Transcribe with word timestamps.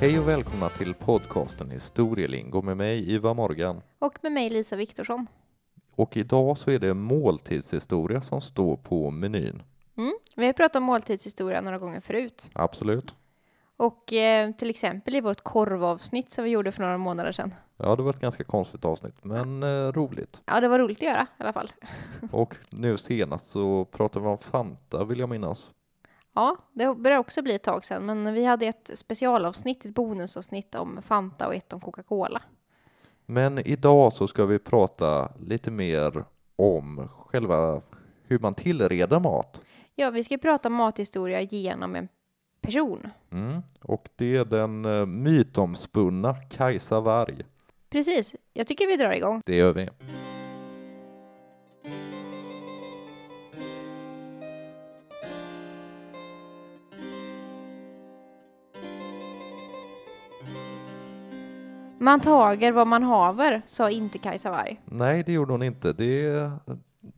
Hej 0.00 0.18
och 0.18 0.28
välkomna 0.28 0.68
till 0.68 0.94
podcasten 0.94 1.70
Historielingo 1.70 2.62
med 2.62 2.76
mig 2.76 3.12
Iva 3.12 3.34
Morgan. 3.34 3.80
Och 3.98 4.18
med 4.22 4.32
mig 4.32 4.50
Lisa 4.50 4.76
Viktorsson. 4.76 5.26
Och 5.94 6.16
idag 6.16 6.58
så 6.58 6.70
är 6.70 6.78
det 6.78 6.94
måltidshistoria 6.94 8.22
som 8.22 8.40
står 8.40 8.76
på 8.76 9.10
menyn. 9.10 9.62
Mm. 9.96 10.12
Vi 10.36 10.46
har 10.46 10.52
pratat 10.52 10.76
om 10.76 10.82
måltidshistoria 10.82 11.60
några 11.60 11.78
gånger 11.78 12.00
förut. 12.00 12.50
Absolut. 12.52 13.14
Och 13.76 14.12
eh, 14.12 14.50
till 14.52 14.70
exempel 14.70 15.16
i 15.16 15.20
vårt 15.20 15.40
korvavsnitt 15.40 16.30
som 16.30 16.44
vi 16.44 16.50
gjorde 16.50 16.72
för 16.72 16.82
några 16.82 16.98
månader 16.98 17.32
sedan. 17.32 17.54
Ja, 17.76 17.96
det 17.96 18.02
var 18.02 18.10
ett 18.10 18.20
ganska 18.20 18.44
konstigt 18.44 18.84
avsnitt, 18.84 19.24
men 19.24 19.62
eh, 19.62 19.92
roligt. 19.92 20.40
Ja, 20.46 20.60
det 20.60 20.68
var 20.68 20.78
roligt 20.78 20.98
att 20.98 21.02
göra 21.02 21.26
i 21.38 21.42
alla 21.42 21.52
fall. 21.52 21.70
Och 22.32 22.54
nu 22.70 22.98
senast 22.98 23.50
så 23.50 23.84
pratade 23.84 24.24
vi 24.24 24.30
om 24.30 24.38
Fanta, 24.38 25.04
vill 25.04 25.18
jag 25.18 25.28
minnas. 25.28 25.70
Ja, 26.38 26.56
det 26.72 26.94
börjar 26.94 27.18
också 27.18 27.42
bli 27.42 27.54
ett 27.54 27.62
tag 27.62 27.84
sedan, 27.84 28.06
men 28.06 28.34
vi 28.34 28.44
hade 28.44 28.66
ett 28.66 28.90
specialavsnitt, 28.94 29.84
ett 29.84 29.94
bonusavsnitt 29.94 30.74
om 30.74 31.02
Fanta 31.02 31.46
och 31.46 31.54
ett 31.54 31.72
om 31.72 31.80
Coca-Cola. 31.80 32.42
Men 33.26 33.58
idag 33.58 34.12
så 34.12 34.28
ska 34.28 34.46
vi 34.46 34.58
prata 34.58 35.32
lite 35.40 35.70
mer 35.70 36.24
om 36.56 37.08
själva 37.26 37.82
hur 38.22 38.38
man 38.38 38.54
tillreder 38.54 39.20
mat. 39.20 39.60
Ja, 39.94 40.10
vi 40.10 40.24
ska 40.24 40.38
prata 40.38 40.68
mathistoria 40.68 41.40
genom 41.40 41.94
en 41.94 42.08
person. 42.60 43.10
Mm. 43.32 43.62
Och 43.82 44.08
det 44.16 44.36
är 44.36 44.44
den 44.44 44.84
eh, 44.84 45.06
mytomspunna 45.06 46.34
Kajsa 46.34 47.00
Warg. 47.00 47.44
Precis, 47.90 48.34
jag 48.52 48.66
tycker 48.66 48.86
vi 48.86 48.96
drar 48.96 49.12
igång. 49.12 49.42
Det 49.46 49.56
gör 49.56 49.72
vi. 49.72 49.88
Man 62.00 62.20
tager 62.20 62.72
vad 62.72 62.86
man 62.86 63.02
haver, 63.02 63.62
sa 63.66 63.90
inte 63.90 64.18
Kajsa 64.18 64.50
Warg. 64.50 64.80
Nej, 64.84 65.22
det 65.22 65.32
gjorde 65.32 65.52
hon 65.52 65.62
inte. 65.62 65.92
Det, 65.92 66.50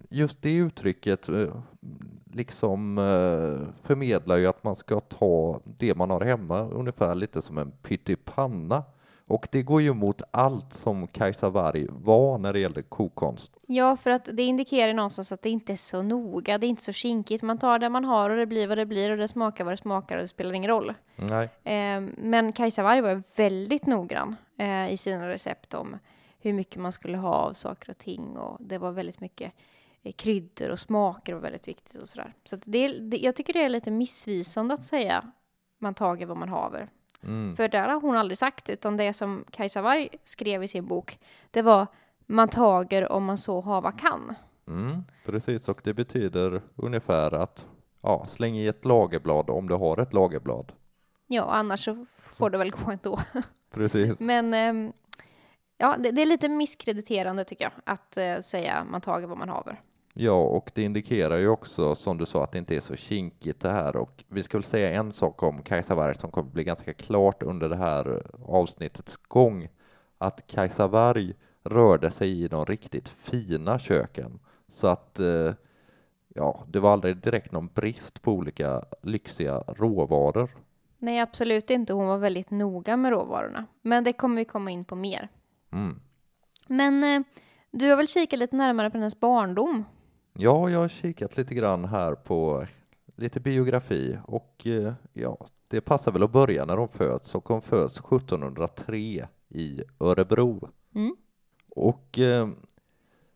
just 0.08 0.42
det 0.42 0.54
uttrycket 0.54 1.28
eh, 1.28 1.54
liksom 2.32 2.98
eh, 2.98 3.86
förmedlar 3.86 4.36
ju 4.36 4.46
att 4.46 4.64
man 4.64 4.76
ska 4.76 5.00
ta 5.00 5.60
det 5.64 5.94
man 5.94 6.10
har 6.10 6.20
hemma 6.20 6.60
ungefär 6.60 7.14
lite 7.14 7.42
som 7.42 7.58
en 7.58 7.70
pyttipanna. 7.70 8.84
Och 9.30 9.48
det 9.50 9.62
går 9.62 9.82
ju 9.82 9.90
emot 9.90 10.22
allt 10.30 10.74
som 10.74 11.06
Kajsa 11.06 11.50
Warg 11.50 11.86
var 11.90 12.38
när 12.38 12.52
det 12.52 12.60
gällde 12.60 12.82
kokonst. 12.82 13.52
Ja, 13.66 13.96
för 13.96 14.10
att 14.10 14.28
det 14.32 14.42
indikerar 14.42 14.94
någonstans 14.94 15.32
att 15.32 15.42
det 15.42 15.50
inte 15.50 15.72
är 15.72 15.76
så 15.76 16.02
noga, 16.02 16.58
det 16.58 16.66
är 16.66 16.68
inte 16.68 16.82
så 16.82 16.92
kinkigt. 16.92 17.42
Man 17.42 17.58
tar 17.58 17.78
det 17.78 17.88
man 17.88 18.04
har 18.04 18.30
och 18.30 18.36
det 18.36 18.46
blir 18.46 18.66
vad 18.66 18.78
det 18.78 18.86
blir 18.86 19.10
och 19.10 19.16
det 19.16 19.28
smakar 19.28 19.64
vad 19.64 19.72
det 19.72 19.76
smakar 19.76 20.16
och 20.16 20.22
det 20.22 20.28
spelar 20.28 20.52
ingen 20.52 20.70
roll. 20.70 20.94
Nej. 21.16 21.48
Eh, 21.64 22.00
men 22.16 22.52
Kajsa 22.52 22.82
Warg 22.82 23.00
var 23.00 23.22
väldigt 23.36 23.86
noggrann 23.86 24.36
eh, 24.58 24.92
i 24.92 24.96
sina 24.96 25.28
recept 25.28 25.74
om 25.74 25.96
hur 26.38 26.52
mycket 26.52 26.76
man 26.76 26.92
skulle 26.92 27.16
ha 27.16 27.34
av 27.34 27.52
saker 27.52 27.90
och 27.90 27.98
ting 27.98 28.36
och 28.36 28.56
det 28.60 28.78
var 28.78 28.92
väldigt 28.92 29.20
mycket 29.20 29.52
eh, 30.02 30.12
kryddor 30.12 30.68
och 30.68 30.78
smaker 30.78 31.34
var 31.34 31.40
väldigt 31.40 31.68
viktigt 31.68 31.96
och 31.96 32.08
sådär. 32.08 32.34
Så 32.44 32.56
det, 32.56 32.88
det, 32.88 33.16
jag 33.16 33.36
tycker 33.36 33.52
det 33.52 33.64
är 33.64 33.68
lite 33.68 33.90
missvisande 33.90 34.74
att 34.74 34.84
säga 34.84 35.32
man 35.78 35.94
tager 35.94 36.26
vad 36.26 36.36
man 36.36 36.48
haver. 36.48 36.88
Mm. 37.22 37.56
För 37.56 37.68
där 37.68 37.88
har 37.88 38.00
hon 38.00 38.16
aldrig 38.16 38.38
sagt, 38.38 38.70
utan 38.70 38.96
det 38.96 39.12
som 39.12 39.44
Kajsa 39.50 39.82
Warg 39.82 40.08
skrev 40.24 40.62
i 40.62 40.68
sin 40.68 40.86
bok, 40.86 41.18
det 41.50 41.62
var 41.62 41.86
man 42.26 42.48
tager 42.48 43.12
om 43.12 43.24
man 43.24 43.38
så 43.38 43.60
hava 43.60 43.92
kan. 43.92 44.34
Mm, 44.66 45.04
precis, 45.24 45.68
och 45.68 45.80
det 45.84 45.94
betyder 45.94 46.62
ungefär 46.76 47.34
att 47.34 47.66
ja, 48.00 48.26
släng 48.30 48.56
i 48.56 48.66
ett 48.66 48.84
lagerblad 48.84 49.50
om 49.50 49.68
du 49.68 49.74
har 49.74 49.98
ett 49.98 50.12
lagerblad. 50.12 50.72
Ja, 51.26 51.44
annars 51.50 51.84
så 51.84 52.06
får 52.18 52.50
det 52.50 52.58
väl 52.58 52.70
gå 52.70 52.90
ändå. 52.90 53.18
Precis. 53.70 54.20
Men 54.20 54.54
ehm, 54.54 54.92
ja, 55.78 55.96
det, 55.98 56.10
det 56.10 56.22
är 56.22 56.26
lite 56.26 56.48
misskrediterande 56.48 57.44
tycker 57.44 57.64
jag, 57.64 57.72
att 57.84 58.16
eh, 58.16 58.38
säga 58.38 58.84
man 58.90 59.00
tager 59.00 59.26
vad 59.26 59.38
man 59.38 59.48
haver. 59.48 59.80
Ja, 60.14 60.42
och 60.42 60.70
det 60.74 60.82
indikerar 60.82 61.36
ju 61.36 61.48
också 61.48 61.94
som 61.94 62.18
du 62.18 62.26
sa 62.26 62.44
att 62.44 62.52
det 62.52 62.58
inte 62.58 62.76
är 62.76 62.80
så 62.80 62.96
kinkigt 62.96 63.60
det 63.60 63.70
här 63.70 63.96
och 63.96 64.24
vi 64.28 64.42
väl 64.42 64.64
säga 64.64 64.90
en 64.90 65.12
sak 65.12 65.42
om 65.42 65.62
Kajsa 65.62 65.94
Warg 65.94 66.14
som 66.14 66.30
kommer 66.30 66.50
bli 66.50 66.64
ganska 66.64 66.94
klart 66.94 67.42
under 67.42 67.68
det 67.68 67.76
här 67.76 68.22
avsnittets 68.46 69.16
gång 69.16 69.68
att 70.18 70.46
Kajsa 70.46 70.86
Warg 70.86 71.34
rörde 71.64 72.10
sig 72.10 72.42
i 72.42 72.48
de 72.48 72.64
riktigt 72.64 73.08
fina 73.08 73.78
köken 73.78 74.40
så 74.68 74.86
att 74.86 75.18
eh, 75.18 75.52
ja, 76.34 76.64
det 76.68 76.80
var 76.80 76.92
aldrig 76.92 77.16
direkt 77.16 77.52
någon 77.52 77.66
brist 77.66 78.22
på 78.22 78.32
olika 78.32 78.82
lyxiga 79.02 79.62
råvaror. 79.66 80.50
Nej, 80.98 81.20
absolut 81.20 81.70
inte. 81.70 81.92
Hon 81.92 82.06
var 82.06 82.18
väldigt 82.18 82.50
noga 82.50 82.96
med 82.96 83.10
råvarorna. 83.10 83.66
Men 83.82 84.04
det 84.04 84.12
kommer 84.12 84.36
vi 84.36 84.44
komma 84.44 84.70
in 84.70 84.84
på 84.84 84.96
mer. 84.96 85.28
Mm. 85.72 86.00
Men 86.66 87.04
eh, 87.04 87.22
du 87.70 87.90
har 87.90 87.96
väl 87.96 88.08
kikat 88.08 88.38
lite 88.38 88.56
närmare 88.56 88.90
på 88.90 88.98
hennes 88.98 89.20
barndom? 89.20 89.84
Ja, 90.42 90.70
jag 90.70 90.78
har 90.78 90.88
kikat 90.88 91.36
lite 91.36 91.54
grann 91.54 91.84
här 91.84 92.14
på 92.14 92.66
lite 93.16 93.40
biografi 93.40 94.18
och 94.24 94.66
eh, 94.66 94.92
ja, 95.12 95.46
det 95.68 95.80
passar 95.80 96.12
väl 96.12 96.22
att 96.22 96.32
börja 96.32 96.64
när 96.64 96.76
hon 96.76 96.88
föds 96.88 97.34
och 97.34 97.48
hon 97.48 97.62
föds 97.62 97.98
1703 97.98 99.28
i 99.48 99.82
Örebro. 99.98 100.68
Mm. 100.94 101.16
Och 101.68 102.18
eh, 102.18 102.48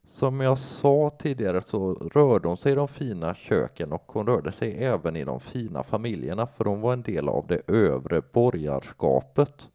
som 0.04 0.40
jag 0.40 0.58
sa 0.58 1.10
tidigare 1.18 1.62
så 1.62 1.94
rörde 1.94 2.48
hon 2.48 2.56
sig 2.56 2.72
i 2.72 2.74
de 2.74 2.88
fina 2.88 3.34
köken 3.34 3.92
och 3.92 4.04
hon 4.06 4.26
rörde 4.26 4.52
sig 4.52 4.84
även 4.84 5.16
i 5.16 5.24
de 5.24 5.40
fina 5.40 5.82
familjerna 5.82 6.46
för 6.46 6.64
hon 6.64 6.80
var 6.80 6.92
en 6.92 7.02
del 7.02 7.28
av 7.28 7.46
det 7.46 7.62
övre 7.66 8.22
borgarskapet. 8.32 9.68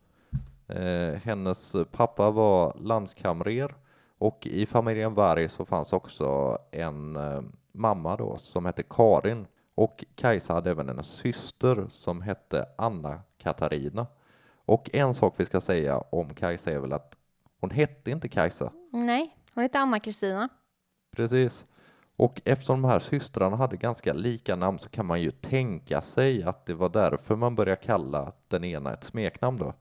Eh, 0.67 1.13
hennes 1.13 1.75
pappa 1.91 2.31
var 2.31 2.77
landskamrer 2.81 3.75
och 4.19 4.47
i 4.47 4.65
familjen 4.65 5.13
Varg 5.13 5.49
så 5.49 5.65
fanns 5.65 5.93
också 5.93 6.57
en 6.71 7.15
eh, 7.15 7.41
mamma 7.71 8.17
då 8.17 8.37
som 8.37 8.65
hette 8.65 8.83
Karin 8.83 9.47
och 9.75 10.05
Kajsa 10.15 10.53
hade 10.53 10.71
även 10.71 10.89
en 10.89 11.03
syster 11.03 11.87
som 11.89 12.21
hette 12.21 12.65
Anna 12.77 13.21
Katarina. 13.37 14.07
Och 14.65 14.89
en 14.93 15.13
sak 15.13 15.33
vi 15.37 15.45
ska 15.45 15.61
säga 15.61 15.97
om 15.97 16.33
Kajsa 16.33 16.71
är 16.71 16.79
väl 16.79 16.93
att 16.93 17.15
hon 17.59 17.69
hette 17.69 18.11
inte 18.11 18.29
Kajsa. 18.29 18.71
Nej, 18.91 19.37
hon 19.53 19.61
heter 19.61 19.79
Anna-Kristina. 19.79 20.49
Precis. 21.15 21.65
Och 22.15 22.41
eftersom 22.45 22.81
de 22.81 22.87
här 22.87 22.99
systrarna 22.99 23.55
hade 23.55 23.77
ganska 23.77 24.13
lika 24.13 24.55
namn 24.55 24.79
så 24.79 24.89
kan 24.89 25.05
man 25.05 25.21
ju 25.21 25.31
tänka 25.31 26.01
sig 26.01 26.43
att 26.43 26.65
det 26.65 26.73
var 26.73 26.89
därför 26.89 27.35
man 27.35 27.55
började 27.55 27.81
kalla 27.81 28.31
den 28.47 28.63
ena 28.63 28.93
ett 28.93 29.03
smeknamn 29.03 29.57
då. 29.57 29.73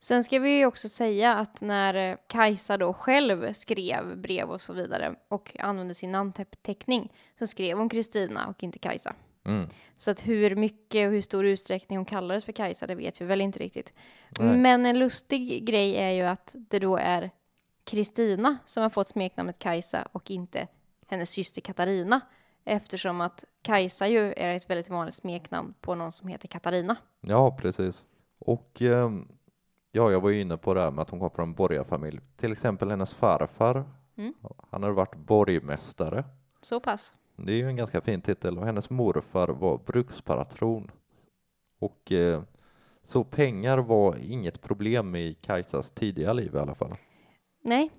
Sen 0.00 0.24
ska 0.24 0.38
vi 0.38 0.58
ju 0.58 0.66
också 0.66 0.88
säga 0.88 1.34
att 1.34 1.60
när 1.60 2.10
eh, 2.10 2.16
Kajsa 2.26 2.76
då 2.76 2.92
själv 2.92 3.52
skrev 3.52 4.18
brev 4.18 4.50
och 4.50 4.60
så 4.60 4.72
vidare 4.72 5.14
och 5.28 5.56
använde 5.58 5.94
sin 5.94 6.12
namnteckning 6.12 7.12
så 7.38 7.46
skrev 7.46 7.78
hon 7.78 7.88
Kristina 7.88 8.46
och 8.46 8.62
inte 8.62 8.78
Kajsa. 8.78 9.14
Mm. 9.44 9.68
Så 9.96 10.10
att 10.10 10.26
hur 10.26 10.56
mycket 10.56 11.06
och 11.06 11.12
hur 11.12 11.20
stor 11.20 11.46
utsträckning 11.46 11.98
hon 11.98 12.04
kallades 12.04 12.44
för 12.44 12.52
Kajsa, 12.52 12.86
det 12.86 12.94
vet 12.94 13.20
vi 13.20 13.24
väl 13.24 13.40
inte 13.40 13.58
riktigt. 13.58 13.92
Nej. 14.38 14.56
Men 14.56 14.86
en 14.86 14.98
lustig 14.98 15.64
grej 15.64 15.96
är 15.96 16.10
ju 16.10 16.22
att 16.22 16.54
det 16.58 16.78
då 16.78 16.96
är 16.96 17.30
Kristina 17.84 18.58
som 18.64 18.82
har 18.82 18.90
fått 18.90 19.08
smeknamnet 19.08 19.58
Kajsa 19.58 20.08
och 20.12 20.30
inte 20.30 20.68
hennes 21.06 21.30
syster 21.30 21.60
Katarina. 21.60 22.20
Eftersom 22.64 23.20
att 23.20 23.44
Kajsa 23.62 24.08
ju 24.08 24.32
är 24.32 24.56
ett 24.56 24.70
väldigt 24.70 24.88
vanligt 24.90 25.14
smeknamn 25.14 25.74
på 25.80 25.94
någon 25.94 26.12
som 26.12 26.28
heter 26.28 26.48
Katarina. 26.48 26.96
Ja, 27.20 27.56
precis. 27.60 28.02
Och 28.38 28.82
ehm, 28.82 29.28
ja, 29.92 30.10
jag 30.12 30.20
var 30.20 30.30
ju 30.30 30.40
inne 30.40 30.56
på 30.56 30.74
det 30.74 30.80
här 30.80 30.90
med 30.90 31.02
att 31.02 31.10
hon 31.10 31.20
kom 31.20 31.30
från 31.30 31.48
en 31.48 31.54
borgarfamilj. 31.54 32.20
Till 32.36 32.52
exempel 32.52 32.90
hennes 32.90 33.14
farfar. 33.14 33.84
Mm. 34.16 34.34
Han 34.70 34.82
hade 34.82 34.94
varit 34.94 35.16
borgmästare. 35.16 36.24
Så 36.60 36.80
pass. 36.80 37.14
Det 37.36 37.52
är 37.52 37.56
ju 37.56 37.68
en 37.68 37.76
ganska 37.76 38.00
fin 38.00 38.20
titel 38.20 38.58
och 38.58 38.66
hennes 38.66 38.90
morfar 38.90 39.48
var 39.48 39.78
brukspatron. 39.86 40.90
Och 41.78 42.12
eh, 42.12 42.42
så 43.04 43.24
pengar 43.24 43.78
var 43.78 44.16
inget 44.16 44.60
problem 44.62 45.16
i 45.16 45.34
Kajsas 45.34 45.90
tidiga 45.90 46.32
liv 46.32 46.54
i 46.54 46.58
alla 46.58 46.74
fall. 46.74 46.92
Nej. 47.64 47.90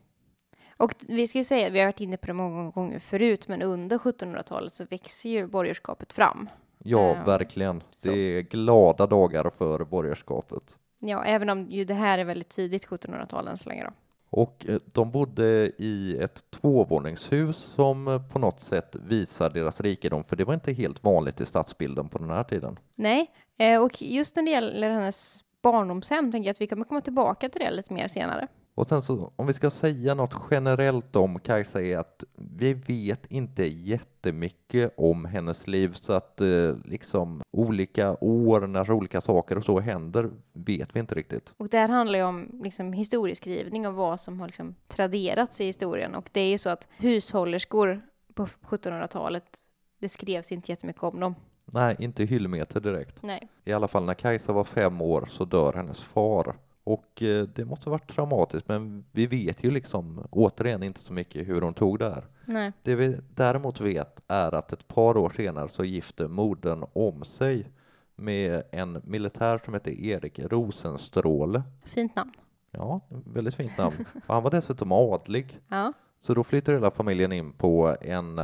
Och 0.78 0.96
vi 1.08 1.28
ska 1.28 1.38
ju 1.38 1.44
säga, 1.44 1.70
vi 1.70 1.80
har 1.80 1.86
varit 1.88 2.00
inne 2.00 2.18
på 2.18 2.28
det 2.28 2.34
många 2.34 2.70
gånger 2.72 3.00
förut, 3.00 3.48
men 3.48 3.62
under 3.62 3.98
1700-talet 3.98 4.74
så 4.74 4.86
växer 4.86 5.30
ju 5.30 5.48
borgerskapet 5.48 6.14
fram. 6.14 6.50
Ja, 6.78 7.16
Ja, 7.18 7.24
verkligen. 7.26 7.84
så. 7.92 8.12
Det 8.12 8.18
är 8.18 8.42
glada 8.42 9.08
dagar 9.08 9.50
för 9.50 9.84
borgerskapet. 9.86 10.78
Ja, 11.00 11.24
även 11.24 11.50
om 11.50 11.70
ju 11.70 11.84
det 11.84 11.94
här 11.94 12.18
är 12.18 12.26
väldigt 12.26 12.50
tidigt 12.50 12.88
1700-tal 12.88 13.48
än 13.48 13.58
så 13.58 13.70
länge 13.70 13.84
då. 13.84 13.92
Och 14.30 14.66
eh, 14.70 14.80
de 14.86 15.12
bodde 15.12 15.72
i 15.78 16.18
ett 16.22 16.52
tvåvåningshus 16.52 17.58
som 17.58 18.08
eh, 18.08 18.22
på 18.22 18.40
något 18.40 18.60
sätt 18.62 18.96
visar 18.96 19.50
deras 19.50 19.82
rikedom, 19.82 20.24
för 20.24 20.36
det 20.36 20.44
var 20.44 20.54
inte 20.54 20.74
helt 20.74 21.04
vanligt 21.04 21.42
i 21.42 21.46
stadsbilden 21.46 22.10
på 22.10 22.18
den 22.18 22.30
här 22.30 22.44
tiden. 22.44 22.80
Nej, 22.96 23.32
eh, 23.58 23.82
och 23.82 24.02
just 24.02 24.36
när 24.36 24.44
det 24.44 24.52
gäller 24.52 24.90
hennes 24.90 25.44
barndomshem 25.62 26.32
tänker 26.32 26.48
jag 26.48 26.54
att 26.54 26.62
vi 26.62 26.68
kommer 26.68 26.86
komma 26.86 27.02
tillbaka 27.02 27.50
till 27.50 27.62
det 27.62 27.72
lite 27.72 27.94
mer 27.94 28.08
senare. 28.08 28.48
Och 28.80 28.88
sen 28.88 29.02
så 29.02 29.32
om 29.36 29.48
vi 29.48 29.54
ska 29.54 29.70
säga 29.70 30.16
något 30.16 30.36
generellt 30.52 31.16
om 31.16 31.40
Kajsa 31.40 31.82
är 31.82 31.98
att 31.98 32.24
vi 32.36 32.74
vet 32.74 33.26
inte 33.32 33.64
jättemycket 33.64 34.94
om 34.98 35.26
hennes 35.26 35.68
liv 35.68 35.94
så 35.94 36.14
att 36.14 36.42
eh, 36.42 36.76
liksom 36.86 37.42
olika 37.52 38.18
år 38.22 38.68
när 38.68 38.92
olika 38.92 39.22
saker 39.22 39.58
och 39.58 39.66
så 39.66 39.80
händer 39.80 40.30
vet 40.54 40.96
vi 40.96 41.00
inte 41.00 41.16
riktigt. 41.16 41.54
Och 41.58 41.70
det 41.70 41.78
här 41.78 41.88
handlar 41.88 42.20
ju 42.20 42.26
om 42.26 42.60
liksom, 42.64 42.94
historieskrivning 42.94 43.88
och 43.88 43.94
vad 43.94 44.20
som 44.22 44.40
har 44.40 44.48
liksom, 44.48 44.76
traderats 44.88 45.62
i 45.62 45.66
historien. 45.66 46.16
Och 46.16 46.30
det 46.34 46.42
är 46.42 46.50
ju 46.50 46.58
så 46.58 46.70
att 46.70 46.88
hushållerskor 46.98 48.02
på 48.34 48.46
1700-talet, 48.46 49.60
det 50.00 50.10
skrevs 50.10 50.52
inte 50.52 50.72
jättemycket 50.72 51.04
om 51.04 51.20
dem. 51.20 51.36
Nej, 51.66 51.96
inte 52.00 52.24
hyllmeter 52.24 52.80
direkt. 52.80 53.24
Nej. 53.24 53.48
I 53.66 53.74
alla 53.74 53.88
fall 53.88 54.06
när 54.06 54.14
Kajsa 54.14 54.54
var 54.54 54.64
fem 54.64 55.02
år 55.02 55.28
så 55.32 55.46
dör 55.46 55.74
hennes 55.74 56.02
far. 56.02 56.56
Och 56.90 57.24
eh, 57.24 57.48
det 57.56 57.66
måste 57.66 57.90
ha 57.90 57.92
varit 57.92 58.14
traumatiskt, 58.14 58.68
men 58.68 59.06
vi 59.12 59.28
vet 59.28 59.64
ju 59.64 59.72
liksom 59.72 60.28
återigen 60.30 60.84
inte 60.84 61.02
så 61.02 61.14
mycket 61.14 61.48
hur 61.48 61.62
hon 61.62 61.74
tog 61.74 62.00
det 62.00 62.10
här. 62.10 62.26
Nej. 62.46 62.72
Det 62.84 62.96
vi 62.96 63.18
däremot 63.36 63.82
vet 63.82 64.22
är 64.28 64.56
att 64.56 64.74
ett 64.74 64.88
par 64.88 65.18
år 65.18 65.30
senare 65.30 65.70
så 65.70 65.84
gifte 65.84 66.28
modern 66.28 66.86
om 66.94 67.24
sig 67.26 67.72
med 68.16 68.64
en 68.72 69.02
militär 69.04 69.62
som 69.66 69.74
hette 69.74 70.06
Erik 70.06 70.40
Rosenstråle. 70.40 71.64
Fint 71.84 72.16
namn. 72.16 72.34
Ja, 72.72 73.02
väldigt 73.10 73.56
fint 73.56 73.78
namn. 73.78 74.06
Och 74.28 74.34
han 74.34 74.44
var 74.44 74.52
dessutom 74.52 74.92
adlig. 74.92 75.60
Ja. 75.68 75.94
Så 76.20 76.34
då 76.34 76.44
flyttade 76.44 76.78
hela 76.78 76.92
familjen 76.92 77.32
in 77.32 77.52
på 77.52 77.96
en 78.02 78.42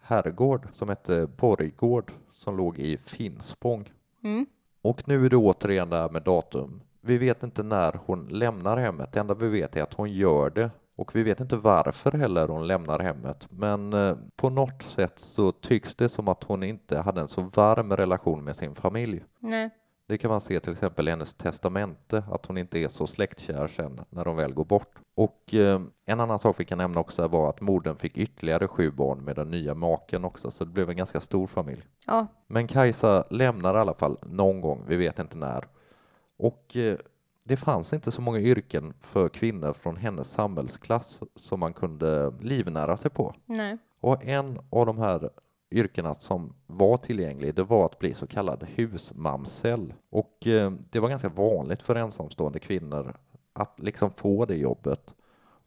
herrgård 0.00 0.68
som 0.72 0.88
hette 0.88 1.26
Borggård 1.26 2.12
som 2.32 2.56
låg 2.56 2.78
i 2.78 2.96
Finspång. 2.96 3.92
Mm. 4.24 4.46
Och 4.82 5.08
nu 5.08 5.26
är 5.26 5.30
det 5.30 5.36
återigen 5.36 5.90
det 5.90 5.96
här 5.96 6.08
med 6.08 6.22
datum. 6.22 6.80
Vi 7.08 7.18
vet 7.18 7.42
inte 7.42 7.62
när 7.62 8.00
hon 8.06 8.26
lämnar 8.26 8.76
hemmet. 8.76 9.12
Det 9.12 9.20
enda 9.20 9.34
vi 9.34 9.48
vet 9.48 9.76
är 9.76 9.82
att 9.82 9.94
hon 9.94 10.12
gör 10.12 10.50
det. 10.50 10.70
Och 10.96 11.16
vi 11.16 11.22
vet 11.22 11.40
inte 11.40 11.56
varför 11.56 12.12
heller 12.12 12.48
hon 12.48 12.66
lämnar 12.66 12.98
hemmet. 12.98 13.46
Men 13.50 13.92
eh, 13.92 14.16
på 14.36 14.50
något 14.50 14.82
sätt 14.82 15.18
så 15.18 15.52
tycks 15.52 15.94
det 15.94 16.08
som 16.08 16.28
att 16.28 16.44
hon 16.44 16.62
inte 16.62 16.98
hade 16.98 17.20
en 17.20 17.28
så 17.28 17.42
varm 17.42 17.96
relation 17.96 18.44
med 18.44 18.56
sin 18.56 18.74
familj. 18.74 19.24
Nej. 19.38 19.70
Det 20.06 20.18
kan 20.18 20.30
man 20.30 20.40
se 20.40 20.60
till 20.60 20.72
exempel 20.72 21.08
i 21.08 21.10
hennes 21.10 21.34
testamente, 21.34 22.24
att 22.30 22.46
hon 22.46 22.58
inte 22.58 22.78
är 22.78 22.88
så 22.88 23.06
släktkär 23.06 23.66
sen 23.66 24.00
när 24.10 24.24
hon 24.24 24.36
väl 24.36 24.54
går 24.54 24.64
bort. 24.64 24.98
Och 25.14 25.54
eh, 25.54 25.80
en 26.06 26.20
annan 26.20 26.38
sak 26.38 26.60
vi 26.60 26.64
kan 26.64 26.78
nämna 26.78 27.00
också 27.00 27.28
var 27.28 27.50
att 27.50 27.60
modern 27.60 27.96
fick 27.96 28.16
ytterligare 28.18 28.68
sju 28.68 28.90
barn 28.90 29.24
med 29.24 29.36
den 29.36 29.50
nya 29.50 29.74
maken 29.74 30.24
också, 30.24 30.50
så 30.50 30.64
det 30.64 30.70
blev 30.70 30.90
en 30.90 30.96
ganska 30.96 31.20
stor 31.20 31.46
familj. 31.46 31.82
Ja. 32.06 32.26
Men 32.46 32.66
Kajsa 32.66 33.24
lämnar 33.30 33.74
i 33.74 33.78
alla 33.78 33.94
fall 33.94 34.18
någon 34.22 34.60
gång, 34.60 34.84
vi 34.86 34.96
vet 34.96 35.18
inte 35.18 35.36
när. 35.36 35.64
Och 36.38 36.76
eh, 36.76 36.98
det 37.44 37.56
fanns 37.56 37.92
inte 37.92 38.10
så 38.10 38.20
många 38.20 38.38
yrken 38.38 38.94
för 39.00 39.28
kvinnor 39.28 39.72
från 39.72 39.96
hennes 39.96 40.30
samhällsklass 40.30 41.20
som 41.36 41.60
man 41.60 41.72
kunde 41.72 42.32
livnära 42.40 42.96
sig 42.96 43.10
på. 43.10 43.34
Nej. 43.46 43.78
Och 44.00 44.24
en 44.24 44.58
av 44.70 44.86
de 44.86 44.98
här 44.98 45.30
yrkena 45.70 46.14
som 46.14 46.54
var 46.66 46.96
tillgänglig, 46.96 47.54
det 47.54 47.62
var 47.62 47.86
att 47.86 47.98
bli 47.98 48.14
så 48.14 48.26
kallad 48.26 48.66
husmamsell. 48.74 49.94
Och 50.10 50.46
eh, 50.46 50.72
det 50.90 51.00
var 51.00 51.08
ganska 51.08 51.28
vanligt 51.28 51.82
för 51.82 51.94
ensamstående 51.94 52.58
kvinnor 52.58 53.16
att 53.52 53.74
liksom 53.80 54.10
få 54.10 54.44
det 54.44 54.56
jobbet. 54.56 55.14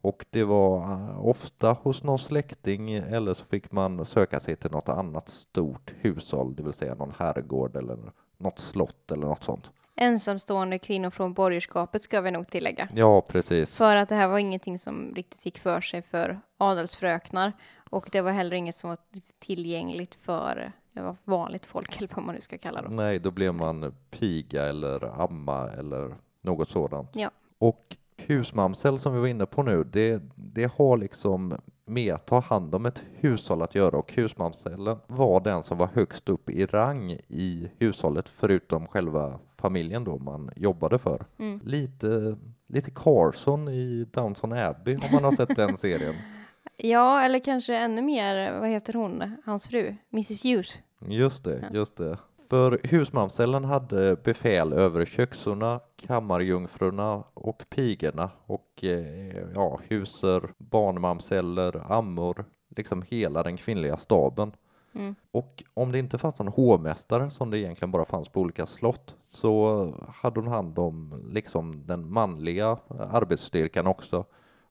Och 0.00 0.26
det 0.30 0.44
var 0.44 0.92
eh, 0.92 1.26
ofta 1.26 1.72
hos 1.72 2.02
någon 2.02 2.18
släkting 2.18 2.92
eller 2.92 3.34
så 3.34 3.44
fick 3.44 3.72
man 3.72 4.06
söka 4.06 4.40
sig 4.40 4.56
till 4.56 4.70
något 4.70 4.88
annat 4.88 5.28
stort 5.28 5.94
hushåll, 6.00 6.54
det 6.54 6.62
vill 6.62 6.72
säga 6.72 6.94
någon 6.94 7.14
herrgård 7.18 7.76
eller 7.76 7.98
något 8.36 8.58
slott 8.58 9.12
eller 9.12 9.26
något 9.26 9.44
sånt. 9.44 9.70
Ensamstående 10.02 10.78
kvinnor 10.78 11.10
från 11.10 11.32
borgerskapet 11.32 12.02
ska 12.02 12.20
vi 12.20 12.30
nog 12.30 12.48
tillägga. 12.48 12.88
Ja, 12.94 13.20
precis. 13.20 13.74
För 13.74 13.96
att 13.96 14.08
det 14.08 14.14
här 14.14 14.28
var 14.28 14.38
ingenting 14.38 14.78
som 14.78 15.14
riktigt 15.14 15.46
gick 15.46 15.58
för 15.58 15.80
sig 15.80 16.02
för 16.02 16.40
adelsfröknar. 16.58 17.52
Och 17.90 18.08
det 18.12 18.20
var 18.20 18.30
heller 18.30 18.56
inget 18.56 18.76
som 18.76 18.90
var 18.90 18.98
tillgängligt 19.38 20.14
för 20.14 20.72
ja, 20.92 21.16
vanligt 21.24 21.66
folk, 21.66 21.96
eller 21.98 22.08
vad 22.14 22.24
man 22.24 22.34
nu 22.34 22.40
ska 22.40 22.58
kalla 22.58 22.82
dem. 22.82 22.96
Nej, 22.96 23.18
då 23.18 23.30
blev 23.30 23.54
man 23.54 23.94
piga 24.10 24.64
eller 24.64 25.22
amma 25.22 25.70
eller 25.70 26.14
något 26.42 26.70
sådant. 26.70 27.10
Ja. 27.12 27.30
Och 27.58 27.96
husmamsel 28.16 28.98
som 28.98 29.14
vi 29.14 29.20
var 29.20 29.26
inne 29.26 29.46
på 29.46 29.62
nu, 29.62 29.84
det, 29.84 30.22
det 30.34 30.72
har 30.76 30.96
liksom 30.96 31.54
med 31.84 32.14
att 32.14 32.26
ta 32.26 32.40
hand 32.40 32.74
om 32.74 32.86
ett 32.86 33.02
hushåll 33.14 33.62
att 33.62 33.74
göra 33.74 33.98
och 33.98 34.12
husmamsellen 34.12 34.98
var 35.06 35.40
den 35.40 35.62
som 35.62 35.78
var 35.78 35.88
högst 35.94 36.28
upp 36.28 36.50
i 36.50 36.66
rang 36.66 37.12
i 37.28 37.70
hushållet 37.78 38.28
förutom 38.28 38.86
själva 38.86 39.38
familjen 39.56 40.04
då 40.04 40.18
man 40.18 40.50
jobbade 40.56 40.98
för. 40.98 41.24
Mm. 41.38 41.60
Lite, 41.64 42.36
lite 42.66 42.90
Carson 42.90 43.68
i 43.68 44.06
Downton 44.10 44.52
Abbey 44.52 44.94
om 44.94 45.08
man 45.12 45.24
har 45.24 45.32
sett 45.32 45.56
den 45.56 45.78
serien. 45.78 46.14
Ja, 46.76 47.22
eller 47.22 47.38
kanske 47.38 47.76
ännu 47.76 48.02
mer, 48.02 48.58
vad 48.60 48.68
heter 48.68 48.92
hon, 48.92 49.36
hans 49.44 49.68
fru, 49.68 49.96
Mrs 50.12 50.44
Hughes. 50.44 50.78
Just 51.08 51.44
det, 51.44 51.70
just 51.72 51.96
det. 51.96 52.18
För 52.52 52.80
husmamsellen 52.82 53.64
hade 53.64 54.16
befäl 54.16 54.72
över 54.72 55.04
köksorna, 55.04 55.80
kammarjungfrurna 55.96 57.24
och 57.34 57.64
pigorna 57.70 58.30
och 58.46 58.84
eh, 58.84 59.46
ja, 59.54 59.80
huser, 59.88 60.42
barnmamseller, 60.58 61.92
ammor, 61.92 62.44
liksom 62.76 63.02
hela 63.08 63.42
den 63.42 63.56
kvinnliga 63.56 63.96
staben. 63.96 64.52
Mm. 64.94 65.14
Och 65.30 65.64
om 65.74 65.92
det 65.92 65.98
inte 65.98 66.18
fanns 66.18 66.38
någon 66.38 66.48
hovmästare 66.48 67.30
som 67.30 67.50
det 67.50 67.58
egentligen 67.58 67.90
bara 67.90 68.04
fanns 68.04 68.28
på 68.28 68.40
olika 68.40 68.66
slott 68.66 69.16
så 69.30 69.86
hade 70.14 70.40
hon 70.40 70.48
hand 70.48 70.78
om 70.78 71.24
liksom 71.32 71.86
den 71.86 72.12
manliga 72.12 72.78
arbetsstyrkan 73.10 73.86
också. 73.86 74.24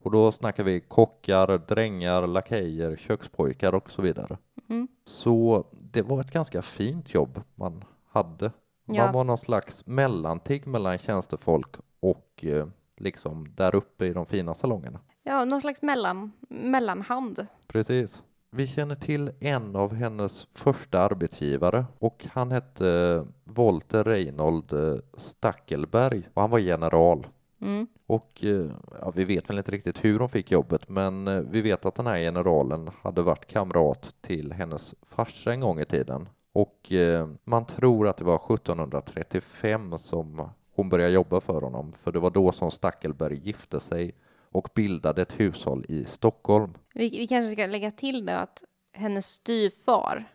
Och 0.04 0.12
då 0.12 0.32
snackar 0.32 0.64
vi 0.64 0.80
kockar, 0.80 1.58
drängar, 1.68 2.28
lakejer, 2.28 2.96
kökspojkar 2.96 3.76
och 3.76 3.92
så 3.92 4.02
vidare. 4.02 4.38
Mm. 4.72 4.88
Så 5.06 5.66
det 5.74 6.02
var 6.02 6.22
ett 6.22 6.32
ganska 6.32 6.62
fint 6.62 7.14
jobb 7.14 7.42
man 7.56 7.84
hade. 8.10 8.52
Man 8.86 8.96
Ja. 8.96 9.12
var 9.12 9.24
någon 9.24 9.38
slags 9.38 9.86
mellanting 9.86 10.64
mellan 10.66 10.98
tjänstefolk 10.98 11.76
och 12.00 12.46
eh, 12.46 12.68
liksom 12.98 13.48
där 13.56 13.76
uppe 13.76 14.06
i 14.06 14.14
de 14.14 14.26
fina 14.26 14.54
salongerna. 14.54 15.00
Ja, 15.24 15.46
någon 15.46 15.62
slags 15.62 15.82
mellan, 15.82 16.32
mellanhand. 16.50 17.48
Precis. 17.68 18.24
Vi 18.52 18.68
känner 18.68 18.96
till 18.96 19.32
en 19.40 19.76
av 19.76 19.94
hennes 19.94 20.48
första 20.54 21.00
arbetsgivare 21.00 21.86
och 22.00 22.28
han 22.32 22.52
hette 22.52 23.26
Volter 23.44 24.04
Reinhold 24.04 24.74
eh, 24.74 24.96
Stackelberg 25.18 26.30
och 26.34 26.42
han 26.42 26.52
var 26.52 26.60
general. 26.60 27.28
Mm. 27.62 27.88
Och 28.08 28.44
eh, 28.44 28.72
ja, 29.02 29.12
vi 29.16 29.26
vet 29.26 29.50
väl 29.50 29.58
inte 29.58 29.72
riktigt 29.72 30.06
hur 30.06 30.20
hon 30.20 30.30
fick 30.30 30.52
jobbet 30.52 30.90
men 30.90 31.28
eh, 31.28 31.40
vi 31.40 31.62
vet 31.62 31.86
att 31.86 31.96
den 31.96 32.08
här 32.08 32.18
generalen 32.18 32.90
hade 33.02 33.22
varit 33.22 33.46
kamrat 33.48 34.16
till 34.22 34.54
hennes 34.54 34.94
farsa 35.02 35.54
en 35.54 35.60
gång 35.60 35.80
i 35.80 35.86
tiden. 35.86 36.30
Och 36.54 36.92
eh, 36.92 37.30
man 37.44 37.66
tror 37.66 38.08
att 38.08 38.18
det 38.18 38.24
var 38.24 38.56
1735 38.56 39.98
som 39.98 40.50
hon 40.76 40.90
började 40.90 41.14
jobba 41.14 41.42
för 41.42 41.62
honom 41.62 41.94
för 41.94 42.12
det 42.12 42.20
var 42.20 42.32
då 42.32 42.52
som 42.52 42.72
Stackelberg 42.72 43.40
gifte 43.44 43.80
sig 43.80 44.16
och 44.52 44.70
bildade 44.76 45.22
ett 45.22 45.40
hushåll 45.40 45.86
i 45.90 46.06
Stockholm. 46.06 46.74
Vi, 46.94 47.10
vi 47.10 47.28
kanske 47.28 47.52
ska 47.52 47.66
lägga 47.66 47.92
till 47.92 48.26
det 48.26 48.40
att 48.40 48.64
hennes 48.94 49.26
styvfar 49.26 50.34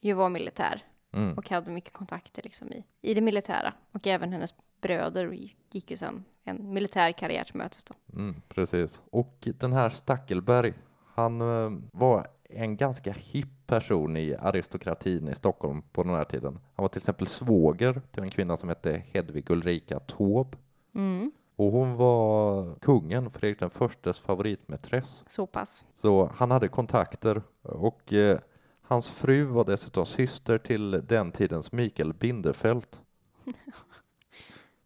ju 0.00 0.12
var 0.12 0.28
militär 0.28 0.82
Mm. 1.14 1.34
och 1.38 1.50
hade 1.50 1.70
mycket 1.70 1.92
kontakter 1.92 2.42
liksom 2.42 2.72
i, 2.72 2.84
i 3.02 3.14
det 3.14 3.20
militära. 3.20 3.74
Och 3.92 4.06
även 4.06 4.32
hennes 4.32 4.54
bröder 4.84 5.32
gick 5.70 5.90
ju 5.90 5.96
sen 5.96 6.24
en 6.44 6.72
militär 6.72 7.12
karriär 7.12 7.44
till 7.44 7.56
mötes 7.56 7.84
då. 7.84 7.94
Mm, 8.16 8.42
precis. 8.48 9.02
Och 9.10 9.48
den 9.58 9.72
här 9.72 9.90
Stackelberg, 9.90 10.74
han 11.14 11.40
eh, 11.40 11.78
var 11.92 12.26
en 12.44 12.76
ganska 12.76 13.12
hipp 13.12 13.66
person 13.66 14.16
i 14.16 14.34
aristokratin 14.34 15.28
i 15.28 15.34
Stockholm 15.34 15.82
på 15.92 16.02
den 16.02 16.14
här 16.14 16.24
tiden. 16.24 16.58
Han 16.74 16.82
var 16.82 16.88
till 16.88 16.98
exempel 17.00 17.26
svåger 17.26 18.02
till 18.10 18.22
en 18.22 18.30
kvinna 18.30 18.56
som 18.56 18.68
hette 18.68 19.02
Hedvig 19.12 19.50
Ulrika 19.50 20.00
Taube. 20.00 20.58
Mm. 20.94 21.32
Och 21.56 21.72
hon 21.72 21.96
var 21.96 22.74
kungen, 22.74 23.30
Fredrik 23.30 23.60
den 23.60 23.70
förstes 23.70 24.18
favoritmätress. 24.18 25.22
Så 25.28 25.46
pass. 25.46 25.84
Så 25.92 26.30
han 26.34 26.50
hade 26.50 26.68
kontakter 26.68 27.42
och 27.62 28.12
eh, 28.12 28.38
hans 28.82 29.10
fru 29.10 29.44
var 29.44 29.64
dessutom 29.64 30.06
syster 30.06 30.58
till 30.58 30.90
den 30.90 31.32
tidens 31.32 31.72
Mikael 31.72 32.12
Binderfeldt. 32.12 33.00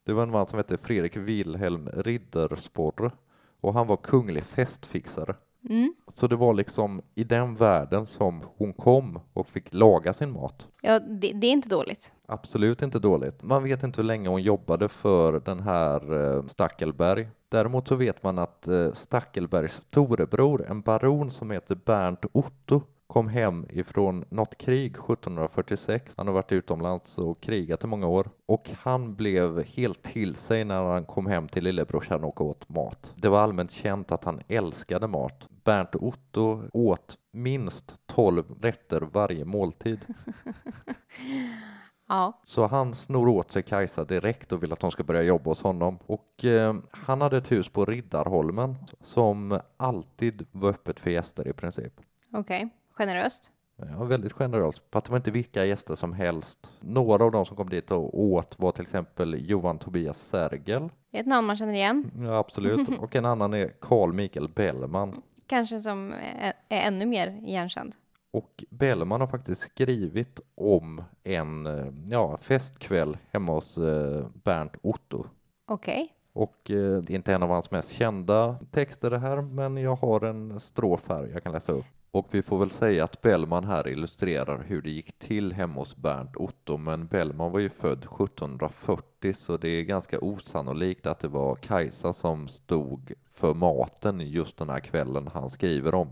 Det 0.09 0.15
var 0.15 0.23
en 0.23 0.31
man 0.31 0.47
som 0.47 0.57
hette 0.57 0.77
Fredrik 0.79 1.17
Wilhelm 1.17 1.89
Riddersporre 1.89 3.11
och 3.61 3.75
han 3.75 3.87
var 3.87 3.97
kunglig 3.97 4.45
festfixare. 4.45 5.35
Mm. 5.69 5.95
Så 6.15 6.27
det 6.27 6.37
var 6.37 6.55
liksom 6.55 7.03
i 7.15 7.25
den 7.25 7.55
världen 7.55 8.07
som 8.07 8.43
hon 8.57 8.73
kom 8.73 9.21
och 9.33 9.49
fick 9.49 9.75
laga 9.75 10.13
sin 10.13 10.31
mat. 10.31 10.67
Ja, 10.83 10.99
det, 10.99 11.33
det 11.33 11.47
är 11.47 11.53
inte 11.53 11.69
dåligt. 11.69 12.13
Absolut 12.27 12.83
inte 12.83 12.99
dåligt. 12.99 13.43
Man 13.43 13.63
vet 13.63 13.83
inte 13.83 14.01
hur 14.01 14.07
länge 14.07 14.29
hon 14.29 14.43
jobbade 14.43 14.89
för 14.89 15.41
den 15.41 15.61
här 15.61 16.37
eh, 16.37 16.47
Stackelberg. 16.47 17.29
Däremot 17.49 17.89
så 17.89 17.95
vet 17.95 18.23
man 18.23 18.39
att 18.39 18.69
eh, 18.69 18.93
Stackelbergs 18.93 19.83
storebror, 19.91 20.67
en 20.71 20.81
baron 20.81 21.31
som 21.31 21.51
heter 21.51 21.75
Bernt 21.75 22.25
Otto, 22.33 22.83
kom 23.09 23.29
hem 23.29 23.67
ifrån 23.71 24.25
något 24.29 24.59
krig 24.59 24.91
1746. 24.91 26.13
Han 26.17 26.27
har 26.27 26.35
varit 26.35 26.53
utomlands 26.53 27.19
och 27.19 27.41
krigat 27.41 27.85
i 27.85 27.87
många 27.87 28.07
år 28.07 28.31
och 28.47 28.71
han 28.79 29.15
blev 29.15 29.65
helt 29.65 30.03
till 30.03 30.35
sig 30.35 30.65
när 30.65 30.83
han 30.83 31.05
kom 31.05 31.27
hem 31.27 31.49
till 31.49 31.65
lillebrorsan 31.65 32.25
och 32.25 32.41
åt 32.41 32.69
mat. 32.69 33.13
Det 33.17 33.29
var 33.29 33.41
allmänt 33.41 33.71
känt 33.71 34.13
att 34.13 34.25
han 34.25 34.41
älskade 34.49 35.07
mat. 35.07 35.49
Bernt 35.65 35.95
Otto 35.95 36.63
åt 36.73 37.19
minst 37.33 37.95
12 38.07 38.45
rätter 38.61 39.01
varje 39.01 39.45
måltid. 39.45 40.01
Ja, 42.11 42.43
Så 42.47 42.67
han 42.67 42.95
snor 42.95 43.29
åt 43.29 43.53
sig 43.53 43.63
Kajsa 43.63 44.05
direkt 44.05 44.53
och 44.53 44.63
vill 44.63 44.73
att 44.73 44.83
hon 44.83 44.91
ska 44.91 45.05
börja 45.05 45.23
jobba 45.23 45.51
hos 45.51 45.63
honom. 45.63 45.99
Och 46.07 46.45
eh, 46.45 46.75
han 46.91 47.21
hade 47.21 47.37
ett 47.37 47.53
hus 47.53 47.69
på 47.69 47.85
Riddarholmen 47.85 48.75
som 49.01 49.61
alltid 49.77 50.47
var 50.53 50.71
öppet 50.71 51.01
för 51.01 51.11
gäster 51.11 51.49
i 51.49 51.53
princip. 51.53 51.93
okej. 52.33 52.69
Generöst. 52.99 53.53
Ja, 53.77 54.05
väldigt 54.05 54.33
generöst, 54.33 54.83
för 54.93 54.99
att 54.99 55.05
det 55.05 55.11
var 55.11 55.17
inte 55.17 55.31
vilka 55.31 55.65
gäster 55.65 55.95
som 55.95 56.13
helst. 56.13 56.71
Några 56.81 57.25
av 57.25 57.31
de 57.31 57.47
som 57.47 57.57
kom 57.57 57.69
dit 57.69 57.91
och 57.91 58.21
åt 58.21 58.59
var 58.59 58.73
till 58.73 58.83
exempel 58.83 59.51
Johan 59.51 59.79
Tobias 59.79 60.21
Sergel, 60.21 60.89
ett 61.13 61.27
namn 61.27 61.47
man 61.47 61.57
känner 61.57 61.73
igen. 61.73 62.11
ja, 62.19 62.37
absolut, 62.37 62.89
och 62.99 63.17
en 63.17 63.25
annan 63.25 63.55
är 63.55 63.73
Carl 63.81 64.13
Mikael 64.13 64.49
Bellman. 64.49 65.23
Kanske 65.47 65.81
som 65.81 66.13
är, 66.13 66.53
är 66.69 66.81
ännu 66.81 67.07
mer 67.07 67.41
igenkänd. 67.47 67.95
Och 68.31 68.65
Bellman 68.71 69.21
har 69.21 69.29
faktiskt 69.29 69.61
skrivit 69.61 70.41
om 70.55 71.03
en 71.25 71.67
eh, 71.67 71.93
ja, 72.07 72.39
festkväll 72.41 73.17
hemma 73.31 73.53
hos 73.53 73.79
eh, 73.79 74.27
Bernt 74.45 74.73
Otto. 74.83 75.25
Okej. 75.67 76.15
Och 76.33 76.71
eh, 76.71 77.03
det 77.03 77.13
är 77.13 77.17
inte 77.17 77.35
en 77.35 77.43
av 77.43 77.49
hans 77.49 77.71
mest 77.71 77.91
kända 77.91 78.57
texter 78.71 79.11
det 79.11 79.19
här, 79.19 79.41
men 79.41 79.77
jag 79.77 79.97
har 79.97 80.25
en 80.25 80.61
strof 80.61 81.09
här 81.09 81.31
jag 81.33 81.43
kan 81.43 81.53
läsa 81.53 81.73
upp. 81.73 81.85
Och 82.11 82.27
vi 82.31 82.43
får 82.43 82.59
väl 82.59 82.71
säga 82.71 83.05
att 83.05 83.23
Bellman 83.23 83.65
här 83.65 83.89
illustrerar 83.89 84.65
hur 84.67 84.83
det 84.83 84.91
gick 84.91 85.19
till 85.19 85.53
hemma 85.53 85.81
hos 85.81 85.97
Bernt 85.97 86.37
Otto, 86.37 86.77
men 86.77 87.07
Bellman 87.07 87.53
var 87.53 87.61
ju 87.61 87.69
född 87.69 87.99
1740 87.99 89.35
så 89.39 89.57
det 89.57 89.69
är 89.69 89.83
ganska 89.83 90.19
osannolikt 90.21 91.07
att 91.07 91.19
det 91.19 91.29
var 91.29 91.57
Kajsa 91.57 92.13
som 92.13 92.49
stod 92.49 93.13
för 93.35 93.55
maten 93.55 94.21
just 94.21 94.57
den 94.57 94.69
här 94.71 94.81
kvällen 94.81 95.29
han 95.35 95.51
skriver 95.51 95.95
om. 95.95 96.11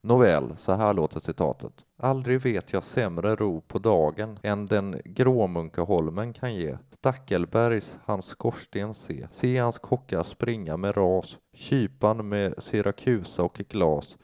Nåväl, 0.00 0.56
så 0.58 0.72
här 0.72 0.94
låter 0.94 1.20
citatet. 1.20 1.72
Aldrig 1.98 2.40
vet 2.40 2.72
jag 2.72 2.84
sämre 2.84 3.36
ro 3.36 3.60
på 3.60 3.78
dagen 3.78 4.38
än 4.42 4.66
den 4.66 5.00
Gråmunkeholmen 5.04 6.32
kan 6.32 6.54
ge. 6.54 6.76
Stackelbergs 6.90 7.98
hans 8.04 8.26
skorsten 8.26 8.94
se, 8.94 9.26
se 9.30 9.58
hans 9.58 9.78
kockar 9.78 10.22
springa 10.22 10.76
med 10.76 10.96
ras, 10.96 11.36
kypan 11.54 12.28
med 12.28 12.54
syrakusa 12.58 13.42
och 13.42 13.60
glas. 13.68 14.16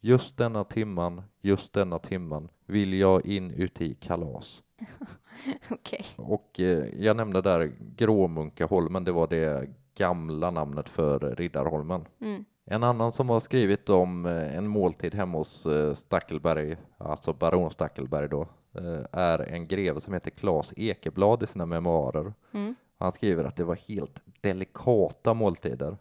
Just 0.00 0.36
denna 0.36 0.64
timman, 0.64 1.22
just 1.40 1.72
denna 1.72 1.98
timman 1.98 2.48
vill 2.66 2.92
jag 2.92 3.26
in 3.26 3.50
uti 3.50 3.94
kalas. 3.94 4.62
Okej. 5.70 6.04
Och 6.16 6.60
eh, 6.60 7.04
jag 7.04 7.16
nämnde 7.16 7.40
där 7.40 7.72
Gråmunkaholmen, 7.96 9.04
det 9.04 9.12
var 9.12 9.26
det 9.26 9.68
gamla 9.94 10.50
namnet 10.50 10.88
för 10.88 11.34
Riddarholmen. 11.36 12.04
Mm. 12.20 12.44
En 12.64 12.82
annan 12.82 13.12
som 13.12 13.28
har 13.28 13.40
skrivit 13.40 13.88
om 13.88 14.26
eh, 14.26 14.56
en 14.56 14.68
måltid 14.68 15.14
hemma 15.14 15.38
hos 15.38 15.66
eh, 15.66 15.94
Stackelberg, 15.94 16.76
alltså 16.98 17.32
baron 17.32 17.70
Stackelberg 17.70 18.28
då, 18.28 18.40
eh, 18.74 19.04
är 19.12 19.38
en 19.38 19.66
greve 19.66 20.00
som 20.00 20.14
heter 20.14 20.30
Claes 20.30 20.72
Ekeblad 20.76 21.42
i 21.42 21.46
sina 21.46 21.66
memoarer. 21.66 22.32
Mm. 22.52 22.74
Han 22.98 23.12
skriver 23.12 23.44
att 23.44 23.56
det 23.56 23.64
var 23.64 23.78
helt 23.88 24.22
delikata 24.40 25.34
måltider. 25.34 25.96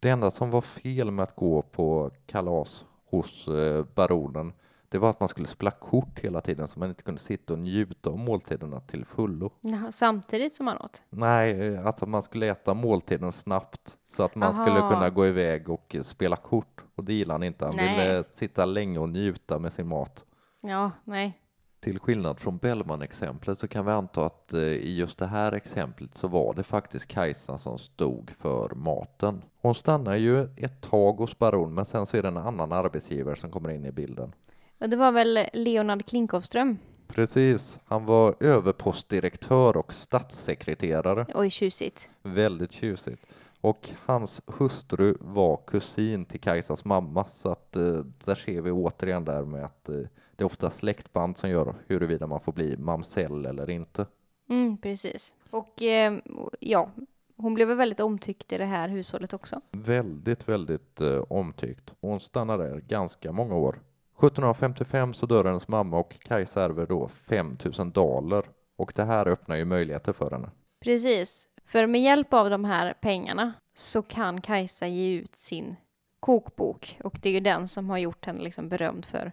Det 0.00 0.10
enda 0.10 0.30
som 0.30 0.50
var 0.50 0.60
fel 0.60 1.10
med 1.10 1.22
att 1.22 1.36
gå 1.36 1.62
på 1.62 2.10
kalas 2.26 2.84
hos 3.16 3.48
eh, 3.48 3.84
baronen, 3.94 4.52
det 4.88 4.98
var 4.98 5.10
att 5.10 5.20
man 5.20 5.28
skulle 5.28 5.48
spela 5.48 5.70
kort 5.70 6.18
hela 6.18 6.40
tiden 6.40 6.68
så 6.68 6.78
man 6.78 6.88
inte 6.88 7.02
kunde 7.02 7.20
sitta 7.20 7.52
och 7.52 7.58
njuta 7.58 8.10
av 8.10 8.18
måltiderna 8.18 8.80
till 8.80 9.04
fullo. 9.04 9.50
Jaha, 9.60 9.92
samtidigt 9.92 10.54
som 10.54 10.66
man 10.66 10.78
åt? 10.78 11.02
Nej, 11.10 11.66
eh, 11.66 11.86
alltså 11.86 12.06
man 12.06 12.22
skulle 12.22 12.46
äta 12.46 12.74
måltiden 12.74 13.32
snabbt 13.32 13.96
så 14.06 14.22
att 14.22 14.34
man 14.34 14.54
Aha. 14.54 14.64
skulle 14.64 14.80
kunna 14.80 15.10
gå 15.10 15.26
iväg 15.26 15.68
och 15.68 15.94
eh, 15.94 16.02
spela 16.02 16.36
kort 16.36 16.80
och 16.94 17.04
det 17.04 17.12
gillade 17.12 17.34
han 17.34 17.42
inte. 17.42 17.64
Han 17.64 17.76
Nej. 17.76 17.98
ville 17.98 18.24
sitta 18.34 18.64
länge 18.64 18.98
och 18.98 19.08
njuta 19.08 19.58
med 19.58 19.72
sin 19.72 19.88
mat. 19.88 20.24
Ja, 20.60 20.90
nej. 21.04 21.40
Till 21.84 21.98
skillnad 21.98 22.40
från 22.40 22.56
Bellman-exemplet 22.56 23.58
så 23.58 23.68
kan 23.68 23.86
vi 23.86 23.92
anta 23.92 24.26
att 24.26 24.52
eh, 24.52 24.60
i 24.60 24.96
just 24.96 25.18
det 25.18 25.26
här 25.26 25.52
exemplet 25.52 26.16
så 26.16 26.28
var 26.28 26.54
det 26.54 26.62
faktiskt 26.62 27.06
Kajsa 27.06 27.58
som 27.58 27.78
stod 27.78 28.30
för 28.38 28.74
maten. 28.74 29.42
Hon 29.60 29.74
stannar 29.74 30.16
ju 30.16 30.48
ett 30.56 30.80
tag 30.80 31.12
hos 31.12 31.38
baron 31.38 31.74
men 31.74 31.86
sen 31.86 32.06
så 32.06 32.16
är 32.16 32.22
det 32.22 32.28
en 32.28 32.36
annan 32.36 32.72
arbetsgivare 32.72 33.36
som 33.36 33.50
kommer 33.50 33.70
in 33.70 33.84
i 33.84 33.92
bilden. 33.92 34.32
Och 34.80 34.88
det 34.88 34.96
var 34.96 35.12
väl 35.12 35.38
Leonard 35.52 36.06
Klinkovström? 36.06 36.78
Precis, 37.06 37.78
han 37.84 38.06
var 38.06 38.34
överpostdirektör 38.40 39.76
och 39.76 39.94
statssekreterare. 39.94 41.26
Oj, 41.34 41.50
tjusigt. 41.50 42.10
Väldigt 42.22 42.72
tjusigt. 42.72 43.26
Och 43.60 43.90
hans 44.06 44.42
hustru 44.46 45.16
var 45.20 45.60
kusin 45.66 46.24
till 46.24 46.40
Kajsas 46.40 46.84
mamma 46.84 47.24
så 47.24 47.52
att 47.52 47.76
eh, 47.76 48.00
där 48.24 48.34
ser 48.34 48.60
vi 48.60 48.70
återigen 48.70 49.24
där 49.24 49.44
med 49.44 49.64
att 49.64 49.88
eh, 49.88 49.96
det 50.36 50.42
är 50.42 50.46
ofta 50.46 50.70
släktband 50.70 51.38
som 51.38 51.50
gör 51.50 51.74
huruvida 51.86 52.26
man 52.26 52.40
får 52.40 52.52
bli 52.52 52.76
mamsell 52.76 53.46
eller 53.46 53.70
inte. 53.70 54.06
Mm, 54.50 54.76
precis. 54.76 55.34
Och 55.50 55.82
eh, 55.82 56.18
ja, 56.60 56.90
hon 57.36 57.54
blev 57.54 57.68
väl 57.68 57.76
väldigt 57.76 58.00
omtyckt 58.00 58.52
i 58.52 58.58
det 58.58 58.64
här 58.64 58.88
hushållet 58.88 59.32
också. 59.32 59.60
Väldigt, 59.72 60.48
väldigt 60.48 61.00
eh, 61.00 61.22
omtyckt. 61.28 61.92
Hon 62.00 62.20
stannar 62.20 62.58
där 62.58 62.80
ganska 62.80 63.32
många 63.32 63.54
år. 63.54 63.80
1755 64.18 65.14
så 65.14 65.26
dör 65.26 65.44
hennes 65.44 65.68
mamma 65.68 65.98
och 65.98 66.18
Kajsa 66.18 66.64
ärver 66.64 66.86
då 66.86 67.08
5000 67.08 67.90
daler 67.90 68.44
och 68.76 68.92
det 68.94 69.04
här 69.04 69.28
öppnar 69.28 69.56
ju 69.56 69.64
möjligheter 69.64 70.12
för 70.12 70.30
henne. 70.30 70.50
Precis. 70.80 71.48
För 71.64 71.86
med 71.86 72.02
hjälp 72.02 72.32
av 72.32 72.50
de 72.50 72.64
här 72.64 72.94
pengarna 73.00 73.52
så 73.74 74.02
kan 74.02 74.40
Kajsa 74.40 74.86
ge 74.86 75.14
ut 75.14 75.34
sin 75.34 75.76
kokbok 76.20 76.98
och 77.04 77.18
det 77.22 77.28
är 77.28 77.32
ju 77.32 77.40
den 77.40 77.68
som 77.68 77.90
har 77.90 77.98
gjort 77.98 78.24
henne 78.26 78.42
liksom 78.42 78.68
berömd 78.68 79.04
för, 79.04 79.32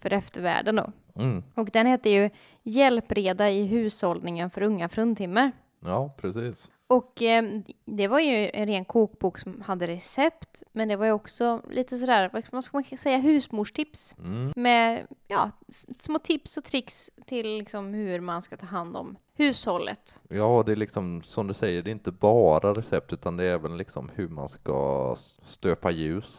för 0.00 0.12
eftervärlden 0.12 0.76
då. 0.76 0.92
Mm. 1.14 1.42
Och 1.54 1.70
den 1.72 1.86
heter 1.86 2.10
ju 2.10 2.30
Hjälpreda 2.62 3.50
i 3.50 3.66
hushållningen 3.66 4.50
för 4.50 4.62
unga 4.62 4.88
fruntimmer. 4.88 5.52
Ja, 5.80 6.14
precis. 6.20 6.68
Och 6.86 7.22
eh, 7.22 7.44
det 7.84 8.08
var 8.08 8.20
ju 8.20 8.50
en 8.54 8.66
ren 8.66 8.84
kokbok 8.84 9.38
som 9.38 9.60
hade 9.60 9.86
recept, 9.86 10.62
men 10.72 10.88
det 10.88 10.96
var 10.96 11.06
ju 11.06 11.12
också 11.12 11.62
lite 11.70 11.96
sådär, 11.96 12.30
vad 12.32 12.44
ska 12.44 12.76
man 12.76 12.84
säga, 12.98 13.18
husmorstips. 13.18 14.14
Mm. 14.18 14.52
Med 14.56 15.06
ja, 15.28 15.50
små 15.98 16.18
tips 16.18 16.56
och 16.56 16.64
tricks 16.64 17.10
till 17.26 17.58
liksom 17.58 17.94
hur 17.94 18.20
man 18.20 18.42
ska 18.42 18.56
ta 18.56 18.66
hand 18.66 18.96
om 18.96 19.16
hushållet. 19.34 20.20
Ja, 20.28 20.62
det 20.66 20.72
är 20.72 20.76
liksom 20.76 21.22
som 21.22 21.46
du 21.46 21.54
säger, 21.54 21.82
det 21.82 21.90
är 21.90 21.92
inte 21.92 22.12
bara 22.12 22.74
recept 22.74 23.12
utan 23.12 23.36
det 23.36 23.44
är 23.44 23.54
även 23.54 23.76
liksom 23.76 24.10
hur 24.14 24.28
man 24.28 24.48
ska 24.48 25.16
stöpa 25.44 25.90
ljus. 25.90 26.38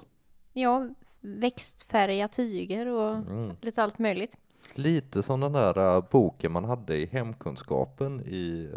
Ja, 0.53 0.89
växtfärga 1.21 2.27
tyger 2.27 2.87
och 2.87 3.15
Mm. 3.15 3.55
lite 3.61 3.83
allt 3.83 3.99
möjligt. 3.99 4.37
Lite 4.73 5.23
som 5.23 5.39
den 5.39 5.51
där 5.51 5.95
äh, 5.95 6.03
boken 6.11 6.51
man 6.51 6.65
hade 6.65 6.97
i 6.97 7.05
hemkunskapen 7.05 8.21
i 8.21 8.69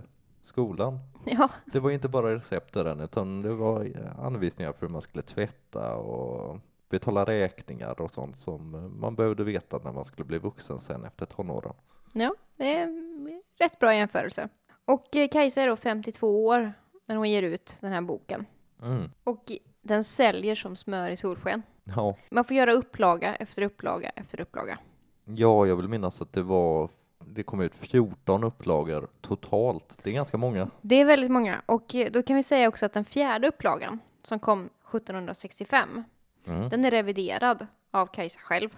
skolan. 0.42 0.98
Ja, 1.26 1.48
Det 1.66 1.80
var 1.80 1.90
inte 1.90 2.08
bara 2.08 2.34
recept 2.34 2.76
i 2.76 2.82
den 2.82 3.00
utan 3.00 3.42
det 3.42 3.54
var 3.54 3.84
äh, 3.84 4.20
anvisningar 4.20 4.72
för 4.72 4.86
hur 4.86 4.92
man 4.92 5.02
skulle 5.02 5.22
tvätta 5.22 5.96
och 5.96 6.58
betala 6.88 7.24
räkningar 7.24 8.00
och 8.00 8.10
sånt 8.10 8.40
som 8.40 8.74
äh, 8.74 8.80
man 8.80 9.14
behövde 9.14 9.44
veta 9.44 9.78
när 9.84 9.92
man 9.92 10.04
skulle 10.04 10.24
bli 10.24 10.38
vuxen 10.38 10.78
sen 10.78 11.04
efter 11.04 11.26
tonåren. 11.26 11.74
ja 12.12 12.34
det 12.56 12.76
är 12.76 12.82
en 12.82 13.42
rätt 13.60 13.78
bra 13.78 13.94
jämförelse. 13.94 14.48
Och 14.84 15.16
eh, 15.16 15.28
Kajsa 15.28 15.62
är 15.62 15.68
då 15.68 15.76
52 15.76 16.46
år 16.46 16.72
när 17.06 17.16
hon 17.16 17.30
ger 17.30 17.42
ut 17.42 17.76
den 17.80 17.92
här 17.92 18.00
boken. 18.00 18.46
Mm. 18.82 19.10
Och 19.24 19.44
den 19.84 20.04
säljer 20.04 20.54
som 20.54 20.76
smör 20.76 21.10
i 21.10 21.16
solsken. 21.16 21.62
Ja. 21.84 22.16
Man 22.30 22.44
får 22.44 22.56
göra 22.56 22.72
upplaga 22.72 23.34
efter 23.34 23.62
upplaga 23.62 24.08
efter 24.08 24.40
upplaga. 24.40 24.78
ja, 25.24 25.66
jag 25.66 25.76
vill 25.76 25.88
minnas 25.88 26.20
att 26.20 26.32
det 26.32 26.42
var 26.42 26.88
det 27.26 27.42
kom 27.42 27.60
ut 27.60 27.72
14 27.74 28.44
upplagor 28.44 29.08
totalt. 29.20 29.98
Det 30.02 30.10
är 30.10 30.14
ganska 30.14 30.36
många. 30.36 30.70
Det 30.80 31.00
är 31.00 31.04
väldigt 31.04 31.30
många. 31.30 31.62
Och 31.66 31.94
eh, 31.94 32.10
då 32.12 32.22
kan 32.22 32.36
vi 32.36 32.42
säga 32.42 32.68
också 32.68 32.86
att 32.86 32.92
den 32.92 33.04
fjärde 33.04 33.48
upplagan 33.48 33.98
som 34.22 34.38
kom 34.38 34.68
1765, 34.88 36.04
Mm. 36.46 36.68
den 36.68 36.84
är 36.84 36.90
reviderad 36.90 37.66
av 37.90 38.06
Kajsa 38.06 38.40
själv. 38.40 38.68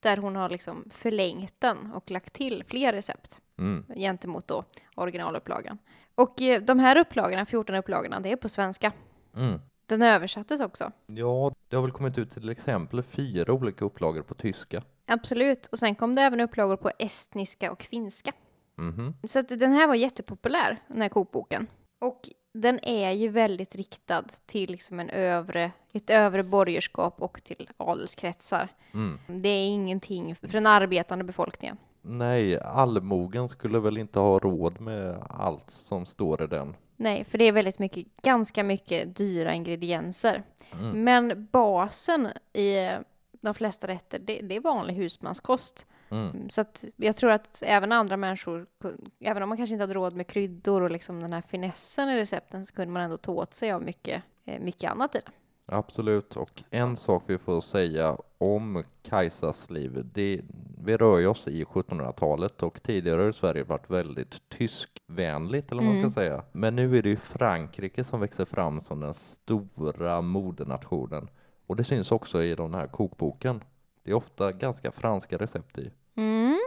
Där 0.00 0.16
hon 0.16 0.36
har 0.36 0.48
liksom 0.48 0.84
förlängt 0.90 1.54
den 1.60 1.92
och 1.92 2.10
lagt 2.10 2.32
till 2.32 2.64
fler 2.68 2.92
recept 2.92 3.40
Mm. 3.58 3.84
gentemot 3.96 4.48
då 4.48 4.64
originalupplagan. 4.94 5.78
Och 6.14 6.42
eh, 6.42 6.62
de 6.62 6.78
här 6.78 6.96
upplagorna, 6.98 7.46
14 7.46 7.74
upplagorna, 7.74 8.20
det 8.20 8.32
är 8.32 8.36
på 8.36 8.48
svenska. 8.48 8.92
Mm. 9.36 9.60
Den 9.88 10.02
översattes 10.02 10.60
också. 10.60 10.92
Ja, 11.06 11.52
det 11.68 11.76
har 11.76 11.82
väl 11.82 11.92
kommit 11.92 12.18
ut 12.18 12.30
till 12.30 12.50
exempel 12.50 13.02
fyra 13.02 13.52
olika 13.52 13.84
upplagor 13.84 14.22
på 14.22 14.34
tyska. 14.34 14.82
Absolut. 15.06 15.66
Och 15.66 15.78
sen 15.78 15.94
kom 15.94 16.14
det 16.14 16.22
även 16.22 16.40
upplagor 16.40 16.76
på 16.76 16.90
estniska 16.98 17.72
och 17.72 17.82
finska. 17.82 18.32
Mhm. 18.76 19.14
Så 19.24 19.38
att 19.38 19.48
den 19.48 19.72
här 19.72 19.86
var 19.86 19.94
jättepopulär, 19.94 20.78
den 20.88 21.02
här 21.02 21.08
kokboken. 21.08 21.66
Och 22.00 22.20
den 22.54 22.78
är 22.82 23.10
ju 23.10 23.28
väldigt 23.28 23.74
riktad 23.74 24.24
till 24.46 24.70
liksom 24.70 25.00
en 25.00 25.10
övre, 25.10 25.70
ett 25.92 26.10
övre 26.10 26.42
borgerskap 26.42 27.22
och 27.22 27.44
till 27.44 27.70
adelskretsar. 27.76 28.68
Mm. 28.94 29.18
Det 29.26 29.48
är 29.48 29.68
ingenting 29.68 30.34
för 30.34 30.48
den 30.48 30.66
arbetande 30.66 31.24
befolkningen. 31.24 31.76
Nej, 32.02 32.60
allmogen 32.60 33.48
skulle 33.48 33.78
väl 33.78 33.98
inte 33.98 34.18
ha 34.18 34.38
råd 34.38 34.80
med 34.80 35.22
allt 35.28 35.70
som 35.70 36.06
står 36.06 36.42
i 36.42 36.46
den. 36.46 36.74
Nej, 37.00 37.24
för 37.24 37.38
det 37.38 37.44
är 37.44 37.52
väldigt 37.52 37.78
mycket, 37.78 38.06
ganska 38.22 38.64
mycket 38.64 39.16
dyra 39.16 39.54
ingredienser. 39.54 40.42
Mm. 40.72 41.04
Men 41.04 41.48
basen 41.52 42.28
i 42.52 42.90
de 43.40 43.54
flesta 43.54 43.86
rätter, 43.86 44.18
det, 44.18 44.40
det 44.40 44.56
är 44.56 44.60
vanlig 44.60 44.94
husmanskost. 44.94 45.86
Mm. 46.10 46.50
Så 46.50 46.60
att 46.60 46.84
jag 46.96 47.16
tror 47.16 47.30
att 47.30 47.62
även 47.66 47.92
andra 47.92 48.16
människor, 48.16 48.66
även 49.20 49.42
om 49.42 49.48
man 49.48 49.58
kanske 49.58 49.74
inte 49.74 49.82
hade 49.82 49.94
råd 49.94 50.16
med 50.16 50.26
kryddor 50.26 50.82
och 50.82 50.90
liksom 50.90 51.20
den 51.20 51.32
här 51.32 51.42
finessen 51.42 52.08
i 52.08 52.16
recepten, 52.16 52.66
så 52.66 52.74
kunde 52.74 52.92
man 52.92 53.02
ändå 53.02 53.16
ta 53.16 53.32
åt 53.32 53.54
sig 53.54 53.72
av 53.72 53.82
mycket, 53.82 54.22
eh, 54.44 54.60
mycket 54.60 54.90
annat 54.90 55.14
i 55.14 55.18
det. 55.18 55.32
Absolut, 55.70 56.36
och 56.36 56.62
en 56.70 56.96
sak 56.96 57.22
vi 57.26 57.38
får 57.38 57.60
säga 57.60 58.16
om 58.38 58.82
Kajsas 59.02 59.70
liv, 59.70 60.06
det, 60.14 60.40
vi 60.84 60.96
rör 60.96 61.18
ju 61.18 61.26
oss 61.26 61.48
i 61.48 61.64
1700-talet 61.64 62.62
och 62.62 62.82
tidigare 62.82 63.22
har 63.22 63.32
Sverige 63.32 63.62
varit 63.64 63.90
väldigt 63.90 64.48
tyskvänligt, 64.48 65.72
eller 65.72 65.82
vad 65.82 65.90
man 65.90 65.98
Mm. 65.98 66.10
ska 66.10 66.20
säga. 66.20 66.42
Men 66.52 66.76
nu 66.76 66.98
är 66.98 67.02
det 67.02 67.08
ju 67.08 67.16
Frankrike 67.16 68.04
som 68.04 68.20
växer 68.20 68.44
fram 68.44 68.80
som 68.80 69.00
den 69.00 69.14
stora 69.14 70.20
modenationen. 70.20 71.28
Och 71.66 71.76
det 71.76 71.84
syns 71.84 72.12
också 72.12 72.42
i 72.42 72.54
den 72.54 72.74
här 72.74 72.86
kokboken. 72.86 73.60
Det 74.02 74.10
är 74.10 74.14
ofta 74.14 74.52
ganska 74.52 74.92
franska 74.92 75.36
recept 75.36 75.78
i. 75.78 75.90
Mm. 76.14 76.58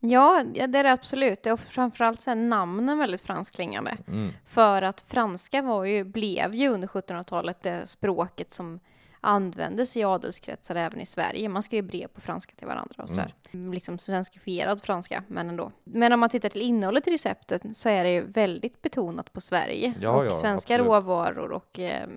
Ja, 0.00 0.44
det 0.54 0.78
är 0.78 0.82
det 0.82 0.92
absolut. 0.92 1.46
Är 1.46 1.56
framförallt 1.56 2.20
så 2.20 2.30
är 2.30 2.34
namnen 2.34 2.98
väldigt 2.98 3.20
franskklingande. 3.20 3.96
Mm. 4.08 4.30
För 4.46 4.82
att 4.82 5.00
franska 5.00 5.62
var 5.62 5.84
ju, 5.84 6.04
blev 6.04 6.54
ju 6.54 6.68
under 6.68 6.88
1700-talet 6.88 7.62
det 7.62 7.86
språket 7.86 8.50
som 8.50 8.80
användes 9.20 9.96
i 9.96 10.04
adelskretsar 10.04 10.74
även 10.74 11.00
i 11.00 11.06
Sverige. 11.06 11.48
Man 11.48 11.62
skrev 11.62 11.84
brev 11.84 12.06
på 12.06 12.20
franska 12.20 12.52
till 12.56 12.66
varandra 12.66 13.02
och 13.02 13.08
sådär. 13.08 13.34
Liksom 13.50 13.98
svenskifierad 13.98 14.82
franska, 14.82 15.22
men 15.26 15.48
ändå. 15.48 15.72
Men 15.84 16.12
om 16.12 16.20
man 16.20 16.28
tittar 16.30 16.48
till 16.48 16.62
innehållet 16.62 17.06
i 17.06 17.10
receptet 17.10 17.62
så 17.72 17.88
är 17.88 18.04
det 18.04 18.10
ju 18.10 18.22
väldigt 18.22 18.82
betonat 18.82 19.32
på 19.32 19.40
Sverige 19.40 19.94
Ja, 20.00 20.10
och 20.10 20.26
ja, 20.26 20.30
svenska 20.30 20.74
absolut. 20.74 20.86
råvaror 20.86 21.52
och 21.52 21.78
eh, 21.78 22.08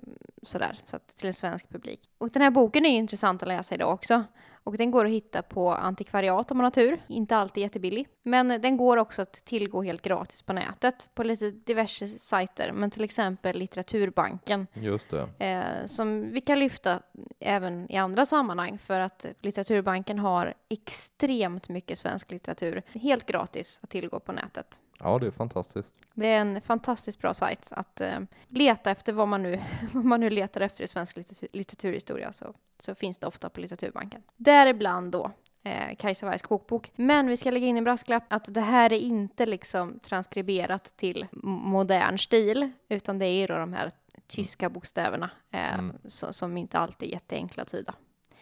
sådär, 0.44 0.78
så 0.84 0.96
att 0.96 1.16
till 1.16 1.26
en 1.26 1.34
svensk 1.34 1.68
publik. 1.68 2.00
Och 2.18 2.30
den 2.30 2.42
här 2.42 2.50
boken 2.50 2.86
är 2.86 2.96
intressant 2.96 3.42
att 3.42 3.48
läsa 3.48 3.74
idag 3.74 3.92
också. 3.94 4.24
Och 4.64 4.76
den 4.76 4.90
går 4.90 5.04
att 5.04 5.10
hitta 5.10 5.42
på 5.42 5.72
antikvariat 5.72 6.50
om 6.50 6.56
man 6.56 6.64
har 6.64 6.70
tur. 6.70 7.02
Inte 7.08 7.36
alltid 7.36 7.62
jättebillig. 7.62 8.08
Men 8.22 8.48
den 8.48 8.76
går 8.76 8.96
också 8.96 9.22
att 9.22 9.32
tillgå 9.32 9.82
helt 9.82 10.02
gratis 10.02 10.42
på 10.42 10.52
nätet. 10.52 11.08
På 11.14 11.22
lite 11.22 11.50
diverse 11.50 12.08
sajter. 12.08 12.72
Men 12.72 12.90
till 12.90 13.04
exempel 13.04 13.56
Litteraturbanken. 13.56 14.66
Just 14.74 15.10
det. 15.10 15.46
Eh, 15.46 15.86
som 15.86 16.30
vi 16.32 16.40
kan 16.40 16.58
lyfta 16.58 17.00
även 17.40 17.92
i 17.92 17.96
andra 17.96 18.26
sammanhang. 18.26 18.78
För 18.78 19.00
att 19.00 19.26
Litteraturbanken 19.40 20.18
har 20.18 20.54
extremt 20.68 21.68
mycket 21.68 21.98
svensk 21.98 22.30
litteratur. 22.30 22.82
Helt 22.92 23.26
gratis 23.26 23.80
att 23.82 23.90
tillgå 23.90 24.20
på 24.20 24.32
nätet. 24.32 24.80
Ja, 25.00 25.18
det 25.18 25.26
är 25.26 25.30
fantastiskt. 25.30 25.92
Det 26.14 26.26
är 26.26 26.40
en 26.40 26.60
fantastiskt 26.60 27.18
bra 27.20 27.34
sajt 27.34 27.68
att 27.70 28.00
eh, 28.00 28.18
leta 28.48 28.90
efter 28.90 29.12
vad 29.12 29.28
man 29.28 29.42
nu, 29.42 29.60
vad 29.92 30.04
man 30.04 30.20
nu 30.20 30.30
letar 30.30 30.60
efter 30.60 30.84
i 30.84 30.88
svensk 30.88 31.16
litteratur, 31.16 31.48
litteraturhistoria 31.52 32.32
så, 32.32 32.54
så 32.78 32.94
finns 32.94 33.18
det 33.18 33.26
ofta 33.26 33.50
på 33.50 33.60
Litteraturbanken. 33.60 34.22
Däribland 34.36 35.12
då 35.12 35.30
eh, 35.64 35.96
Kajsa 35.96 36.26
Wargs 36.26 36.42
kokbok. 36.42 36.92
Men 36.96 37.26
vi 37.28 37.36
ska 37.36 37.50
lägga 37.50 37.66
in 37.66 37.76
en 37.76 37.84
brasklapp 37.84 38.24
att 38.28 38.54
det 38.54 38.60
här 38.60 38.92
är 38.92 38.98
inte 38.98 39.46
liksom 39.46 39.98
transkriberat 39.98 40.84
till 40.96 41.26
modern 41.42 42.18
stil 42.18 42.70
utan 42.88 43.18
det 43.18 43.26
är 43.26 43.40
ju 43.40 43.46
då 43.46 43.54
de 43.58 43.72
här 43.72 43.90
tyska 44.26 44.70
bokstäverna 44.70 45.30
eh, 45.50 45.74
Mm. 45.74 45.96
så, 46.06 46.32
som 46.32 46.56
inte 46.56 46.78
alltid 46.78 47.08
är 47.08 47.12
jätteenkla 47.12 47.62
att 47.62 47.68
tyda. 47.70 47.94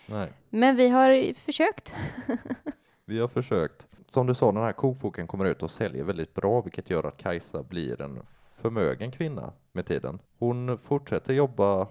Nej. 0.07 0.33
Men 0.51 0.77
vi 0.77 0.89
har 0.89 1.35
försökt. 1.35 1.95
Vi 3.05 3.19
har 3.19 3.29
försökt. 3.29 3.87
Som 4.15 4.27
du 4.27 4.35
sa, 4.35 4.53
den 4.53 4.63
här 4.63 4.73
kokboken 4.73 5.27
kommer 5.27 5.45
ut 5.45 5.63
och 5.63 5.71
säljer 5.71 6.05
väldigt 6.05 6.35
bra, 6.35 6.61
vilket 6.61 6.91
gör 6.91 7.07
att 7.07 7.17
Kajsa 7.17 7.63
blir 7.63 8.03
en 8.03 8.23
förmögen 8.57 9.11
kvinna 9.11 9.53
med 9.73 9.87
tiden. 9.87 10.19
Hon 10.39 10.79
fortsätter 10.79 11.35
jobba 11.35 11.89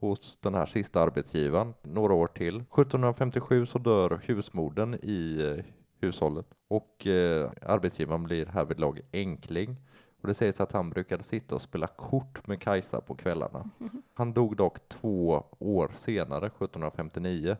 hos 0.00 0.38
den 0.40 0.54
här 0.54 0.66
sista 0.66 1.00
arbetsgivaren 1.00 1.74
några 1.82 2.14
år 2.14 2.26
till. 2.26 2.56
1757 2.56 3.66
så 3.66 3.78
dör 3.78 4.20
husmodern 4.24 4.94
i 5.02 5.42
eh, 5.42 5.64
hushållet 6.00 6.46
och 6.68 7.06
eh, 7.06 7.50
arbetsgivaren 7.62 8.24
blir 8.24 8.46
härvidlag 8.46 9.00
enkling. 9.12 9.76
Och 10.20 10.28
det 10.28 10.34
sägs 10.34 10.60
att 10.60 10.72
han 10.72 10.90
brukade 10.90 11.22
sitta 11.22 11.54
och 11.54 11.62
spela 11.62 11.86
kort 11.86 12.46
med 12.46 12.60
Kajsa 12.60 13.00
på 13.00 13.14
kvällarna. 13.14 13.70
Han 14.14 14.32
dog 14.32 14.56
dock 14.56 14.88
två 14.88 15.44
år 15.58 15.90
senare, 15.96 16.46
1759. 16.46 17.56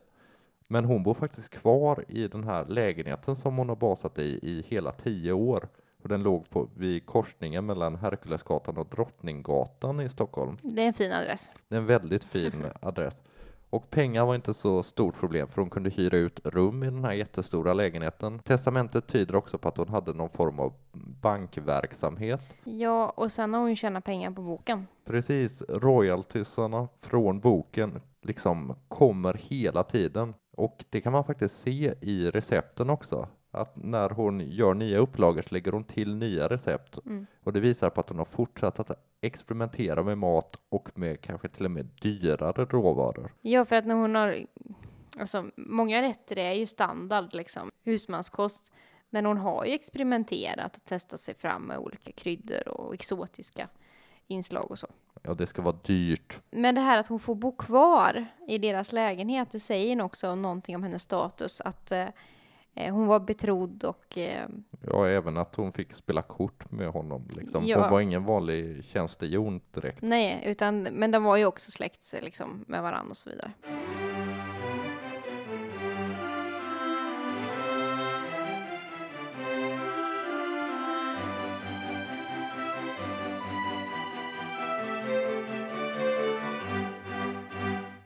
Men 0.69 0.85
hon 0.85 1.03
bor 1.03 1.15
faktiskt 1.15 1.51
kvar 1.51 2.05
i 2.09 2.29
den 2.29 2.45
här 2.45 2.65
lägenheten 2.65 3.37
som 3.37 3.57
hon 3.57 3.69
har 3.69 3.77
basat 3.77 4.19
i 4.19 4.39
i 4.43 4.65
hela 4.69 4.91
tio 4.91 5.33
år. 5.33 5.69
Och 6.03 6.09
den 6.09 6.23
låg 6.23 6.51
på, 6.51 6.69
vid 6.77 7.07
korsningen 7.07 7.67
mellan 7.67 7.97
Herkulesgatan 7.97 8.77
och 8.79 8.87
Drottninggatan 8.87 10.01
i 10.01 10.09
Stockholm. 10.09 10.57
Det 10.63 10.83
är 10.83 10.87
en 10.87 10.95
fin 10.95 11.13
adress. 11.13 11.51
Det 11.69 11.75
är 11.75 11.81
en 11.81 11.87
väldigt 11.87 12.25
fin 12.25 12.67
adress. 12.81 13.23
Och 13.71 13.91
pengar 13.91 14.27
var 14.27 14.35
inte 14.35 14.55
så 14.55 14.83
stort 14.83 15.21
problem 15.21 15.49
för 15.49 15.61
hon 15.61 15.71
kunde 15.71 15.91
hyra 15.91 16.17
ut 16.17 16.41
rum 16.45 16.83
i 16.83 16.87
den 16.87 17.05
här 17.05 17.13
jättestora 17.13 17.75
lägenheten. 17.75 18.39
Testamentet 18.39 19.07
tyder 19.07 19.37
också 19.37 19.59
på 19.59 19.69
att 19.69 19.77
hon 19.77 19.89
hade 19.89 20.13
någon 20.13 20.31
form 20.31 20.61
av 20.61 20.73
bankverksamhet. 21.21 22.57
Ja, 22.65 23.09
och 23.17 23.33
sen 23.33 23.55
har 23.55 23.61
hon 23.61 23.77
tjänat 23.77 24.05
pengar 24.05 24.31
på 24.31 24.43
boken. 24.43 24.87
Precis, 25.05 25.63
royaltiesarna 25.69 26.89
från 27.01 27.41
boken 27.41 28.01
liksom 28.23 28.77
kommer 28.89 29.35
hela 29.35 29.83
tiden. 29.83 30.35
Och 30.57 30.85
det 30.91 31.01
kan 31.01 31.13
man 31.13 31.25
faktiskt 31.25 31.61
se 31.61 31.95
i 32.01 32.31
recepten 32.31 32.91
också. 32.91 33.29
Att 33.51 33.77
när 33.77 34.11
hon 34.11 34.41
gör 34.41 34.75
nya 34.75 34.99
upplagor 34.99 35.43
så 35.43 35.55
lägger 35.55 35.73
hon 35.73 35.85
till 35.85 36.17
nya 36.17 36.49
recept. 36.49 36.99
Mm. 37.07 37.27
Och 37.45 37.53
det 37.53 37.61
visar 37.61 37.91
på 37.91 38.01
att 38.01 38.09
hon 38.09 38.19
har 38.19 38.25
fortsatt 38.25 38.81
att 38.81 38.91
experimentera 39.21 40.03
med 40.03 40.19
mat 40.19 40.59
och 40.69 40.99
med 40.99 41.21
kanske 41.21 41.49
till 41.49 41.65
och 41.65 41.71
med 41.71 41.87
dyrare 42.01 42.65
råvaror. 42.65 43.33
Ja, 43.41 43.65
för 43.65 43.77
att 43.77 43.87
när 43.87 43.95
hon 43.95 44.15
har... 44.15 44.47
Alltså, 45.19 45.51
många 45.57 46.03
rätter 46.03 46.39
är 46.39 46.53
ju 46.53 46.67
standard, 46.67 47.35
liksom. 47.35 47.71
Husmanskost. 47.85 48.73
Men 49.11 49.27
hon 49.27 49.39
har 49.39 49.65
ju 49.65 49.73
experimenterat 49.73 50.77
och 50.77 50.85
testat 50.85 51.21
sig 51.21 51.35
fram 51.35 51.63
med 51.63 51.79
olika 51.79 52.13
kryddor 52.13 52.69
och 52.69 52.95
exotiska 52.95 53.69
inslag 54.27 54.71
och 54.71 54.79
så. 54.79 54.87
Ja, 55.27 55.35
det 55.35 55.47
ska 55.47 55.63
vara 55.63 55.77
dyrt. 55.83 56.39
Men 56.51 56.75
det 56.75 56.81
här 56.81 56.99
att 56.99 57.07
hon 57.07 57.21
får 57.21 57.35
bo 57.35 57.57
kvar 57.57 58.27
i 58.49 58.59
deras 58.59 58.93
lägenhet, 58.93 59.51
det 59.51 59.61
säger 59.61 60.03
också 60.03 60.35
någonting 60.35 60.77
om 60.77 60.83
hennes 60.83 61.03
status. 61.03 61.61
Att 61.61 61.93
eh, 61.93 62.07
eh, 62.75 62.95
hon 62.95 63.07
var 63.07 63.21
betrodd 63.21 63.85
och 63.85 64.19
eh, 64.19 64.49
Ja, 64.81 65.09
även 65.09 65.37
att 65.37 65.55
hon 65.55 65.73
fick 65.73 65.95
spela 65.95 66.23
kort 66.23 66.71
med 66.71 66.89
honom. 66.89 67.29
Liksom. 67.37 67.67
Ja. 67.67 67.81
Hon 67.81 67.91
var 67.91 68.01
ingen 68.01 68.25
vanlig 68.25 68.85
tjänstehjon 68.85 69.61
direkt. 69.75 70.03
nej, 70.03 70.43
utan, 70.47 70.83
men 70.83 71.11
de 71.11 71.25
var 71.25 71.37
ju 71.37 71.45
också 71.45 71.71
släkt 71.71 72.15
liksom, 72.23 72.65
med 72.69 72.83
varandra 72.83 73.11
och 73.11 73.17
så 73.17 73.31
vidare. 73.31 73.53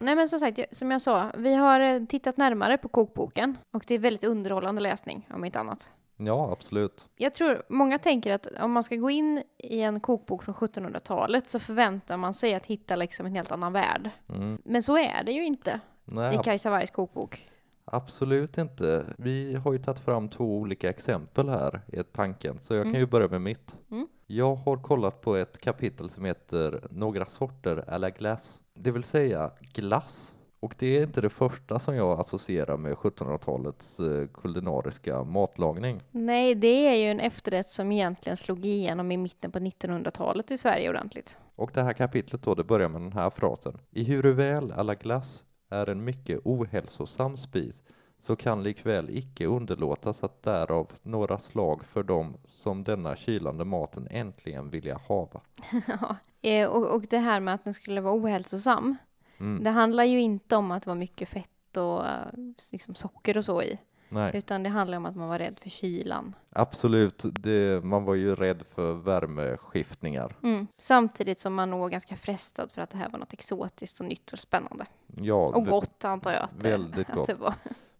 Nej 0.09 0.16
men 0.16 0.29
som 0.29 0.40
sagt, 0.40 0.77
som 0.77 0.90
jag 0.90 1.01
sa, 1.01 1.31
vi 1.37 1.55
har 1.55 1.81
eh, 1.81 2.05
tittat 2.05 2.37
närmare 2.37 2.79
på 2.79 2.88
kokboken 2.88 3.59
och 3.73 3.85
det 3.87 3.94
är 3.94 3.99
väldigt 3.99 4.25
underhållande 4.25 4.81
läsning 4.81 5.29
om 5.35 5.44
inte 5.44 5.61
annat. 5.61 5.90
Ja, 6.16 6.53
absolut. 6.53 7.05
Jag 7.16 7.35
tror 7.35 7.62
många 7.68 7.99
tänker 7.99 8.33
att 8.33 8.47
om 8.61 8.73
man 8.73 8.83
ska 8.83 8.97
gå 8.97 9.11
in 9.11 9.42
i 9.59 9.81
en 9.81 10.01
kokbok 10.01 10.42
från 10.42 10.55
1700-talet 10.55 11.51
så 11.51 11.61
förväntar 11.61 12.16
man 12.16 12.35
sig 12.35 12.55
att 12.55 12.66
hitta 12.66 12.97
liksom 12.97 13.27
en 13.27 13.35
helt 13.35 13.53
annan 13.53 13.73
värld. 13.73 14.11
Mm. 14.29 14.59
Men 14.64 14.83
så 14.83 14.99
är 14.99 15.25
det 15.25 15.33
ju 15.33 15.44
inte 15.44 15.81
Nej, 16.05 16.35
i 16.35 16.38
Kajsa 16.38 16.71
Wargs 16.71 16.90
kokbok. 16.90 17.51
Absolut 17.92 18.59
inte. 18.59 19.05
Vi 19.18 19.55
har 19.55 19.72
ju 19.72 19.79
tagit 19.79 20.01
fram 20.01 20.29
två 20.29 20.57
olika 20.59 20.90
exempel 20.90 21.48
här 21.48 21.81
i 21.92 22.03
tanken, 22.03 22.59
så 22.62 22.74
jag 22.74 22.83
kan 22.85 22.90
Mm. 22.90 23.01
ju 23.01 23.07
börja 23.07 23.29
med 23.29 23.40
mitt. 23.40 23.77
Mm. 23.90 24.09
Jag 24.27 24.55
har 24.55 24.77
kollat 24.77 25.20
på 25.20 25.37
ett 25.37 25.59
kapitel 25.61 26.11
som 26.11 26.24
heter 26.24 26.81
Några 26.90 27.27
sorter 27.27 27.98
la 27.98 28.11
glace, 28.11 28.59
det 28.74 28.90
vill 28.90 29.05
säga 29.05 29.51
glass. 29.72 30.33
Och 30.61 30.74
det 30.79 30.87
är 30.98 31.03
inte 31.03 31.20
det 31.20 31.31
första 31.31 31.79
som 31.79 31.96
jag 31.96 32.20
associerar 32.20 32.77
med 32.77 32.94
1700-talets 32.94 34.01
eh, 34.01 34.27
kulinariska 34.35 35.24
matlagning. 35.24 36.03
Nej, 36.11 36.55
det 36.55 36.87
är 36.88 36.94
ju 36.94 37.11
en 37.11 37.20
efterrätt 37.20 37.66
som 37.66 37.92
egentligen 37.92 38.37
slog 38.37 38.66
igenom 38.66 39.12
i 39.12 39.16
mitten 39.16 39.51
på 39.53 39.59
1900-talet 39.59 40.51
i 40.51 40.57
Sverige 40.57 40.90
ordentligt. 40.90 41.38
Och 41.57 41.70
det 41.74 41.83
här 41.83 41.92
kapitlet 41.92 42.42
då, 42.42 42.55
det 42.55 42.64
börjar 42.64 42.88
med 42.88 43.01
den 43.01 43.12
här 43.12 43.31
frasen. 43.31 43.79
I 43.90 44.16
väl 44.16 44.72
à 44.72 44.83
la 44.83 44.94
glace 44.94 45.42
är 45.68 45.88
en 45.88 46.04
mycket 46.04 46.40
ohälsosam 46.44 47.37
spis 47.37 47.83
så 48.18 48.37
kan 48.37 48.62
likväl 48.62 49.11
icke 49.11 49.46
underlåtas 49.46 50.24
att 50.24 50.42
därav 50.42 50.92
några 51.02 51.38
slag 51.38 51.85
för 51.85 52.02
dem 52.02 52.37
som 52.48 52.85
denna 52.85 53.16
kylande 53.16 53.64
maten 53.64 54.09
äntligen 54.11 54.70
vilja 54.70 55.00
hava. 55.09 55.40
Ja, 55.87 56.16
eh, 56.42 56.68
och, 56.68 56.94
och 56.94 57.02
det 57.11 57.18
här 57.18 57.40
med 57.40 57.54
att 57.54 57.64
den 57.64 57.74
skulle 57.74 58.00
vara 58.00 58.14
ohälsosam. 58.14 58.96
Mm. 59.40 59.64
Det 59.64 59.70
handlar 59.70 60.04
ju 60.04 60.20
inte 60.20 60.57
om 60.57 60.70
att 60.70 60.83
det 60.83 60.90
var 60.90 60.94
mycket 60.94 61.28
fett 61.28 61.76
och 61.76 62.07
eh, 62.07 62.26
liksom 62.72 62.94
socker 62.94 63.37
och 63.37 63.44
så 63.44 63.62
i, 63.62 63.78
Nej, 64.09 64.31
utan 64.37 64.62
det 64.62 64.68
handlar 64.68 64.97
om 64.99 65.07
att 65.07 65.16
man 65.16 65.29
var 65.29 65.38
rädd 65.38 65.59
för 65.62 65.71
kylan. 65.71 66.35
absolut. 66.51 67.23
Det, 67.25 67.85
man 67.85 68.05
var 68.05 68.14
ju 68.14 68.35
rädd 68.35 68.62
för 68.75 68.92
värmeskiftningar. 68.92 70.37
Mm. 70.42 70.66
Samtidigt 70.79 71.38
som 71.38 71.55
man 71.55 71.71
nog 71.71 71.81
var 71.81 71.88
ganska 71.88 72.16
frestad 72.16 72.71
för 72.73 72.83
att 72.83 72.90
det 72.90 72.99
här 72.99 73.09
var 73.09 73.18
något 73.18 73.33
exotiskt 73.33 74.01
och 74.01 74.07
nytt 74.07 74.33
och 74.33 74.38
spännande. 74.38 74.87
Ja, 75.16 75.35
Och 75.47 75.64
det- 75.64 75.71
gott 75.71 76.05
antar 76.05 76.33
jag 76.33 76.42
att 76.42 76.61
det, 76.61 76.71
väldigt 76.71 77.11
att 77.11 77.16
gott. 77.16 77.27
det 77.27 77.35
var. 77.35 77.55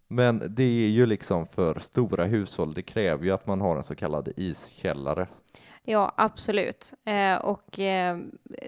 Men 0.09 0.43
det 0.49 0.63
är 0.63 0.89
ju 0.89 1.07
liksom 1.07 1.47
för 1.47 1.79
stora 1.79 2.25
hushåll. 2.25 2.75
Det 2.75 2.83
kräver 2.83 3.25
ju 3.25 3.31
att 3.31 3.47
man 3.47 3.61
har 3.61 3.77
en 3.77 3.85
så 3.85 3.95
kallad 3.95 4.29
iskällare. 4.37 5.27
Ja, 5.83 6.13
absolut. 6.17 6.93
Eh, 7.05 7.37
och 7.37 7.79
eh, 7.79 8.19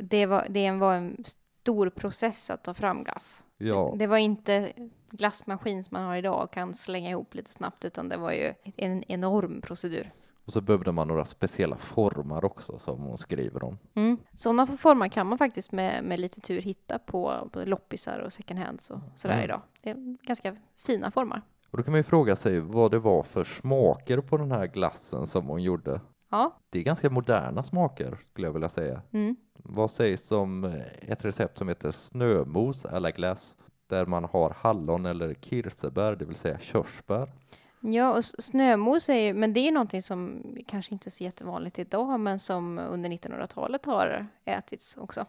det, 0.00 0.26
var, 0.26 0.46
det 0.50 0.70
var 0.72 0.94
en 0.94 1.24
stor 1.26 1.90
process 1.90 2.50
att 2.50 2.64
ta 2.64 2.74
fram 2.74 3.05
glass. 3.05 3.42
Ja, 3.59 3.94
Det 3.98 4.07
var 4.07 4.16
inte 4.16 4.72
glassmaskin 5.11 5.85
som 5.85 5.94
man 5.96 6.05
har 6.07 6.16
idag 6.16 6.44
och 6.44 6.53
kan 6.53 6.75
slänga 6.75 7.11
ihop 7.11 7.35
lite 7.35 7.51
snabbt, 7.53 7.85
utan 7.85 8.09
det 8.09 8.16
var 8.16 8.33
ju 8.33 8.53
en 8.77 9.05
enorm 9.09 9.61
procedur. 9.61 10.11
och 10.44 10.53
så 10.53 10.61
behövde 10.61 10.92
man 10.92 11.09
några 11.09 11.25
speciella 11.25 11.77
formar 11.77 12.44
också 12.44 12.79
som 12.79 13.01
hon 13.01 13.18
skriver 13.18 13.64
om. 13.64 13.79
Mm. 13.94 14.18
Sådana 14.37 14.66
former 14.66 15.09
kan 15.09 15.27
man 15.27 15.38
faktiskt 15.38 15.73
med, 15.73 16.05
med 16.05 16.18
lite 16.20 16.40
tur 16.40 16.61
hitta 16.62 16.99
på, 16.99 17.49
på 17.53 17.61
loppisar 17.64 18.18
och 18.18 18.33
second 18.33 18.61
hands 18.61 18.90
och 18.90 18.99
sådär 19.14 19.35
Mm. 19.35 19.44
idag. 19.44 19.61
Det 19.83 19.90
är 19.90 20.16
ganska 20.27 20.57
fina 20.77 21.11
formar. 21.11 21.42
Och 21.70 21.77
då 21.79 21.83
kan 21.85 21.92
man 21.92 21.99
ju 21.99 22.05
fråga 22.05 22.37
sig 22.37 22.61
vad 22.61 22.90
det 22.90 22.99
var 22.99 23.23
för 23.23 23.44
smaker 23.44 24.20
på 24.20 24.37
den 24.37 24.53
här 24.53 24.66
glassen 24.66 25.27
som 25.27 25.46
hon 25.46 25.62
gjorde. 25.62 26.01
Ja. 26.31 26.57
Det 26.70 26.79
är 26.79 26.83
ganska 26.83 27.11
moderna 27.11 27.62
smaker 27.62 28.18
skulle 28.31 28.46
jag 28.46 28.53
vilja 28.53 28.68
säga. 28.68 29.03
Mm. 29.12 29.37
Vad 29.55 29.90
sägs 29.90 30.31
om 30.31 30.64
ett 31.03 31.25
recept 31.25 31.59
som 31.59 31.68
heter 31.68 31.90
snömos 31.90 32.85
à 32.85 32.99
la 32.99 33.11
glace 33.11 33.55
där 33.90 34.07
man 34.07 34.24
har 34.24 34.55
hallon 34.61 35.07
eller 35.07 35.35
kirsebär, 35.35 36.16
det 36.16 36.24
vill 36.24 36.37
säga 36.37 36.59
körsbär. 36.59 37.33
Ja, 37.81 38.16
och 38.16 38.24
snömos 38.24 39.09
är 39.09 39.14
ju, 39.14 39.35
men 39.35 39.53
det 39.53 39.61
är 39.61 39.72
någonting 39.72 40.03
som 40.03 40.42
kanske 40.66 40.92
inte 40.92 41.09
är 41.09 41.11
så 41.11 41.24
jättevanligt 41.24 41.79
idag, 41.79 42.20
men 42.20 42.38
som 42.38 42.79
under 42.79 43.11
1900-talet 43.11 43.87
har 43.87 44.26
ätits 44.44 44.96
också. 44.96 45.26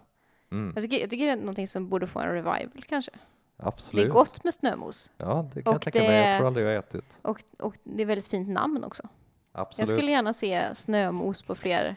Mm, 0.51 0.71
Jag 0.75 0.83
tycker, 0.83 0.99
jag 0.99 1.09
tycker 1.09 1.25
det 1.25 1.31
är 1.31 1.35
någonting 1.35 1.67
som 1.67 1.89
borde 1.89 2.07
få 2.07 2.19
en 2.19 2.27
revival 2.29 2.83
kanske. 2.87 3.11
Det 3.57 3.67
absolut. 3.67 4.05
är 4.05 4.09
gott 4.09 4.43
med 4.43 4.53
snömos 4.53 5.11
Ja, 5.17 5.49
det 5.53 5.61
kan 5.63 5.71
jag 5.71 5.75
Och 5.75 5.81
tänka 5.81 5.99
mig. 5.99 6.15
Jag 6.15 6.25
det- 6.27 6.37
tror 6.37 6.47
aldrig 6.47 6.65
jag 6.65 6.71
har 6.71 6.77
ätit. 6.79 7.05
och, 7.21 7.43
och 7.59 7.77
det 7.83 8.01
är 8.01 8.05
väldigt 8.05 8.27
fint 8.27 8.49
namn 8.49 8.83
också. 8.83 9.03
Absolut. 9.51 9.89
Jag 9.89 9.97
skulle 9.97 10.11
gärna 10.11 10.33
se 10.33 10.75
snömos 10.75 11.41
på 11.41 11.55
fler 11.55 11.95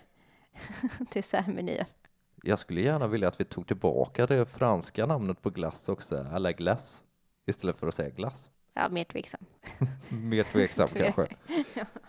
dessertmenyer. 1.12 1.86
Jag 2.46 2.58
skulle 2.58 2.80
gärna 2.80 3.06
vilja 3.06 3.28
att 3.28 3.40
vi 3.40 3.44
tog 3.44 3.66
tillbaka 3.66 4.26
det 4.26 4.46
franska 4.46 5.06
namnet 5.06 5.42
på 5.42 5.50
glass 5.50 5.88
också, 5.88 6.26
à 6.32 6.38
la 6.38 6.52
glace, 6.52 7.02
istället 7.46 7.76
för 7.76 7.86
att 7.86 7.94
säga 7.94 8.10
glass. 8.10 8.50
Ja, 8.74 8.88
mer 8.88 9.04
tveksam. 9.04 9.40
Mer 10.08 10.42
tveksam 10.42 10.88
kanske. 10.94 11.26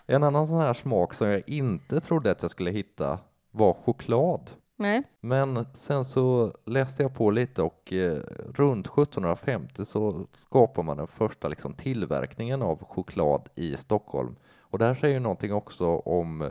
En 0.06 0.22
annan 0.22 0.46
sån 0.46 0.60
här 0.60 0.72
smak 0.72 1.14
som 1.14 1.28
jag 1.28 1.42
inte 1.46 2.00
trodde 2.00 2.30
att 2.30 2.42
jag 2.42 2.50
skulle 2.50 2.70
hitta 2.70 3.18
var 3.50 3.72
choklad. 3.72 4.50
Nej. 4.76 5.02
Men 5.20 5.66
sen 5.74 6.04
så 6.04 6.54
läste 6.66 7.02
jag 7.02 7.14
på 7.14 7.30
lite 7.30 7.62
och 7.62 7.92
eh, 7.92 8.20
runt 8.54 8.86
1750 8.86 9.84
så 9.84 10.26
skapar 10.46 10.82
man 10.82 10.96
den 10.96 11.06
första 11.06 11.48
liksom, 11.48 11.74
tillverkningen 11.74 12.62
av 12.62 12.84
choklad 12.84 13.48
i 13.54 13.76
Stockholm. 13.76 14.36
Och 14.60 14.78
det 14.78 14.86
här 14.86 14.94
säger 14.94 15.14
ju 15.14 15.20
någonting 15.20 15.52
också 15.52 15.86
om 15.86 16.50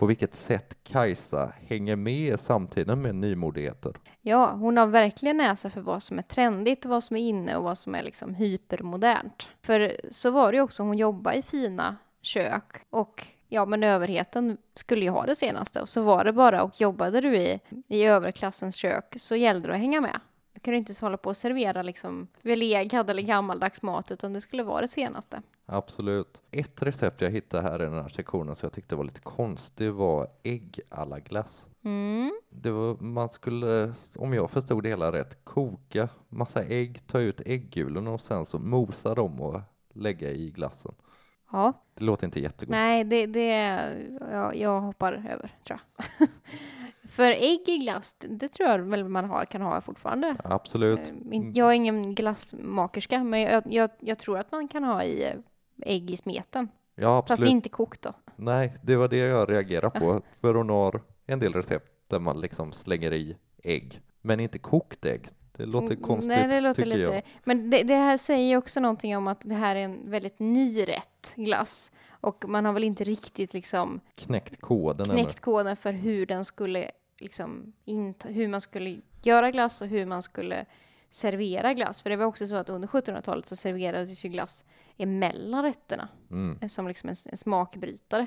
på 0.00 0.06
vilket 0.06 0.34
sätt 0.34 0.84
Kajsa 0.84 1.52
hänger 1.66 1.96
med 1.96 2.34
i 2.34 2.38
samtiden 2.38 3.02
med 3.02 3.14
nymodigheter. 3.14 3.92
Ja, 4.20 4.50
hon 4.50 4.76
har 4.76 4.86
verkligen 4.86 5.36
näsa 5.36 5.70
för 5.70 5.80
vad 5.80 6.02
som 6.02 6.18
är 6.18 6.22
trendigt, 6.22 6.86
vad 6.86 7.04
som 7.04 7.16
är 7.16 7.20
inne 7.20 7.56
och 7.56 7.64
vad 7.64 7.78
som 7.78 7.94
är 7.94 8.02
liksom 8.02 8.34
hypermodernt. 8.34 9.48
För 9.62 9.96
så 10.10 10.30
var 10.30 10.52
det 10.52 10.56
ju 10.56 10.62
också, 10.62 10.82
hon 10.82 10.98
jobbade 10.98 11.36
i 11.36 11.42
fina 11.42 11.96
kök 12.22 12.64
och 12.90 13.26
ja, 13.48 13.66
men 13.66 13.82
överheten 13.82 14.56
skulle 14.74 15.04
ju 15.04 15.10
ha 15.10 15.26
det 15.26 15.34
senaste 15.34 15.80
och 15.80 15.88
så 15.88 16.02
var 16.02 16.24
det 16.24 16.32
bara 16.32 16.62
och 16.62 16.80
jobbade 16.80 17.20
du 17.20 17.36
i, 17.36 17.60
i 17.88 18.04
överklassens 18.04 18.76
kök 18.76 19.14
så 19.16 19.36
gällde 19.36 19.68
det 19.68 19.74
att 19.74 19.80
hänga 19.80 20.00
med. 20.00 20.20
Du 20.60 20.64
kunde 20.64 20.78
inte 20.78 20.92
hålla 21.00 21.16
på 21.16 21.28
och 21.28 21.36
servera 21.36 21.82
liksom 21.82 22.28
belegad 22.42 23.10
eller 23.10 23.22
gammaldags 23.22 23.82
mat 23.82 24.10
utan 24.10 24.32
det 24.32 24.40
skulle 24.40 24.62
vara 24.62 24.80
det 24.80 24.88
senaste. 24.88 25.42
Absolut. 25.66 26.40
Ett 26.50 26.82
recept 26.82 27.20
jag 27.20 27.30
hittade 27.30 27.62
här 27.68 27.82
i 27.82 27.84
den 27.84 27.94
här 28.02 28.08
sektionen 28.08 28.56
som 28.56 28.66
jag 28.66 28.72
tyckte 28.72 28.96
var 28.96 29.04
lite 29.04 29.20
konstigt 29.20 29.92
var 29.94 30.28
ägg 30.42 30.80
à 30.90 31.04
la 31.04 31.18
glace. 31.18 31.66
Mm. 31.84 32.32
Det 32.50 32.70
var, 32.70 32.96
man 33.00 33.28
skulle, 33.28 33.92
om 34.16 34.32
jag 34.34 34.50
förstod 34.50 34.82
det 34.82 34.88
hela 34.88 35.12
rätt, 35.12 35.44
koka 35.44 36.08
massa 36.28 36.64
ägg, 36.64 37.06
ta 37.06 37.20
ut 37.20 37.40
äggulorna 37.46 38.10
och 38.10 38.20
sen 38.20 38.46
så 38.46 38.58
mosa 38.58 39.14
dem 39.14 39.40
och 39.40 39.60
lägga 39.94 40.30
i 40.30 40.50
glassen. 40.50 40.94
Ja, 41.52 41.72
Det 41.94 42.04
låter 42.04 42.26
inte 42.26 42.40
jättegott. 42.40 42.70
nej, 42.70 43.04
det, 43.04 43.26
det 43.26 43.46
ja, 44.32 44.54
jag 44.54 44.80
hoppar 44.80 45.12
över 45.12 45.54
tror 45.66 45.80
jag. 46.18 46.28
För 47.10 47.30
ägg 47.30 47.68
i 47.68 47.78
glass, 47.78 48.16
det- 48.18 48.48
tror 48.48 48.68
jag 48.68 48.78
väl 48.78 49.08
man 49.08 49.24
har, 49.24 49.44
kan 49.44 49.62
ha 49.62 49.80
fortfarande. 49.80 50.36
Absolut. 50.44 50.98
Eh, 50.98 51.34
in- 51.36 51.52
Jag 51.54 51.68
är 51.68 51.72
ingen 51.72 52.14
glassmakerska, 52.14 53.24
men 53.24 53.40
jag, 53.40 53.62
jag, 53.66 53.90
jag 54.00 54.18
tror 54.18 54.38
att 54.38 54.52
man 54.52 54.68
kan 54.68 54.84
ha 54.84 55.02
i 55.04 55.24
eh, 55.24 55.32
ägg 55.82 56.10
i 56.10 56.16
smeten. 56.16 56.68
Ja, 56.94 57.20
Fast 57.22 57.30
absolut. 57.30 57.50
inte 57.50 57.68
kokt 57.68 58.02
då. 58.02 58.12
Nej, 58.36 58.78
det 58.82 58.96
var 58.96 59.08
det 59.08 59.16
jag 59.16 59.50
reagerade 59.50 60.00
på. 60.00 60.20
För 60.40 60.54
hon 60.54 60.68
har 60.70 61.02
en 61.26 61.38
del 61.38 61.52
recept 61.52 61.92
där 62.08 62.18
man 62.20 62.40
liksom 62.40 62.72
slänger 62.72 63.12
i 63.12 63.36
ägg, 63.64 64.00
men 64.20 64.40
inte 64.40 64.58
kokt 64.58 65.04
ägg. 65.06 65.28
Det 65.56 65.66
låter 65.66 65.86
Mm, 65.86 66.02
konstigt, 66.02 66.28
Nej, 66.28 66.48
det 66.48 66.60
låter 66.60 66.86
lite... 66.86 67.00
jag. 67.00 67.22
Men 67.44 67.70
det, 67.70 67.82
det 67.82 67.94
här 67.94 68.16
säger 68.16 68.56
också 68.56 68.80
någonting 68.80 69.16
om 69.16 69.28
att 69.28 69.40
det 69.44 69.54
här 69.54 69.76
är 69.76 69.80
en 69.80 70.10
väldigt 70.10 70.38
ny 70.38 70.82
rätt, 70.88 71.34
glass. 71.36 71.92
Och 72.10 72.44
man 72.48 72.64
har 72.64 72.72
väl 72.72 72.84
inte 72.84 73.04
riktigt 73.04 73.54
liksom 73.54 74.00
Knäckt 74.14 74.60
koden 74.60 75.06
knäckt 75.06 75.40
koden 75.40 75.76
för 75.76 75.92
hur 75.92 76.26
den 76.26 76.44
skulle 76.44 76.90
liksom 77.20 77.72
hur 78.24 78.48
man 78.48 78.60
skulle 78.60 79.00
göra 79.22 79.50
glass 79.50 79.82
och 79.82 79.88
hur 79.88 80.06
man 80.06 80.22
skulle 80.22 80.66
servera 81.10 81.74
glass. 81.74 82.02
För 82.02 82.10
det 82.10 82.16
var 82.16 82.24
också 82.26 82.46
så 82.46 82.54
att 82.54 82.68
under 82.68 82.88
1700-talet 82.88 83.46
så 83.46 83.56
serverades 83.56 84.24
ju 84.24 84.28
glass 84.28 84.64
emellan 84.96 85.62
rätterna. 85.62 86.08
Mm. 86.30 86.58
eh, 86.62 86.68
som 86.68 86.88
liksom 86.88 87.08
en, 87.08 87.14
en 87.30 87.36
smakbrytare. 87.36 88.26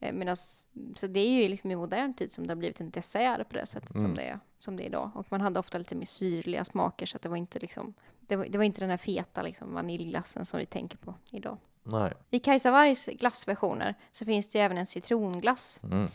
Eh, 0.00 0.12
Medans, 0.12 0.66
så 0.96 1.06
det 1.06 1.20
är 1.20 1.42
ju 1.42 1.48
liksom 1.48 1.70
i 1.70 1.76
modern 1.76 2.14
tid 2.14 2.32
som 2.32 2.46
det 2.46 2.50
har 2.50 2.56
blivit 2.56 2.80
en 2.80 2.90
dessert 2.90 3.48
på 3.48 3.54
det 3.56 3.66
sättet 3.66 3.92
som, 3.92 4.04
Mm. 4.04 4.14
det 4.14 4.22
är, 4.22 4.38
som 4.58 4.76
det 4.76 4.82
är 4.82 4.86
idag. 4.86 5.10
Och 5.14 5.26
man 5.30 5.40
hade 5.40 5.60
ofta 5.60 5.78
lite 5.78 5.94
mer 5.96 6.06
syrliga 6.06 6.64
smaker 6.64 7.06
så 7.06 7.16
att 7.16 7.22
det 7.22 7.28
var 7.28 7.36
inte 7.36 7.58
liksom 7.58 7.94
det 8.20 8.36
var, 8.36 8.46
det 8.48 8.58
var 8.58 8.64
inte 8.64 8.80
den 8.80 8.90
här 8.90 8.96
feta 8.96 9.42
liksom, 9.42 9.74
vaniljglassen 9.74 10.46
som 10.46 10.58
vi 10.60 10.66
tänker 10.66 10.96
på 10.98 11.14
idag. 11.30 11.58
Nej. 11.82 12.12
I 12.30 12.38
Kajsa 12.38 12.70
Wargs 12.70 13.06
glassversioner 13.06 13.94
så 14.12 14.24
finns 14.24 14.48
det 14.48 14.58
ju 14.58 14.64
även 14.64 14.78
en 14.78 14.86
citronglass. 14.86 15.80
Mm. 15.84 16.08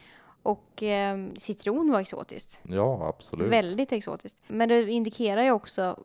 Och 0.43 0.83
eh, 0.83 1.17
citron 1.35 1.91
var 1.91 1.99
exotiskt. 1.99 2.61
Ja, 2.63 3.07
absolut. 3.07 3.51
Väldigt 3.51 3.91
exotiskt. 3.91 4.37
Men 4.47 4.69
det 4.69 4.91
indikerar 4.91 5.43
ju 5.43 5.51
också 5.51 6.03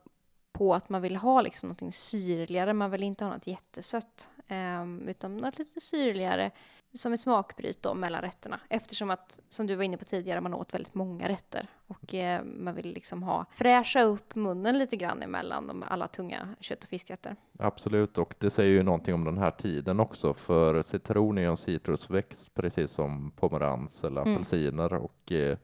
på 0.52 0.74
att 0.74 0.88
man 0.88 1.02
vill 1.02 1.16
ha 1.16 1.40
liksom 1.40 1.68
något 1.68 1.94
syrligare. 1.94 2.72
Man 2.72 2.90
vill 2.90 3.02
inte 3.02 3.24
ha 3.24 3.32
något 3.32 3.46
jättesött. 3.46 4.30
Um, 4.48 5.08
utan 5.08 5.36
något 5.36 5.58
lite 5.58 5.80
syrligare 5.80 6.50
som 6.92 7.12
ett 7.12 7.20
smakbryt 7.20 7.82
då 7.82 7.94
mellan 7.94 8.20
rätterna. 8.22 8.60
Eftersom 8.68 9.10
att, 9.10 9.40
som 9.48 9.66
du 9.66 9.74
var 9.74 9.84
inne 9.84 9.96
på 9.96 10.04
tidigare, 10.04 10.40
man 10.40 10.54
åt 10.54 10.74
väldigt 10.74 10.94
många 10.94 11.28
rätter. 11.28 11.66
Och 11.86 12.14
eh, 12.14 12.44
man 12.44 12.74
vill 12.74 12.92
liksom 12.92 13.22
ha, 13.22 13.46
fräscha 13.54 14.02
upp 14.02 14.34
munnen 14.34 14.78
lite 14.78 14.96
grann 14.96 15.22
emellan 15.22 15.66
de, 15.66 15.84
alla 15.88 16.06
tunga 16.08 16.48
kött 16.60 16.82
och 16.82 16.88
fiskrätter. 16.88 17.36
Absolut, 17.58 18.18
och 18.18 18.34
det 18.38 18.50
säger 18.50 18.70
ju 18.72 18.82
någonting 18.82 19.14
om 19.14 19.24
den 19.24 19.38
här 19.38 19.50
tiden 19.50 20.00
också, 20.00 20.34
för 20.34 20.82
citron 20.82 21.38
är 21.38 21.42
ju 21.42 21.48
en 21.48 21.56
citrusväxt 21.56 22.54
precis 22.54 22.90
som 22.90 23.30
pomerans 23.30 24.04
eller 24.04 24.20
Mm. 24.20 24.34
apelsiner 24.34 24.92
och 24.94 25.32
eh, 25.32 25.58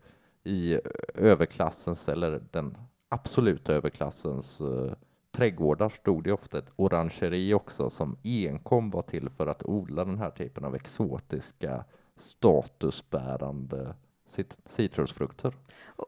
i 0.44 0.80
överklassens, 1.14 2.08
eller 2.08 2.42
den 2.50 2.76
absoluta 3.08 3.72
överklassens 3.72 4.60
eh, 4.60 4.92
trädgårdar 5.34 5.88
stod 5.88 6.24
det 6.24 6.32
ofta 6.32 6.58
ett 6.58 6.72
orangeri 6.76 7.54
också 7.54 7.90
som 7.90 8.16
enkom 8.24 8.90
var 8.90 9.02
till 9.02 9.28
för 9.30 9.46
att 9.46 9.62
odla 9.62 10.04
den 10.04 10.18
här 10.18 10.30
typen 10.30 10.64
av 10.64 10.74
exotiska 10.74 11.84
statusbärande 12.16 13.94
cit- 14.36 14.58
citrusfrukter. 14.66 15.54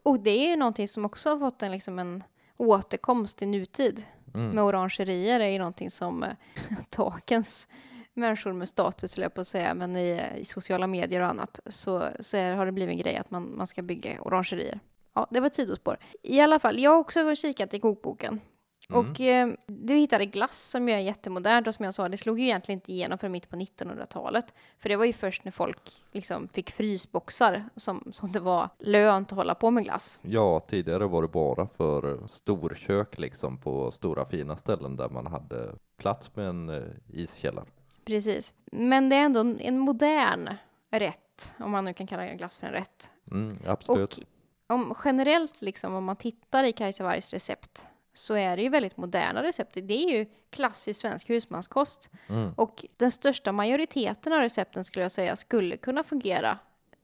Och, 0.03 0.21
det 0.21 0.31
är 0.31 0.51
ju 0.51 0.57
någonting 0.57 0.89
som 0.89 1.05
också 1.05 1.31
har 1.31 1.39
fått 1.39 1.63
en, 1.63 1.73
liksom 1.73 1.99
en 1.99 2.25
återkomst 2.57 3.43
i 3.43 3.47
nutid. 3.47 4.05
Mm. 4.35 4.51
med 4.51 4.65
orangerier 4.65 5.41
är 5.41 5.49
ju 5.49 5.59
någonting 5.59 5.91
som 5.91 6.23
eh, 6.23 6.31
dagens 6.97 7.69
människor 8.15 8.53
med 8.53 8.69
status, 8.69 9.11
skulle 9.11 9.25
jag 9.25 9.35
på 9.35 9.41
att 9.41 9.47
säga, 9.47 9.75
men 9.75 9.97
i, 9.97 10.23
i 10.37 10.45
sociala 10.45 10.87
medier 10.87 11.21
och 11.21 11.29
annat, 11.29 11.61
så, 11.67 12.09
så 12.21 12.37
är, 12.37 12.53
har 12.53 12.67
det 12.67 12.73
blivit 12.73 12.93
en 12.93 12.99
grej 12.99 13.17
att 13.17 13.31
man, 13.31 13.57
man 13.57 13.67
ska 13.67 13.83
bygga 13.83 14.21
orangerier. 14.21 14.81
Ja, 15.15 15.27
det 15.31 15.41
var 15.41 15.47
ett 15.47 15.55
sidospår. 15.55 15.99
I 16.23 16.41
alla 16.41 16.59
fall, 16.59 16.79
jag 16.79 16.91
har 16.91 16.99
också 16.99 17.35
kikat 17.35 17.75
i 17.75 17.81
kokboken 17.81 18.41
Mm. 18.91 19.01
Och 19.11 19.21
eh, 19.21 19.49
du 19.67 19.95
hittade 19.95 20.27
glass 20.27 20.59
som 20.71 20.89
ju 20.89 20.95
är 20.95 20.99
jättemodernt 20.99 21.67
och 21.67 21.75
som 21.75 21.85
jag 21.85 21.95
sa, 21.95 22.09
det 22.09 22.17
slog 22.17 22.39
ju 22.41 22.45
egentligen 22.45 22.77
inte 22.77 22.93
igenom 22.93 23.19
för 23.19 23.29
mitt 23.29 23.51
på 23.51 23.57
1900-talet. 23.57 24.55
För 24.79 24.89
det 24.89 24.97
var 24.97 25.05
ju 25.05 25.13
först 25.13 25.45
när 25.45 25.53
folk 25.53 25.81
liksom 26.13 26.49
fick 26.49 26.71
frysboxar 26.71 27.65
som, 27.77 28.05
som 28.13 28.33
det 28.33 28.41
var 28.41 28.69
lönt 28.79 29.33
att 29.33 29.39
hålla 29.39 29.55
på 29.55 29.71
med 29.71 29.85
glass. 29.85 30.19
Ja, 30.23 30.61
tidigare 30.61 31.07
var 31.07 31.23
det 31.23 31.29
bara 31.29 31.67
för 31.77 32.19
storkök 32.33 33.19
liksom 33.19 33.59
på 33.59 33.91
stora 33.91 34.25
fina 34.25 34.57
ställen 34.57 34.97
där 34.97 35.09
man 35.09 35.27
hade 35.27 35.73
plats 35.97 36.31
med 36.37 36.47
en 36.49 36.69
eh, 36.69 36.83
iskällare. 37.13 37.67
Precis. 38.05 38.53
Men 38.73 39.09
det 39.09 39.17
är 39.17 39.21
ändå 39.25 39.41
en- 39.41 39.61
en 39.61 39.79
modern 39.79 40.49
rätt, 40.91 41.55
om 41.59 41.71
man 41.71 41.85
nu 41.85 41.95
kan 41.95 42.07
kalla 42.07 42.27
glass 42.35 42.57
för 42.57 42.67
en 42.67 42.73
rätt. 42.73 43.11
Mm, 43.31 43.57
absolut. 43.67 44.19
Och 44.69 44.75
om 44.75 44.95
generellt, 45.05 45.63
liksom, 45.63 45.95
om 45.95 46.05
man 46.05 46.17
tittar 46.17 46.65
i 46.65 46.73
Kajsa 46.73 47.05
Wargs 47.05 47.33
recept, 47.33 47.87
så 48.19 48.35
är 48.35 48.57
det 48.57 48.63
ju 48.63 48.69
väldigt 48.69 48.97
moderna 48.97 49.43
recept. 49.43 49.75
Det 49.75 49.95
är 50.05 50.19
ju 50.19 50.27
klassisk 50.51 51.01
svensk 51.01 51.31
husmanskost. 51.31 52.11
Mm. 52.29 52.53
Och 52.57 52.85
den 52.97 53.11
största 53.11 53.53
majoriteten 53.53 54.33
av 54.33 54.41
recepten 54.41 54.85
skulle 54.85 55.05
jag 55.05 55.13
säga 55.13 55.37
skulle 55.37 55.77
kunna 55.77 56.05
fungera 56.05 56.59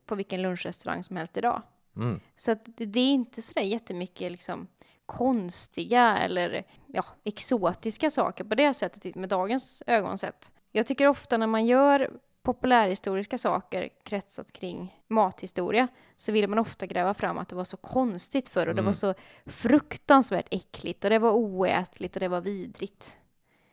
på 0.05 0.15
vilken 0.15 0.41
lunchrestaurang 0.41 1.03
som 1.03 1.17
helst 1.17 1.37
idag. 1.37 1.61
Mm. 1.95 2.19
Så 2.35 2.51
att 2.51 2.65
det, 2.65 2.85
det 2.85 2.99
är 2.99 3.13
inte 3.13 3.41
sådär 3.41 3.61
jättemycket 3.61 4.31
liksom 4.31 4.67
konstiga 5.05 6.17
eller 6.17 6.63
ja, 6.87 7.05
exotiska 7.23 8.11
saker 8.11 8.43
på 8.43 8.55
det 8.55 8.73
sättet 8.73 9.15
med 9.15 9.29
dagens 9.29 9.83
ögon 9.87 10.17
sett. 10.17 10.51
Jag 10.71 10.87
tycker 10.87 11.07
ofta 11.07 11.37
när 11.37 11.47
man 11.47 11.65
gör 11.65 12.09
populärhistoriska 12.43 13.37
saker 13.37 13.89
kretsat 14.03 14.51
kring 14.51 15.01
mathistoria 15.07 15.87
så 16.17 16.31
vill 16.31 16.47
man 16.49 16.59
ofta 16.59 16.85
gräva 16.85 17.13
fram 17.13 17.37
att 17.37 17.49
det 17.49 17.55
var 17.55 17.63
så 17.63 17.77
konstigt 17.77 18.49
förr 18.49 18.67
och 18.67 18.75
det 18.75 18.81
Mm. 18.81 18.85
var 18.85 18.93
så 18.93 19.13
fruktansvärt 19.45 20.47
äckligt 20.51 21.03
och 21.03 21.09
det 21.09 21.19
var 21.19 21.31
oätligt 21.31 22.15
och 22.15 22.19
det 22.19 22.27
var 22.27 22.41
vidrigt. 22.41 23.17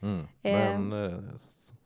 Mm. 0.02 0.26
Ehm. 0.42 0.88
Men 0.88 1.04
eh, 1.12 1.18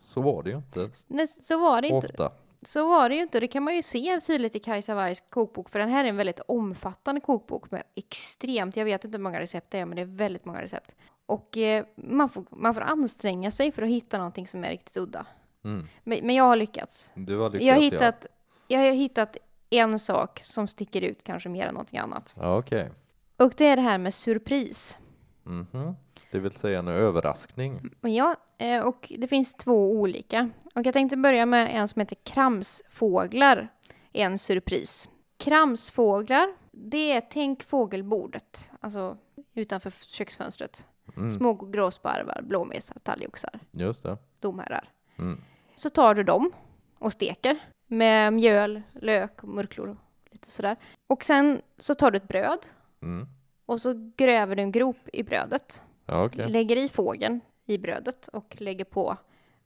så 0.00 0.20
var 0.20 0.42
det 0.42 0.50
ju 0.50 0.56
inte 0.56 0.90
Nej, 1.08 1.26
så 1.26 1.58
var 1.58 1.82
det 1.82 1.88
inte. 1.88 2.06
ofta. 2.08 2.32
Så 2.62 2.88
var 2.88 3.08
det 3.08 3.14
ju 3.14 3.22
inte. 3.22 3.40
Det 3.40 3.48
kan 3.48 3.62
man 3.62 3.74
ju 3.74 3.82
se 3.82 4.20
tydligt 4.20 4.56
i 4.56 4.58
Kajsa 4.58 4.94
Wargs 4.94 5.20
kokbok, 5.30 5.68
för 5.70 5.78
den 5.78 5.88
här 5.88 6.04
är 6.04 6.08
en 6.08 6.16
väldigt 6.16 6.40
omfattande 6.40 7.20
kokbok 7.20 7.70
med 7.70 7.82
extremt, 7.94 8.76
jag 8.76 8.84
vet 8.84 9.04
inte 9.04 9.18
hur 9.18 9.22
många 9.22 9.40
recept 9.40 9.70
det 9.70 9.78
är, 9.78 9.84
men 9.86 9.96
det 9.96 10.02
är 10.02 10.06
väldigt 10.16 10.44
många 10.44 10.62
recept. 10.62 10.94
Och 11.26 11.58
eh, 11.58 11.84
man, 11.96 12.28
får, 12.28 12.44
man 12.50 12.74
får 12.74 12.80
anstränga 12.80 13.50
sig 13.50 13.72
för 13.72 13.82
att 13.82 13.88
hitta 13.88 14.18
någonting 14.18 14.46
som 14.48 14.64
är 14.64 14.68
riktigt 14.68 14.96
udda. 14.96 15.26
Mm. 15.64 15.87
Men, 16.05 16.27
men 16.27 16.35
jag 16.35 16.44
har 16.44 16.57
lyckats. 16.57 17.12
Du 17.14 17.37
har 17.38 17.50
lyckats 17.50 17.66
Jag 17.66 17.74
har, 17.74 17.83
hittat, 17.83 18.27
jag 18.68 18.81
har 18.81 18.90
hittat 18.90 19.37
en 19.70 19.98
sak 19.98 20.40
som 20.42 20.68
sticker 20.68 21.03
ut 21.03 21.24
kanske 21.24 21.48
mer 21.48 21.66
än 21.66 21.74
någonting 21.74 21.98
annat. 21.98 22.35
ja. 22.37 22.42
Ja, 22.42 22.59
okej. 22.59 22.90
Och 23.37 23.53
det 23.57 23.66
är 23.66 23.77
det 23.77 23.83
här 23.83 23.98
med 23.98 24.14
surpris. 24.14 24.98
Mhm. 25.44 25.94
Det 26.31 26.38
vill 26.38 26.53
säga 26.53 26.79
en 26.79 26.88
överraskning. 26.88 27.81
Ja, 28.00 28.37
eh, 28.59 28.81
och 28.81 29.12
det 29.18 29.29
finns 29.29 29.55
två 29.55 29.92
olika. 29.92 30.50
Och 30.74 30.87
jag 30.87 30.92
tänkte 30.94 31.16
börja 31.16 31.46
med 31.46 31.70
en 31.81 31.88
som 31.88 32.00
heter 32.00 32.16
kramsfåglar. 32.24 33.68
En 34.12 34.38
surpris. 34.38 35.09
Kramsfåglar, 35.38 36.55
det 36.72 37.12
är 37.12 37.20
tänk 37.31 37.62
fågelbordet, 37.62 38.72
alltså 38.81 39.16
utanför 39.55 39.90
köksfönstret. 39.90 40.87
Mm. 41.16 41.31
Små 41.31 41.55
gråsparvar, 41.55 42.40
blåmesar, 42.42 42.96
talgoxar, 43.03 43.61
Just 43.70 44.03
det. 44.03 44.18
domherrar. 44.40 44.88
Mm. 45.18 45.40
Så 45.74 45.90
tar 45.90 46.14
du 46.14 46.22
dem 46.22 46.52
och 46.98 47.12
steker 47.12 47.58
med 47.87 48.32
mjöl, 48.32 48.82
lök, 48.92 49.42
murklor 49.42 49.88
och 49.88 49.96
lite 50.32 50.50
sådär. 50.50 50.76
Och 51.06 51.24
sen 51.24 51.62
så 51.78 51.94
tar 51.94 52.10
du 52.10 52.16
ett 52.16 52.28
bröd 52.28 52.58
Mm. 53.02 53.26
och 53.66 53.80
så 53.80 54.12
gräver 54.16 54.56
du 54.56 54.62
en 54.62 54.72
grop 54.72 55.08
i 55.12 55.22
brödet 55.22 55.82
Ja, 56.06 56.24
okej. 56.24 56.48
lägger 56.48 56.76
i 56.76 56.88
fågeln 56.88 57.40
i 57.66 57.78
brödet 57.78 58.28
och 58.28 58.56
lägger 58.58 58.84
på 58.84 59.16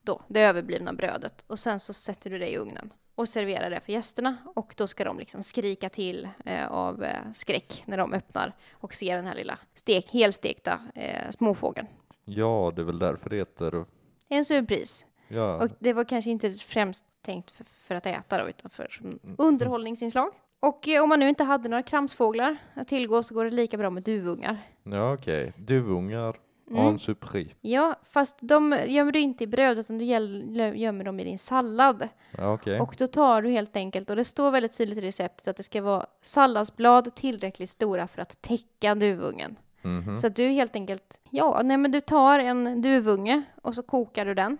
då 0.02 0.22
det 0.28 0.40
överblivna 0.40 0.92
brödet 0.92 1.44
och 1.46 1.58
sen 1.58 1.80
så 1.80 1.92
sätter 1.92 2.30
du 2.30 2.38
det 2.38 2.48
i 2.52 2.56
ugnen 2.58 2.92
och 3.14 3.28
serverar 3.28 3.70
det 3.70 3.80
för 3.80 3.92
gästerna 3.92 4.36
och 4.54 4.74
då 4.76 4.86
ska 4.86 5.04
de 5.04 5.18
liksom 5.18 5.42
skrika 5.42 5.88
till 5.88 6.28
eh, 6.44 6.66
av 6.72 7.04
eh, 7.04 7.32
skräck 7.34 7.82
när 7.86 7.96
de 7.96 8.12
öppnar 8.12 8.52
och 8.72 8.94
ser 8.94 9.16
den 9.16 9.26
här 9.26 9.34
lilla 9.34 9.58
stek, 9.74 10.10
helstekta 10.10 10.80
eh, 10.94 11.30
småfågeln. 11.30 11.86
Ja, 12.24 12.72
det 12.76 12.82
är 12.82 12.86
väl 12.86 12.98
därför 12.98 13.30
det 13.30 13.36
heter... 13.36 13.84
En 14.28 14.44
surpris. 14.44 15.06
Ja, 15.28 15.56
Och 15.56 15.68
det 15.78 15.92
var 15.92 16.04
kanske 16.04 16.30
inte 16.30 16.52
främst 16.54 17.04
tänkt 17.22 17.50
för, 17.50 17.64
för 17.64 17.94
att 17.94 18.06
äta 18.06 18.38
då, 18.42 18.48
utan 18.48 18.70
för 18.70 18.86
som 18.90 19.18
underhållningsinslag. 19.38 20.28
Och 20.60 20.88
eh, 20.88 21.02
om 21.02 21.08
man 21.08 21.20
nu 21.20 21.28
inte 21.28 21.44
hade 21.44 21.68
några 21.68 21.82
kramsfåglar 21.82 22.56
att 22.74 22.88
tillgå 22.88 23.22
så 23.22 23.34
går 23.34 23.44
det 23.44 23.50
lika 23.50 23.76
bra 23.76 23.90
med 23.90 24.02
duvungar. 24.02 24.56
ja 24.82 25.12
okej. 25.14 25.52
Duvungar 25.56 26.36
Mm. 26.70 26.86
en 26.86 26.98
surpris. 26.98 27.48
Ja, 27.60 27.94
fast 28.10 28.36
de 28.40 28.76
gömmer 28.86 29.12
du 29.12 29.20
inte 29.20 29.44
i 29.44 29.46
bröd 29.46 29.78
utan 29.78 29.98
du 29.98 30.04
gäll- 30.04 30.74
gömmer 30.76 31.04
dem 31.04 31.20
i 31.20 31.24
din 31.24 31.38
sallad. 31.38 32.08
Ja, 32.38 32.52
okej. 32.52 32.80
Och 32.80 32.94
då 32.98 33.06
tar 33.06 33.42
du 33.42 33.48
helt 33.50 33.76
enkelt, 33.76 34.10
och 34.10 34.16
det 34.16 34.24
står 34.24 34.50
väldigt 34.50 34.76
tydligt 34.78 34.98
i 34.98 35.00
receptet 35.00 35.48
att 35.48 35.56
det 35.56 35.62
ska 35.62 35.82
vara 35.82 36.06
salladsblad 36.22 37.14
tillräckligt 37.14 37.70
stora 37.70 38.06
för 38.08 38.22
att 38.22 38.42
täcka 38.42 38.94
duvungen. 38.94 39.56
Mhm. 39.82 40.18
Så 40.18 40.26
att 40.26 40.36
du 40.36 40.48
helt 40.48 40.76
enkelt, 40.76 41.20
ja, 41.30 41.60
nej 41.64 41.76
men 41.76 41.90
du 41.90 42.00
tar 42.00 42.38
en 42.38 42.82
duvunge 42.82 43.42
och 43.62 43.74
så 43.74 43.82
kokar 43.82 44.24
du 44.24 44.34
den. 44.34 44.58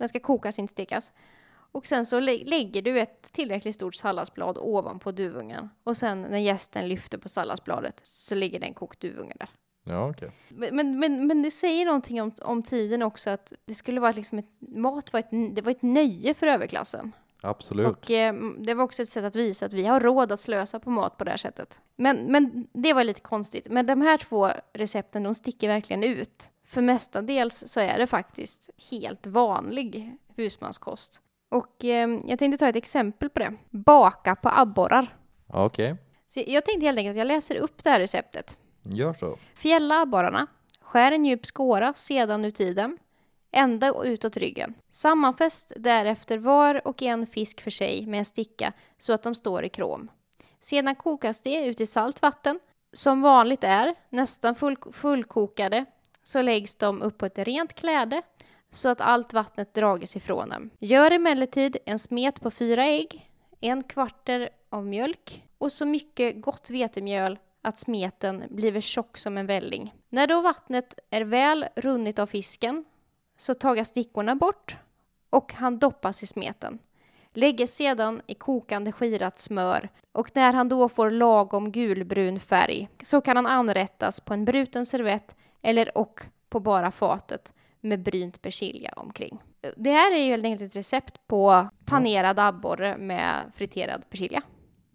Den 0.00 0.08
ska 0.08 0.20
kokas, 0.20 0.58
inte 0.58 0.72
stekas. 0.72 1.12
Och 1.72 1.86
sen 1.86 2.06
så 2.06 2.20
lä- 2.20 2.44
lägger 2.44 2.82
du 2.82 3.00
ett 3.00 3.32
tillräckligt 3.32 3.74
stort 3.74 3.94
salladsblad 3.94 4.58
ovanpå 4.58 5.12
duvungen. 5.12 5.68
Och 5.84 5.96
sen 5.96 6.22
när 6.22 6.38
gästen 6.38 6.88
lyfter 6.88 7.18
på 7.18 7.28
salladsbladet 7.28 8.00
så 8.02 8.34
ligger 8.34 8.60
det 8.60 8.66
en 8.66 8.74
kokt 8.74 9.00
duvunge 9.00 9.34
där. 9.38 9.48
Ja. 9.84 10.14
Men, 10.48 10.76
men, 10.76 10.98
men, 10.98 11.26
men 11.26 11.42
det 11.42 11.50
säger 11.50 11.86
någonting 11.86 12.22
om, 12.22 12.32
om 12.42 12.62
tiden 12.62 13.02
också 13.02 13.30
att 13.30 13.52
det 13.64 13.74
skulle 13.74 14.00
vara 14.00 14.12
liksom 14.12 14.38
ett, 14.38 14.48
mat 14.58 15.12
var 15.12 15.20
ett, 15.20 15.30
det 15.54 15.62
var 15.62 15.70
ett 15.70 15.82
nöje 15.82 16.34
för 16.34 16.46
överklassen. 16.46 17.12
Absolut. 17.42 17.88
Och 17.88 18.10
eh, 18.10 18.34
det 18.58 18.74
var 18.74 18.84
också 18.84 19.02
ett 19.02 19.08
sätt 19.08 19.24
att 19.24 19.36
visa 19.36 19.66
att 19.66 19.72
vi 19.72 19.86
har 19.86 20.00
råd 20.00 20.32
att 20.32 20.40
slösa 20.40 20.80
på 20.80 20.90
mat 20.90 21.16
på 21.16 21.24
det 21.24 21.30
här 21.30 21.38
sättet. 21.38 21.80
Men, 21.96 22.32
men 22.32 22.68
det 22.72 22.92
var 22.92 23.04
lite 23.04 23.20
konstigt. 23.20 23.66
Men 23.70 23.86
de 23.86 24.00
här 24.00 24.18
två 24.18 24.50
recepten, 24.72 25.22
de 25.22 25.34
sticker 25.34 25.68
verkligen 25.68 26.04
ut. 26.04 26.50
För 26.70 26.80
mestadels 26.80 27.64
så 27.66 27.80
är 27.80 27.98
det 27.98 28.06
faktiskt 28.06 28.70
helt 28.90 29.26
vanlig 29.26 30.16
husmanskost. 30.36 31.20
Och 31.48 31.84
eh, 31.84 32.18
jag 32.26 32.38
tänkte 32.38 32.58
ta 32.58 32.68
ett 32.68 32.76
exempel 32.76 33.30
på 33.30 33.38
det. 33.38 33.52
Baka 33.70 34.36
på 34.36 34.48
abborrar. 34.48 35.16
Okej. 35.46 35.96
Så 36.26 36.42
jag 36.46 36.64
tänkte 36.64 36.86
helt 36.86 36.98
enkelt 36.98 37.14
att 37.14 37.18
jag 37.18 37.26
läser 37.26 37.56
upp 37.56 37.84
det 37.84 37.90
här 37.90 38.00
receptet. 38.00 38.58
Gör 38.82 39.12
så. 39.12 39.38
Fjälla 39.54 40.00
abborrarna. 40.00 40.46
Skär 40.80 41.12
en 41.12 41.24
djup 41.24 41.46
skåra 41.46 41.94
sedan 41.94 42.44
ut 42.44 42.60
i 42.60 42.74
dem. 42.74 42.98
Ända 43.52 43.92
och 43.92 44.04
utåt 44.04 44.36
ryggen. 44.36 44.74
Sammanfäst 44.90 45.72
därefter 45.76 46.38
var 46.38 46.86
och 46.86 47.02
en 47.02 47.26
fisk 47.26 47.60
för 47.60 47.70
sig 47.70 48.06
med 48.06 48.18
en 48.18 48.24
sticka 48.24 48.72
så 48.98 49.12
att 49.12 49.22
de 49.22 49.34
står 49.34 49.64
i 49.64 49.68
krom. 49.68 50.10
Sedan 50.60 50.94
kokas 50.94 51.40
det 51.42 51.66
ut 51.66 51.80
i 51.80 51.86
salt 51.86 52.22
vatten. 52.22 52.60
Som 52.92 53.20
vanligt 53.20 53.64
är, 53.64 53.94
nästan 54.08 54.54
full, 54.54 54.76
fullkokade, 54.92 55.84
så 56.22 56.42
läggs 56.42 56.74
de 56.74 57.02
upp 57.02 57.18
på 57.18 57.26
ett 57.26 57.38
rent 57.38 57.74
kläde 57.74 58.22
så 58.70 58.88
att 58.88 59.00
allt 59.00 59.32
vattnet 59.32 59.74
drages 59.74 60.16
ifrån 60.16 60.48
dem. 60.48 60.70
Gör 60.78 61.10
emellertid 61.10 61.76
en 61.86 61.98
smet 61.98 62.40
på 62.40 62.50
fyra 62.50 62.84
ägg, 62.84 63.30
en 63.60 63.82
kvarter 63.82 64.50
av 64.68 64.86
mjölk 64.86 65.44
och 65.58 65.72
så 65.72 65.86
mycket 65.86 66.42
gott 66.42 66.70
vetemjöl 66.70 67.38
att 67.62 67.78
smeten 67.78 68.44
blir 68.50 68.80
tjock 68.80 69.18
som 69.18 69.38
en 69.38 69.46
välling. 69.46 69.94
När 70.08 70.26
då 70.26 70.40
vattnet 70.40 70.98
är 71.10 71.22
väl 71.22 71.66
runnit 71.76 72.18
av 72.18 72.26
fisken 72.26 72.84
så 73.36 73.54
tagas 73.54 73.88
stickorna 73.88 74.36
bort 74.36 74.76
och 75.30 75.52
han 75.52 75.78
doppas 75.78 76.22
i 76.22 76.26
smeten. 76.26 76.78
Lägges 77.32 77.76
sedan 77.76 78.22
i 78.26 78.34
kokande 78.34 78.92
skirat 78.92 79.38
smör 79.38 79.88
och 80.12 80.30
när 80.34 80.52
han 80.52 80.68
då 80.68 80.88
får 80.88 81.10
lagom 81.10 81.72
gulbrun 81.72 82.40
färg 82.40 82.88
så 83.02 83.20
kan 83.20 83.36
han 83.36 83.46
anrättas 83.46 84.20
på 84.20 84.34
en 84.34 84.44
bruten 84.44 84.86
servett 84.86 85.36
eller 85.62 85.98
och 85.98 86.20
på 86.48 86.60
bara 86.60 86.90
fatet 86.90 87.54
med 87.80 88.02
brynt 88.02 88.42
persilja 88.42 88.92
omkring. 88.96 89.42
Det 89.76 89.90
här 89.90 90.12
är 90.14 90.18
ju 90.18 90.30
helt 90.30 90.44
enkelt 90.44 90.70
ett 90.70 90.76
recept 90.76 91.26
på 91.26 91.68
panerad 91.84 92.38
abborre 92.38 92.96
med 92.96 93.52
friterad 93.54 94.10
persilja. 94.10 94.42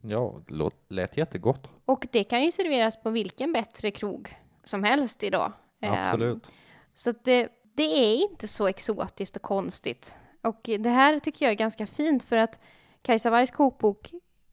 Ja, 0.01 0.41
det 0.47 0.95
lät 0.95 1.17
jättegott. 1.17 1.67
Och 1.85 2.07
det 2.11 2.23
kan 2.23 2.43
ju 2.43 2.51
serveras 2.51 3.03
på 3.03 3.09
vilken 3.09 3.53
bättre 3.53 3.91
krog 3.91 4.35
som 4.63 4.83
helst 4.83 5.23
idag. 5.23 5.51
Ehm, 5.81 5.93
Absolut. 5.93 6.49
så 6.93 7.09
att 7.09 7.23
det, 7.23 7.49
det 7.73 7.83
är 7.83 8.15
inte 8.15 8.47
så 8.47 8.67
exotiskt 8.67 9.35
och 9.35 9.41
konstigt. 9.41 10.17
Och 10.43 10.61
det 10.79 10.89
här 10.89 11.19
tycker 11.19 11.45
jag 11.45 11.51
är 11.51 11.55
ganska 11.55 11.87
fint 11.87 12.23
för 12.23 12.37
att 12.37 12.59
Kajsa 13.01 13.29
Wargs 13.29 13.51
kokbok 13.51 14.11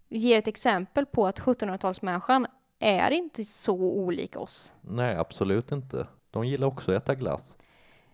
ger 0.09 0.39
ett 0.39 0.49
exempel 0.49 1.07
på 1.07 1.27
att 1.27 1.41
1700-talsmänniskan 1.41 2.47
är 2.83 3.11
inte 3.11 3.45
så 3.45 3.75
olik 3.75 4.37
oss. 4.37 4.73
Nej, 4.81 5.17
absolut 5.17 5.73
inte. 5.73 6.07
De 6.31 6.45
gillar 6.45 6.67
också 6.67 6.91
att 6.93 7.03
äta 7.03 7.15
glass. 7.15 7.57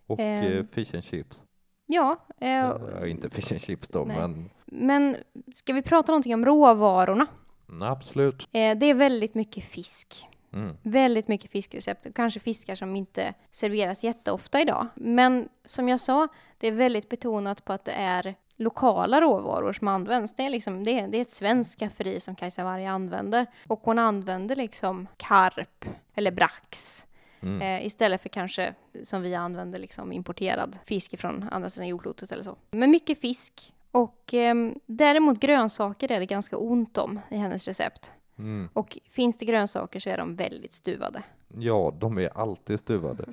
Och 0.07 0.21
Ehm. 0.21 0.53
eh, 0.59 0.65
fish 0.73 0.95
and 0.95 1.05
chips. 1.05 1.43
Ja, 1.87 2.17
eh, 2.41 2.49
Ja, 2.51 3.07
inte 3.07 3.31
fish 3.31 3.53
and 3.53 3.61
chips 3.61 3.89
då, 3.89 4.05
Nej. 4.05 4.17
men 4.17 4.51
men 4.67 5.17
ska 5.53 5.73
vi 5.73 5.83
prata 5.83 6.13
någonting 6.13 6.35
om 6.35 6.45
råvarorna? 6.45 7.27
mm, 7.69 7.83
absolut. 7.83 8.49
Eh, 8.53 8.79
det 8.79 8.87
är 8.87 8.95
väldigt 8.95 9.35
mycket 9.35 9.65
fisk. 9.65 10.29
Mm. 10.53 10.77
Väldigt 10.83 11.29
mycket 11.29 11.51
fiskrecept 11.51 12.07
och 12.07 12.15
kanske 12.15 12.41
fiskar 12.41 12.75
som 12.75 12.97
inte 12.97 13.35
serveras 13.51 14.05
jätteofta 14.05 14.61
idag. 14.61 14.87
Men 14.95 15.49
som 15.65 15.89
jag 15.89 16.01
sa, 16.01 16.29
det 16.59 16.67
är 16.67 16.73
väldigt 16.73 17.09
betonat 17.09 17.65
på 17.65 17.73
att 17.73 17.85
det 17.85 17.93
är 17.93 18.35
lokala 18.59 19.21
råvaror 19.21 19.73
som 19.73 19.89
används. 19.89 20.35
Det 20.35 20.43
är, 20.43 20.51
liksom, 20.51 20.85
det 20.85 21.01
är, 21.01 21.09
det 21.09 21.19
är 21.19 21.23
ett 21.23 21.31
svenskt 21.31 21.79
skafferi 21.79 22.21
som 22.21 22.35
Kajsa 22.35 22.65
Warg 22.65 22.87
använder. 22.87 23.47
Och 23.67 23.81
hon 23.83 23.99
använder 23.99 24.57
liksom 24.57 25.07
karp 25.17 25.85
eller 26.15 26.31
brax 26.31 27.05
Mm. 27.41 27.63
eh, 27.63 27.87
istället 27.87 28.23
för 28.23 28.29
kanske 28.29 28.75
som 29.05 29.23
vi 29.23 29.35
använder 29.35 29.79
liksom 29.79 30.13
importerad 30.13 30.79
fisk 30.85 31.19
från 31.19 31.49
andra 31.51 31.71
sidan 31.71 31.89
jordklotet 31.89 32.33
eller 32.33 32.43
så. 32.43 32.57
Men 32.71 32.91
mycket 32.91 33.21
fisk. 33.21 33.75
Och 33.91 34.35
ehm, 34.35 34.75
däremot 34.87 35.41
grönsaker 35.41 36.13
är 36.13 36.21
det 36.21 36.27
ganska 36.27 36.57
ont 36.57 36.99
om 36.99 37.21
i 37.31 37.37
hennes 37.37 37.69
recept. 37.69 38.13
Mm. 38.39 38.69
Och 38.73 38.99
finns 39.11 39.39
det 39.39 39.45
grönsaker 39.45 40.01
så 40.01 40.11
är 40.11 40.19
de 40.19 40.37
väldigt 40.37 40.73
stuvade. 40.73 41.23
Ja, 41.59 41.95
de 41.99 42.19
är 42.19 42.39
alltid 42.39 42.81
stuvade. 42.81 43.25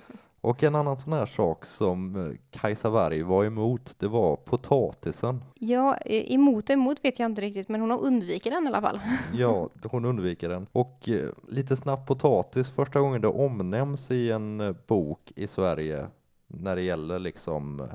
Och 0.46 0.64
en 0.64 0.76
annan 0.76 0.98
sån 0.98 1.14
här 1.14 1.26
sak 1.26 1.66
som 1.66 2.16
eh, 2.16 2.38
Kajsa 2.52 2.90
Warg 2.90 3.22
var 3.22 3.46
emot, 3.46 4.00
det 4.00 4.08
var 4.08 4.36
potatisen. 4.36 5.44
Ja, 5.56 5.98
emot 6.06 6.70
emot 6.70 7.06
vet 7.06 7.20
jag 7.20 7.26
inte 7.26 7.42
riktigt, 7.42 7.70
men 7.70 7.82
hon 7.82 7.92
har 7.92 8.04
undvikit 8.04 8.54
den 8.54 8.64
i 8.64 8.68
alla 8.68 8.82
fall. 8.82 9.00
Ja, 9.34 9.70
hon 9.84 10.06
undviker 10.06 10.50
den. 10.50 10.68
Och 10.72 11.10
eh, 11.10 11.30
lite 11.50 11.76
snabbt 11.76 12.08
potatis, 12.08 12.70
första 12.70 13.00
gången 13.00 13.22
det 13.22 13.28
omnämns 13.28 14.12
i 14.12 14.32
en 14.32 14.62
eh, 14.62 14.76
bok 14.88 15.32
i 15.36 15.48
Sverige 15.48 16.08
när 16.48 16.76
det 16.76 16.82
gäller 16.82 17.20
liksom 17.20 17.88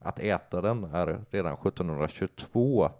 att 0.00 0.18
äta 0.18 0.60
den 0.60 0.84
är 0.84 1.24
redan 1.30 1.54
1722 1.54 2.90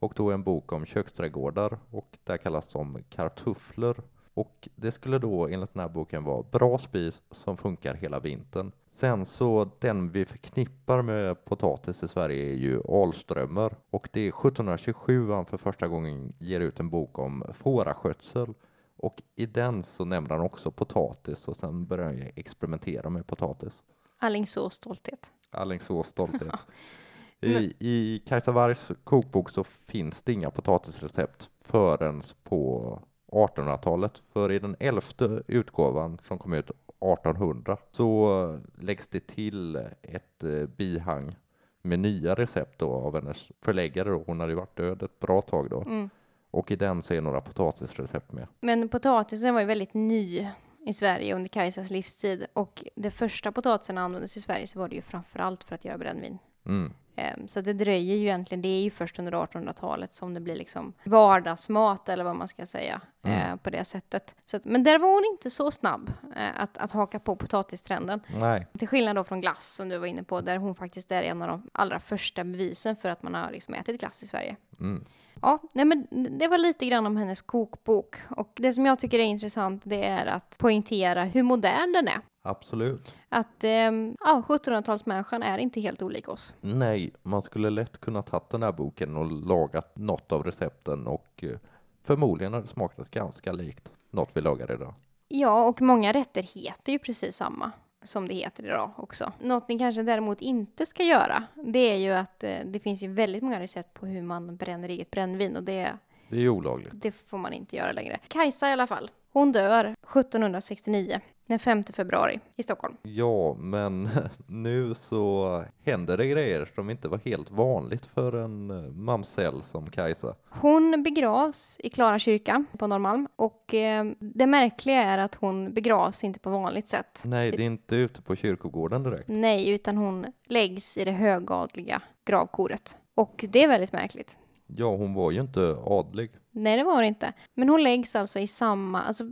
och 0.00 0.12
då 0.16 0.30
en 0.30 0.42
bok 0.42 0.72
om 0.72 0.86
köksträdgårdar 0.86 1.78
och 1.90 2.18
där 2.24 2.36
kallas 2.36 2.68
de 2.68 2.98
kartuffler. 3.08 3.96
Och 4.34 4.68
det 4.76 4.92
skulle 4.92 5.18
då 5.18 5.48
enligt 5.48 5.74
den 5.74 5.80
här 5.80 5.88
boken 5.88 6.24
vara 6.24 6.42
bra 6.42 6.78
spis 6.78 7.22
som 7.30 7.56
funkar 7.56 7.94
hela 7.94 8.20
vintern. 8.20 8.72
Sen 8.90 9.26
så 9.26 9.70
den 9.78 10.10
vi 10.10 10.24
förknippar 10.24 11.02
med 11.02 11.44
potatis 11.44 12.02
i 12.02 12.08
Sverige 12.08 12.52
är 12.52 12.56
ju 12.56 12.82
Alströmer 12.88 13.74
och 13.90 14.08
det 14.12 14.20
är 14.20 14.28
1727 14.28 15.30
han 15.30 15.46
för 15.46 15.56
första 15.56 15.88
gången 15.88 16.32
ger 16.38 16.60
ut 16.60 16.80
en 16.80 16.90
bok 16.90 17.18
om 17.18 17.44
fåraskötsel 17.52 18.54
och 18.96 19.22
i 19.36 19.46
den 19.46 19.84
så 19.84 20.04
nämner 20.04 20.30
han 20.30 20.40
också 20.40 20.70
potatis 20.70 21.48
och 21.48 21.56
sen 21.56 21.86
börjar 21.86 22.04
han 22.04 22.16
ju 22.16 22.32
experimentera 22.36 23.10
med 23.10 23.26
potatis. 23.26 23.72
Alingsås 24.18 24.74
stolthet. 24.74 25.32
Alingsås 25.50 26.06
stolthet. 26.06 26.54
I, 27.40 27.74
I 27.78 28.22
Kajsa 28.26 28.52
Wargs 28.52 28.92
kokbok 29.04 29.50
så 29.50 29.64
finns 29.64 30.22
det 30.22 30.32
inga 30.32 30.50
potatisrecept 30.50 31.50
förrän 31.60 32.22
på 32.42 33.02
1800-talet. 33.30 34.22
För 34.32 34.52
i 34.52 34.58
den 34.58 34.76
elfte 34.80 35.42
utgåvan 35.46 36.18
som 36.28 36.38
kom 36.38 36.52
ut 36.52 36.70
1800 36.70 37.76
så 37.90 38.58
läggs 38.80 39.06
det 39.06 39.26
till 39.26 39.76
ett 40.02 40.44
eh, 40.44 40.66
bihang 40.76 41.36
med 41.82 41.98
nya 41.98 42.34
recept 42.34 42.78
då 42.78 42.92
av 42.92 43.14
hennes 43.14 43.48
förläggare. 43.60 44.08
Då. 44.08 44.22
Hon 44.26 44.40
hade 44.40 44.52
ju 44.52 44.56
varit 44.56 44.76
död 44.76 45.02
ett 45.02 45.20
bra 45.20 45.42
tag 45.42 45.70
då. 45.70 45.82
Mm. 45.82 46.10
Och 46.50 46.70
i 46.70 46.76
den 46.76 47.02
så 47.02 47.14
är 47.14 47.20
några 47.20 47.40
potatisrecept 47.40 48.32
med. 48.32 48.46
Men 48.60 48.88
potatisen 48.88 49.54
var 49.54 49.60
ju 49.60 49.66
väldigt 49.66 49.94
ny 49.94 50.48
i 50.86 50.92
Sverige 50.92 51.34
under 51.34 51.48
Kajsas 51.48 51.90
livstid 51.90 52.46
och 52.52 52.84
det 52.94 53.10
första 53.10 53.52
potatisen 53.52 53.98
användes 53.98 54.36
i 54.36 54.40
Sverige 54.40 54.66
så 54.66 54.78
var 54.78 54.88
det 54.88 54.94
ju 54.94 55.02
framförallt 55.02 55.64
för 55.64 55.74
att 55.74 55.84
göra 55.84 55.98
brännvin. 55.98 56.38
Mm. 56.66 56.92
Ehm, 57.16 57.48
Så 57.48 57.60
det 57.60 57.72
dröjer 57.72 58.16
ju 58.16 58.22
egentligen, 58.22 58.62
det 58.62 58.68
är 58.68 58.82
ju 58.82 58.90
först 58.90 59.18
under 59.18 59.32
1800-talet 59.32 60.14
som 60.14 60.34
det 60.34 60.40
blir 60.40 60.56
liksom 60.56 60.92
vardagsmat 61.04 62.08
eller 62.08 62.24
vad 62.24 62.36
man 62.36 62.48
ska 62.48 62.66
säga 62.66 63.00
Mm. 63.22 63.50
eh, 63.50 63.56
på 63.56 63.70
det 63.70 63.84
sättet. 63.84 64.34
Så 64.44 64.56
att, 64.56 64.64
men 64.64 64.84
där 64.84 64.98
var 64.98 65.08
hon 65.14 65.24
inte 65.32 65.50
så 65.50 65.70
snabb 65.70 66.12
eh, 66.36 66.60
att, 66.62 66.78
att 66.78 66.92
haka 66.92 67.18
på 67.20 67.36
potatistrenden. 67.36 68.20
Nej, 68.36 68.66
Till 68.78 68.88
skillnad 68.88 69.16
då 69.16 69.24
från 69.24 69.40
glass 69.40 69.74
som 69.74 69.88
du 69.88 69.98
var 69.98 70.06
inne 70.06 70.22
på, 70.22 70.40
där 70.40 70.56
hon 70.56 70.74
faktiskt 70.74 71.12
är 71.12 71.22
en 71.22 71.42
av 71.42 71.48
de 71.48 71.70
allra 71.72 72.00
första 72.00 72.44
bevisen 72.44 72.96
för 72.96 73.08
att 73.08 73.22
man 73.22 73.34
har 73.34 73.50
liksom 73.50 73.74
ätit 73.74 74.00
glass 74.00 74.22
i 74.22 74.26
Sverige. 74.26 74.56
mm. 74.80 75.04
Ja, 75.42 75.58
nej 75.74 75.84
men 75.84 76.06
det 76.38 76.48
var 76.48 76.58
lite 76.58 76.86
grann 76.86 77.06
om 77.06 77.16
hennes 77.16 77.42
kokbok. 77.42 78.16
Och 78.36 78.52
det 78.56 78.72
som 78.72 78.86
jag 78.86 78.98
tycker 78.98 79.18
är 79.18 79.22
intressant 79.22 79.82
det 79.84 80.06
är 80.06 80.26
att 80.26 80.56
poängtera 80.60 81.24
hur 81.24 81.42
modern 81.42 81.92
den 81.92 82.08
är. 82.08 82.20
absolut. 82.42 83.14
Att 83.28 83.64
ehm, 83.64 84.16
ja, 84.20 84.42
1700-talsmänniskan 84.48 85.42
är 85.42 85.58
inte 85.58 85.80
helt 85.80 86.02
olik 86.02 86.28
oss. 86.28 86.54
Nej, 86.60 87.12
man 87.22 87.42
skulle 87.42 87.70
lätt 87.70 88.00
kunna 88.00 88.22
tagit 88.22 88.50
den 88.50 88.62
här 88.62 88.72
boken 88.72 89.16
och 89.16 89.32
lagat 89.32 89.98
något 89.98 90.32
av 90.32 90.44
recepten 90.44 91.06
och 91.06 91.44
eh, 91.44 91.58
förmodligen 92.04 92.52
hade 92.52 92.66
det 92.66 92.72
smakat 92.72 93.10
ganska 93.10 93.52
likt 93.52 93.90
något 94.10 94.30
vi 94.32 94.40
lagar 94.40 94.72
idag. 94.72 94.94
Ja, 95.28 95.64
och 95.64 95.82
många 95.82 96.12
rätter 96.12 96.42
heter 96.42 96.92
ju 96.92 96.98
precis 96.98 97.36
samma 97.36 97.72
som 98.02 98.28
det 98.28 98.34
heter 98.34 98.64
idag 98.64 98.90
också. 98.96 99.32
Något 99.40 99.68
ni 99.68 99.78
kanske 99.78 100.02
däremot 100.02 100.40
inte 100.40 100.86
ska 100.86 101.02
göra, 101.02 101.42
det 101.54 101.78
är 101.78 101.96
ju 101.96 102.10
att 102.12 102.44
eh, 102.44 102.56
det 102.64 102.80
finns 102.80 103.02
ju 103.02 103.08
väldigt 103.12 103.42
många 103.42 103.60
recept 103.60 103.94
på 103.94 104.06
hur 104.06 104.22
man 104.22 104.56
bränner 104.56 104.88
eget 104.88 105.10
brännvin 105.10 105.56
och 105.56 105.62
det, 105.62 105.92
Det 106.28 106.36
är 106.36 106.40
ju 106.40 106.48
olagligt. 106.50 106.90
det 106.94 107.12
får 107.12 107.38
man 107.38 107.52
inte 107.52 107.76
göra 107.76 107.92
längre. 107.92 108.18
Kajsa 108.28 108.68
i 108.68 108.72
alla 108.72 108.86
fall, 108.86 109.10
hon 109.32 109.52
dör 109.52 109.84
1769, 109.84 111.20
den 111.50 111.58
5 111.58 111.84
februari 111.84 112.40
i 112.56 112.62
Stockholm. 112.62 112.96
Ja, 113.02 113.54
men 113.54 114.08
nu 114.46 114.94
så 114.94 115.64
händer 115.84 116.16
det 116.16 116.26
grejer 116.26 116.70
som 116.74 116.90
inte 116.90 117.08
var 117.08 117.20
helt 117.24 117.50
vanligt 117.50 118.06
för 118.06 118.32
en 118.32 118.70
eh, 118.70 118.92
mamsell 118.92 119.62
som 119.62 119.90
Kajsa. 119.90 120.34
Hon 120.48 121.02
begravs 121.02 121.80
i 121.80 121.90
Klara 121.90 122.18
kyrka 122.18 122.64
på 122.78 122.86
Norrmalm 122.86 123.28
och 123.36 123.74
eh, 123.74 124.04
det 124.18 124.46
märkliga 124.46 125.02
är 125.02 125.18
att 125.18 125.34
hon 125.34 125.74
begravs 125.74 126.24
inte 126.24 126.38
på 126.38 126.50
vanligt 126.50 126.88
sätt. 126.88 127.22
Nej, 127.24 127.50
det 127.50 127.62
är 127.62 127.66
inte 127.66 127.96
ute 127.96 128.22
på 128.22 128.36
kyrkogården 128.36 129.02
direkt. 129.02 129.28
Nej, 129.28 129.70
utan 129.70 129.96
hon 129.96 130.26
läggs 130.46 130.98
i 130.98 131.04
det 131.04 131.12
högadliga 131.12 132.02
gravkoret. 132.26 132.96
Och 133.14 133.44
det 133.48 133.64
är 133.64 133.68
väldigt 133.68 133.92
märkligt. 133.92 134.38
Ja, 134.66 134.96
hon 134.96 135.14
var 135.14 135.30
ju 135.30 135.40
inte 135.40 135.76
adlig. 135.84 136.30
Nej, 136.50 136.76
det 136.76 136.84
var 136.84 136.94
hon 136.94 137.04
inte. 137.04 137.32
Men 137.54 137.68
hon 137.68 137.82
läggs 137.82 138.16
alltså 138.16 138.38
i 138.38 138.46
samma, 138.46 139.02
alltså 139.02 139.24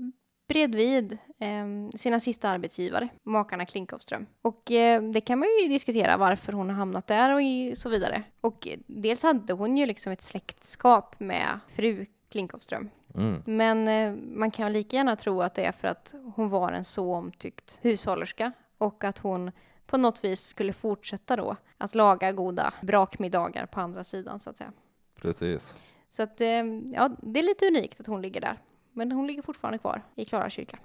bredvid 0.48 1.18
eh, 1.38 1.96
sina 1.96 2.20
sista 2.20 2.48
arbetsgivare, 2.48 3.08
makarna 3.22 3.66
Klinckowström. 3.66 4.26
Och 4.42 4.70
eh, 4.70 5.02
det 5.02 5.20
kan 5.20 5.38
man 5.38 5.48
ju 5.62 5.68
diskutera 5.68 6.16
varför 6.16 6.52
hon 6.52 6.68
har 6.68 6.76
hamnat 6.76 7.06
där 7.06 7.34
och 7.34 7.78
så 7.78 7.88
vidare. 7.88 8.22
Och 8.40 8.68
eh, 8.68 8.78
dels 8.86 9.22
hade 9.22 9.52
hon 9.52 9.76
ju 9.76 9.86
liksom 9.86 10.12
ett 10.12 10.22
släktskap 10.22 11.20
med 11.20 11.60
fru 11.68 12.06
Klinckowström. 12.28 12.90
Mm. 13.14 13.42
Men 13.44 13.88
eh, 13.88 14.22
man 14.36 14.50
kan 14.50 14.72
lika 14.72 14.96
gärna 14.96 15.16
tro 15.16 15.42
att 15.42 15.54
det 15.54 15.64
är 15.64 15.72
för 15.72 15.88
att 15.88 16.14
hon 16.34 16.48
var 16.48 16.72
en 16.72 16.84
så 16.84 17.14
omtyckt 17.14 17.78
hushållerska 17.82 18.52
och 18.78 19.04
att 19.04 19.18
hon 19.18 19.50
på 19.86 19.96
något 19.96 20.24
vis 20.24 20.40
skulle 20.40 20.72
fortsätta 20.72 21.36
då 21.36 21.56
att 21.78 21.94
laga 21.94 22.32
goda 22.32 22.74
brakmiddagar 22.82 23.66
på 23.66 23.80
andra 23.80 24.04
sidan 24.04 24.40
så 24.40 24.50
att 24.50 24.56
säga. 24.56 24.72
Precis. 25.20 25.74
Så 26.08 26.22
att, 26.22 26.40
eh, 26.40 26.64
ja, 26.94 27.10
det 27.22 27.40
är 27.40 27.44
lite 27.44 27.66
unikt 27.66 28.00
att 28.00 28.06
hon 28.06 28.22
ligger 28.22 28.40
där. 28.40 28.58
Men 28.98 29.12
hon 29.12 29.26
ligger 29.26 29.42
fortfarande 29.42 29.78
kvar 29.78 30.02
i 30.14 30.24
Klara 30.24 30.50
kyrka. 30.50 30.78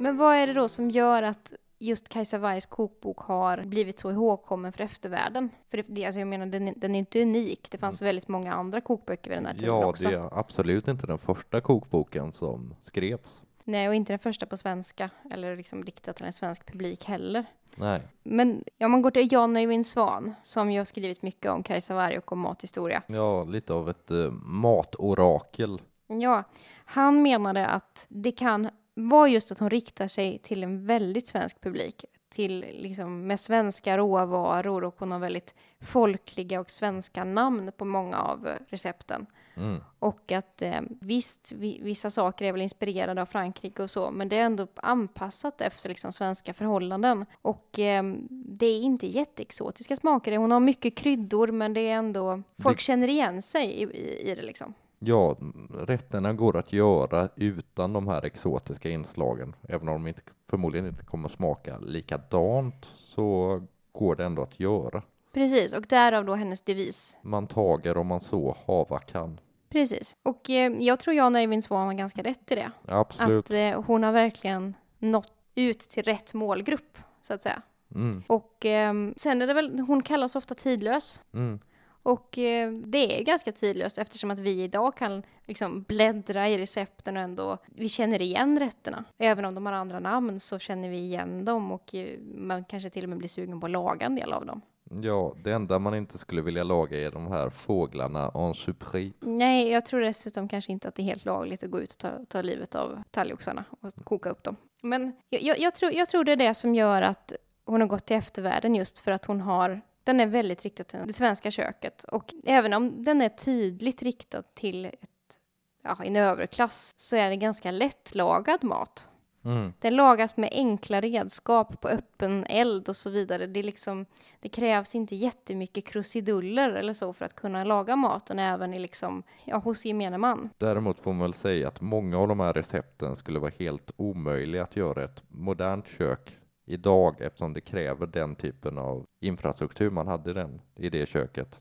Men 0.00 0.16
vad 0.16 0.36
är 0.36 0.46
det 0.46 0.52
då 0.52 0.68
som 0.68 0.90
gör 0.90 1.22
att 1.22 1.52
just 1.78 2.08
Kajsa 2.08 2.38
Wargs 2.38 2.66
kokbok 2.66 3.18
har 3.18 3.62
blivit 3.64 3.98
så 3.98 4.10
ihågkommen 4.10 4.72
för 4.72 4.84
eftervärlden? 4.84 5.50
För 5.70 5.84
det, 5.86 6.06
alltså 6.06 6.18
jag 6.20 6.28
menar, 6.28 6.46
den, 6.46 6.68
är- 6.68 6.74
den 6.76 6.94
är 6.94 6.98
inte 6.98 7.22
unik. 7.22 7.68
Det 7.70 7.78
fanns 7.78 8.02
väldigt 8.02 8.28
många 8.28 8.52
andra 8.52 8.80
kokböcker 8.80 9.30
vid 9.30 9.38
den 9.38 9.46
här 9.46 9.54
tiden 9.54 9.68
Ja, 9.68 9.86
också. 9.86 10.08
det 10.08 10.14
är 10.14 10.38
absolut 10.38 10.88
inte 10.88 11.06
den 11.06 11.18
första 11.18 11.60
kokboken 11.60 12.32
som 12.32 12.74
skrevs. 12.82 13.42
Nej, 13.64 13.88
och 13.88 13.94
inte 13.94 14.12
den 14.12 14.18
första 14.18 14.46
på 14.46 14.56
svenska 14.56 15.10
eller 15.30 15.56
liksom 15.56 15.84
riktat 15.84 16.16
till 16.16 16.26
en 16.26 16.32
svensk 16.32 16.66
publik 16.66 17.04
heller. 17.04 17.44
Nej. 17.80 18.02
Men 18.22 18.64
om 18.80 18.90
man 18.90 19.02
går 19.02 19.10
till 19.10 19.32
Jan 19.32 19.56
Öjvind 19.56 19.86
Svan, 19.86 20.34
som 20.42 20.70
ju 20.70 20.80
har 20.80 20.84
skrivit 20.84 21.22
mycket 21.22 21.50
om 21.50 21.62
Kajsa 21.62 21.94
Warg 21.94 22.18
och 22.18 22.32
om 22.32 22.38
mathistoria. 22.38 23.02
Ja, 23.06 23.44
lite 23.44 23.72
av 23.72 23.90
ett 23.90 24.10
eh, 24.10 24.30
matorakel. 24.42 25.80
Ja, 26.06 26.44
han 26.84 27.22
menade 27.22 27.66
att 27.66 28.06
det 28.08 28.32
kan 28.32 28.68
vara 28.94 29.28
just 29.28 29.52
att 29.52 29.58
hon 29.58 29.70
riktar 29.70 30.08
sig 30.08 30.38
till 30.38 30.64
en 30.64 30.86
väldigt 30.86 31.26
svensk 31.26 31.60
publik. 31.60 32.04
Till 32.28 32.64
liksom 32.72 33.26
med 33.26 33.40
svenska 33.40 33.98
råvaror 33.98 34.84
och 34.84 34.94
hon 34.98 35.12
har 35.12 35.18
väldigt 35.18 35.54
folkliga 35.80 36.60
och 36.60 36.70
svenska 36.70 37.24
namn 37.24 37.72
på 37.76 37.84
många 37.84 38.18
av 38.18 38.48
recepten. 38.68 39.26
Mm. 39.58 39.80
Och 39.98 40.32
att 40.32 40.62
eh, 40.62 40.80
visst, 41.00 41.52
vi, 41.52 41.80
vissa 41.82 42.10
saker 42.10 42.44
är 42.44 42.52
väl 42.52 42.60
inspirerade 42.62 43.22
av 43.22 43.26
Frankrike 43.26 43.82
och 43.82 43.90
så, 43.90 44.10
men 44.10 44.28
det 44.28 44.36
är 44.38 44.44
ändå 44.44 44.66
anpassat 44.74 45.60
efter 45.60 45.88
liksom 45.88 46.12
svenska 46.12 46.54
förhållanden. 46.54 47.24
Och 47.42 47.78
eh, 47.78 48.02
det 48.30 48.66
är 48.66 48.80
inte 48.80 49.06
jätteexotiska 49.06 49.96
smaker. 49.96 50.36
Hon 50.36 50.50
har 50.50 50.60
mycket 50.60 50.94
kryddor, 50.96 51.48
men 51.48 51.74
det 51.74 51.80
är 51.80 51.94
ändå, 51.96 52.42
folk 52.62 52.78
Det- 52.78 52.82
känner 52.82 53.08
igen 53.08 53.42
sig 53.42 53.66
i, 53.66 53.82
i, 53.82 54.30
i 54.30 54.34
det 54.34 54.42
liksom. 54.42 54.74
Ja, 55.00 55.36
rätterna 55.74 56.32
går 56.32 56.56
att 56.56 56.72
göra 56.72 57.28
utan 57.36 57.92
de 57.92 58.08
här 58.08 58.24
exotiska 58.24 58.88
inslagen. 58.90 59.54
Även 59.68 59.88
om 59.88 59.94
de 60.04 60.06
inte, 60.08 60.20
förmodligen 60.50 60.86
inte 60.86 61.04
kommer 61.04 61.28
att 61.28 61.34
smaka 61.34 61.78
likadant 61.78 62.84
så 62.96 63.62
går 63.92 64.16
det 64.16 64.24
ändå 64.24 64.42
att 64.42 64.60
göra. 64.60 65.02
Precis, 65.32 65.72
och 65.72 65.82
därav 65.88 66.24
då 66.24 66.34
hennes 66.34 66.60
devis. 66.60 67.18
Man 67.22 67.46
tager 67.46 67.96
om 67.96 68.06
man 68.06 68.20
så 68.20 68.56
hava 68.66 68.98
kan. 68.98 69.40
Precis. 69.70 70.16
Och 70.22 70.50
eh, 70.50 70.72
jag 70.72 71.00
tror 71.00 71.16
Jan 71.16 71.36
Eivind 71.36 71.64
Svan 71.64 71.86
har 71.86 71.94
ganska 71.94 72.22
rätt 72.22 72.52
i 72.52 72.54
det. 72.54 72.70
Absolut. 72.86 73.44
Att 73.44 73.50
eh, 73.50 73.82
hon 73.82 74.02
har 74.02 74.12
verkligen 74.12 74.74
nått 74.98 75.32
ut 75.54 75.80
till 75.80 76.02
rätt 76.02 76.34
målgrupp, 76.34 76.98
så 77.22 77.34
att 77.34 77.42
säga. 77.42 77.62
Mm, 77.94 78.22
Och 78.26 78.66
eh, 78.66 78.94
sen 79.16 79.42
är 79.42 79.46
det 79.46 79.54
väl, 79.54 79.78
hon 79.78 80.02
kallas 80.02 80.36
ofta 80.36 80.54
tidlös. 80.54 81.20
mm. 81.34 81.58
Och 82.02 82.38
eh, 82.38 82.72
det 82.72 83.18
är 83.20 83.24
ganska 83.24 83.52
tidlöst 83.52 83.98
eftersom 83.98 84.30
att 84.30 84.38
vi 84.38 84.62
idag 84.62 84.96
kan 84.96 85.22
liksom 85.46 85.82
bläddra 85.82 86.48
i 86.48 86.58
recepten 86.58 87.16
och 87.16 87.22
ändå, 87.22 87.58
vi 87.66 87.88
känner 87.88 88.22
igen 88.22 88.58
rätterna. 88.58 89.04
Även 89.18 89.44
om 89.44 89.54
de 89.54 89.66
har 89.66 89.72
andra 89.72 90.00
namn 90.00 90.40
så 90.40 90.58
känner 90.58 90.88
vi 90.88 90.96
igen 90.98 91.44
dem 91.44 91.72
och 91.72 91.94
eh, 91.94 92.18
man 92.34 92.64
kanske 92.64 92.90
till 92.90 93.02
och 93.04 93.08
med 93.08 93.18
blir 93.18 93.28
sugen 93.28 93.60
på 93.60 93.66
att 93.66 93.72
laga 93.72 94.06
en 94.06 94.14
del 94.14 94.32
av 94.32 94.46
dem. 94.46 94.60
Ja, 94.90 95.34
det 95.44 95.52
enda 95.52 95.78
man 95.78 95.94
inte 95.94 96.18
skulle 96.18 96.42
vilja 96.42 96.64
laga 96.64 96.98
är 96.98 97.10
de 97.10 97.26
här 97.26 97.50
fåglarna 97.50 98.30
en 98.34 98.54
surpris. 98.54 99.12
Nej, 99.20 99.68
jag 99.68 99.84
tror 99.84 100.00
dessutom 100.00 100.48
kanske 100.48 100.72
inte 100.72 100.88
att 100.88 100.94
det 100.94 101.02
är 101.02 101.04
helt 101.04 101.24
lagligt 101.24 101.62
att 101.62 101.70
gå 101.70 101.80
ut 101.80 101.92
och 101.92 101.98
ta, 101.98 102.10
ta 102.28 102.42
livet 102.42 102.74
av 102.74 103.02
talgoxarna 103.10 103.64
och 103.80 104.04
koka 104.04 104.30
upp 104.30 104.42
dem. 104.42 104.56
Men 104.82 105.12
jag, 105.28 105.42
jag, 105.42 105.58
jag, 105.58 105.74
tror, 105.74 105.92
jag 105.92 106.08
tror 106.08 106.24
det 106.24 106.32
är 106.32 106.36
det 106.36 106.54
som 106.54 106.74
gör 106.74 107.02
att 107.02 107.32
hon 107.64 107.80
har 107.80 107.88
gått 107.88 108.06
till 108.06 108.16
eftervärlden 108.16 108.74
just 108.74 108.98
för 108.98 109.10
att 109.10 109.24
hon 109.24 109.40
har 109.40 109.80
den 110.04 110.20
är 110.20 110.26
väldigt 110.26 110.62
riktad 110.62 110.84
till 110.84 110.98
det 111.06 111.12
svenska 111.12 111.50
köket 111.50 112.04
och 112.04 112.34
även 112.44 112.72
om 112.72 113.04
den 113.04 113.22
är 113.22 113.28
tydligt 113.28 114.02
riktad 114.02 114.42
till 114.42 114.84
ett, 114.84 115.38
ja, 115.82 115.96
en 116.04 116.16
överklass 116.16 116.94
så 116.96 117.16
är 117.16 117.30
det 117.30 117.36
ganska 117.36 117.70
lättlagad 117.70 118.64
mat. 118.64 119.08
Mm. 119.48 119.72
Den 119.78 119.96
lagas 119.96 120.36
med 120.36 120.48
enkla 120.52 121.00
redskap 121.00 121.80
på 121.80 121.88
öppen 121.88 122.44
eld 122.48 122.88
och 122.88 122.96
så 122.96 123.10
vidare. 123.10 123.46
Det, 123.46 123.62
liksom, 123.62 124.06
det 124.40 124.48
krävs 124.48 124.94
inte 124.94 125.16
jättemycket 125.16 125.84
krusiduller 125.84 126.70
eller 126.70 126.92
så 126.92 127.12
för 127.12 127.24
att 127.24 127.34
kunna 127.34 127.64
laga 127.64 127.96
maten 127.96 128.38
även 128.38 128.74
i 128.74 128.78
liksom, 128.78 129.22
ja, 129.44 129.58
hos 129.58 129.84
gemene 129.84 130.18
man. 130.18 130.50
Däremot 130.58 131.00
får 131.00 131.12
man 131.12 131.22
väl 131.22 131.34
säga 131.34 131.68
att 131.68 131.80
många 131.80 132.18
av 132.18 132.28
de 132.28 132.40
här 132.40 132.52
recepten 132.52 133.16
skulle 133.16 133.38
vara 133.38 133.52
helt 133.58 133.90
omöjliga 133.96 134.62
att 134.62 134.76
göra 134.76 135.04
ett 135.04 135.22
modernt 135.28 135.86
kök 135.98 136.38
idag 136.66 137.16
eftersom 137.20 137.52
det 137.52 137.60
kräver 137.60 138.06
den 138.06 138.34
typen 138.36 138.78
av 138.78 139.04
infrastruktur 139.20 139.90
man 139.90 140.06
hade 140.06 140.30
i, 140.30 140.34
den, 140.34 140.60
i 140.76 140.88
det 140.88 141.08
köket. 141.08 141.60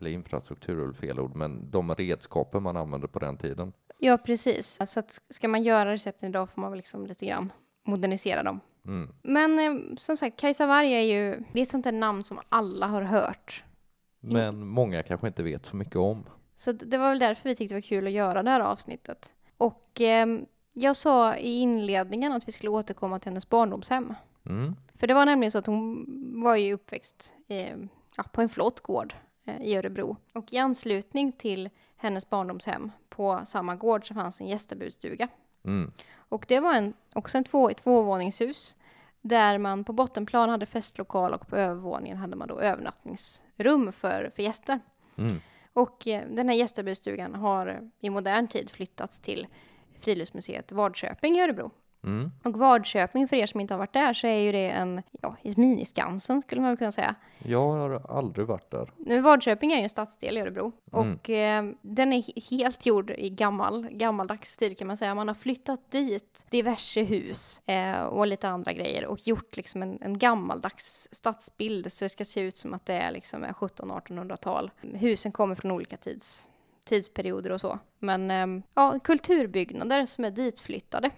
Eller 0.00 0.10
infrastruktur 0.10 0.80
är 0.80 0.84
väl 0.84 0.94
fel 0.94 1.20
ord, 1.20 1.36
men 1.36 1.70
de 1.70 1.94
redskapen 1.94 2.62
man 2.62 2.76
använde 2.76 3.08
på 3.08 3.18
den 3.18 3.36
tiden. 3.36 3.72
Ja, 3.98 4.18
precis. 4.18 4.78
Så 4.86 5.00
att 5.00 5.20
ska 5.28 5.48
man 5.48 5.62
göra 5.62 5.92
recepten 5.92 6.28
idag 6.28 6.50
får 6.50 6.60
man 6.60 6.70
väl 6.70 6.76
liksom 6.76 7.06
lite 7.06 7.26
grann 7.26 7.52
modernisera 7.84 8.42
dem. 8.42 8.60
Mm. 8.86 9.08
Men 9.22 9.58
eh, 9.58 9.96
som 9.96 10.16
sagt, 10.16 10.40
Kajsa 10.40 10.66
Warg 10.66 10.92
är 10.92 11.00
ju, 11.00 11.44
det 11.52 11.60
är 11.60 11.62
ett 11.62 11.70
sånt 11.70 11.84
där 11.84 11.92
namn 11.92 12.22
som 12.22 12.40
alla 12.48 12.86
har 12.86 13.02
hört. 13.02 13.64
Men 14.20 14.66
många 14.66 15.02
kanske 15.02 15.26
inte 15.26 15.42
vet 15.42 15.66
så 15.66 15.76
mycket 15.76 15.96
om. 15.96 16.24
Så 16.56 16.72
det 16.72 16.98
var 16.98 17.08
väl 17.08 17.18
därför 17.18 17.48
vi 17.48 17.56
tyckte 17.56 17.74
det 17.74 17.76
var 17.76 17.88
kul 17.88 18.06
att 18.06 18.12
göra 18.12 18.42
det 18.42 18.50
här 18.50 18.60
avsnittet. 18.60 19.34
Och 19.56 20.00
eh, 20.00 20.26
jag 20.72 20.96
sa 20.96 21.36
i 21.36 21.58
inledningen 21.58 22.32
att 22.32 22.48
vi 22.48 22.52
skulle 22.52 22.70
återkomma 22.70 23.18
till 23.18 23.30
hennes 23.30 23.48
barndomshem. 23.48 24.14
Mm. 24.46 24.74
För 24.94 25.06
det 25.06 25.14
var 25.14 25.26
nämligen 25.26 25.52
så 25.52 25.58
att 25.58 25.66
hon 25.66 26.06
var 26.42 26.56
ju 26.56 26.72
uppväxt 26.72 27.34
eh, 27.48 27.76
på 28.32 28.40
en 28.40 28.48
flott 28.48 28.80
gård 28.80 29.14
i 29.60 29.76
Örebro. 29.76 30.16
Och 30.32 30.52
i 30.52 30.58
anslutning 30.58 31.32
till 31.32 31.70
hennes 31.96 32.30
barndomshem 32.30 32.92
på 33.08 33.40
samma 33.44 33.76
gård 33.76 34.08
så 34.08 34.14
fanns 34.14 34.40
en 34.40 34.46
gästabudstuga. 34.46 35.28
Mm. 35.64 35.92
Och 36.14 36.44
det 36.48 36.60
var 36.60 36.74
en, 36.74 36.94
också 37.14 37.38
en 37.38 37.44
två, 37.44 37.70
ett 37.70 37.76
tvåvåningshus 37.76 38.76
där 39.20 39.58
man 39.58 39.84
på 39.84 39.92
bottenplan 39.92 40.48
hade 40.48 40.66
festlokal 40.66 41.34
och 41.34 41.48
på 41.48 41.56
övervåningen 41.56 42.16
hade 42.16 42.36
man 42.36 42.48
då 42.48 42.60
övernattningsrum 42.60 43.92
för, 43.92 44.30
för 44.36 44.42
gäster. 44.42 44.80
Mm. 45.16 45.40
Och 45.72 46.06
eh, 46.08 46.28
den 46.30 46.48
här 46.48 46.56
gästabudstugan 46.56 47.34
har 47.34 47.66
eh, 47.66 48.06
i 48.06 48.10
modern 48.10 48.48
tid 48.48 48.70
flyttats 48.70 49.20
till 49.20 49.46
Friluftsmuseet 49.98 50.72
Vadköping 50.72 51.36
i 51.36 51.42
Örebro. 51.42 51.70
Mm. 52.06 52.30
Och 52.44 52.52
Vadköping, 52.58 53.28
för 53.28 53.36
er 53.36 53.46
som 53.46 53.60
inte 53.60 53.74
har 53.74 53.78
varit 53.78 53.92
där, 53.92 54.12
så 54.12 54.26
är 54.26 54.38
ju 54.38 54.52
det 54.52 54.70
en 54.70 55.02
ja, 55.20 55.36
miniskansen 55.56 56.42
skulle 56.42 56.60
man 56.60 56.76
kunna 56.76 56.92
säga. 56.92 57.14
Jag 57.38 57.66
har 57.68 58.02
aldrig 58.18 58.46
varit 58.46 58.70
där. 58.70 58.90
Nu, 58.96 59.20
Vadköping 59.20 59.72
är 59.72 59.76
ju 59.76 59.82
en 59.82 59.88
stadsdel 59.88 60.36
i 60.38 60.40
Örebro 60.40 60.72
Mm. 60.92 61.12
och 61.12 61.30
eh, 61.30 61.64
den 61.82 62.12
är 62.12 62.22
he- 62.22 62.50
helt 62.50 62.86
gjord 62.86 63.10
i 63.10 63.30
gammal, 63.30 63.88
gammaldags 63.90 64.52
stil 64.52 64.76
kan 64.76 64.86
man 64.86 64.96
säga. 64.96 65.14
Man 65.14 65.28
har 65.28 65.34
flyttat 65.34 65.90
dit 65.90 66.46
diverse 66.50 67.02
hus 67.02 67.62
eh, 67.66 68.00
och 68.02 68.26
lite 68.26 68.48
andra 68.48 68.72
grejer 68.72 69.06
och 69.06 69.26
gjort 69.28 69.56
liksom 69.56 69.82
en, 69.82 69.98
en 70.02 70.18
gammaldags 70.18 71.08
stadsbild 71.12 71.92
så 71.92 72.04
det 72.04 72.08
ska 72.08 72.24
se 72.24 72.40
ut 72.40 72.56
som 72.56 72.74
att 72.74 72.86
det 72.86 72.94
är 72.94 73.10
liksom 73.10 73.44
1700-1800-tal. 73.44 74.70
Husen 74.94 75.32
kommer 75.32 75.54
från 75.54 75.70
olika 75.70 75.96
tids, 75.96 76.48
tidsperioder 76.86 77.52
och 77.52 77.60
så. 77.60 77.78
Men 77.98 78.30
eh, 78.30 78.62
ja, 78.74 78.98
kulturbyggnader 79.04 80.06
som 80.06 80.24
är 80.24 80.30
ditflyttade 80.30 81.10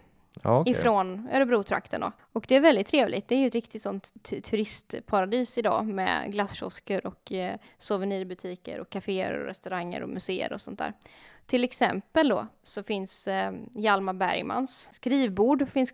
Ja, 0.42 0.60
okej. 0.60 0.70
ifrån 0.72 1.28
Örebro-trakten 1.32 2.00
då. 2.00 2.12
Och 2.32 2.44
det 2.48 2.56
är 2.56 2.60
väldigt 2.60 2.86
trevligt. 2.86 3.28
Det 3.28 3.34
är 3.34 3.38
ju 3.38 3.46
ett 3.46 3.54
riktigt 3.54 3.82
sånt 3.82 4.12
tu- 4.22 4.40
turistparadis 4.40 5.58
idag 5.58 5.86
med 5.86 6.32
glasskiosker 6.32 7.06
och 7.06 7.32
eh, 7.32 7.56
souvenirbutiker 7.78 8.80
och 8.80 8.90
kaféer 8.90 9.40
och 9.40 9.46
restauranger 9.46 10.02
och 10.02 10.08
museer 10.08 10.52
och 10.52 10.60
sånt 10.60 10.78
där. 10.78 10.92
Till 11.46 11.64
exempel 11.64 12.28
då 12.28 12.46
så 12.62 12.82
finns 12.82 13.28
eh, 13.28 13.52
Hjalmar 13.74 14.12
Bergmans 14.12 14.88
skrivbord 14.92 15.68
finns 15.68 15.92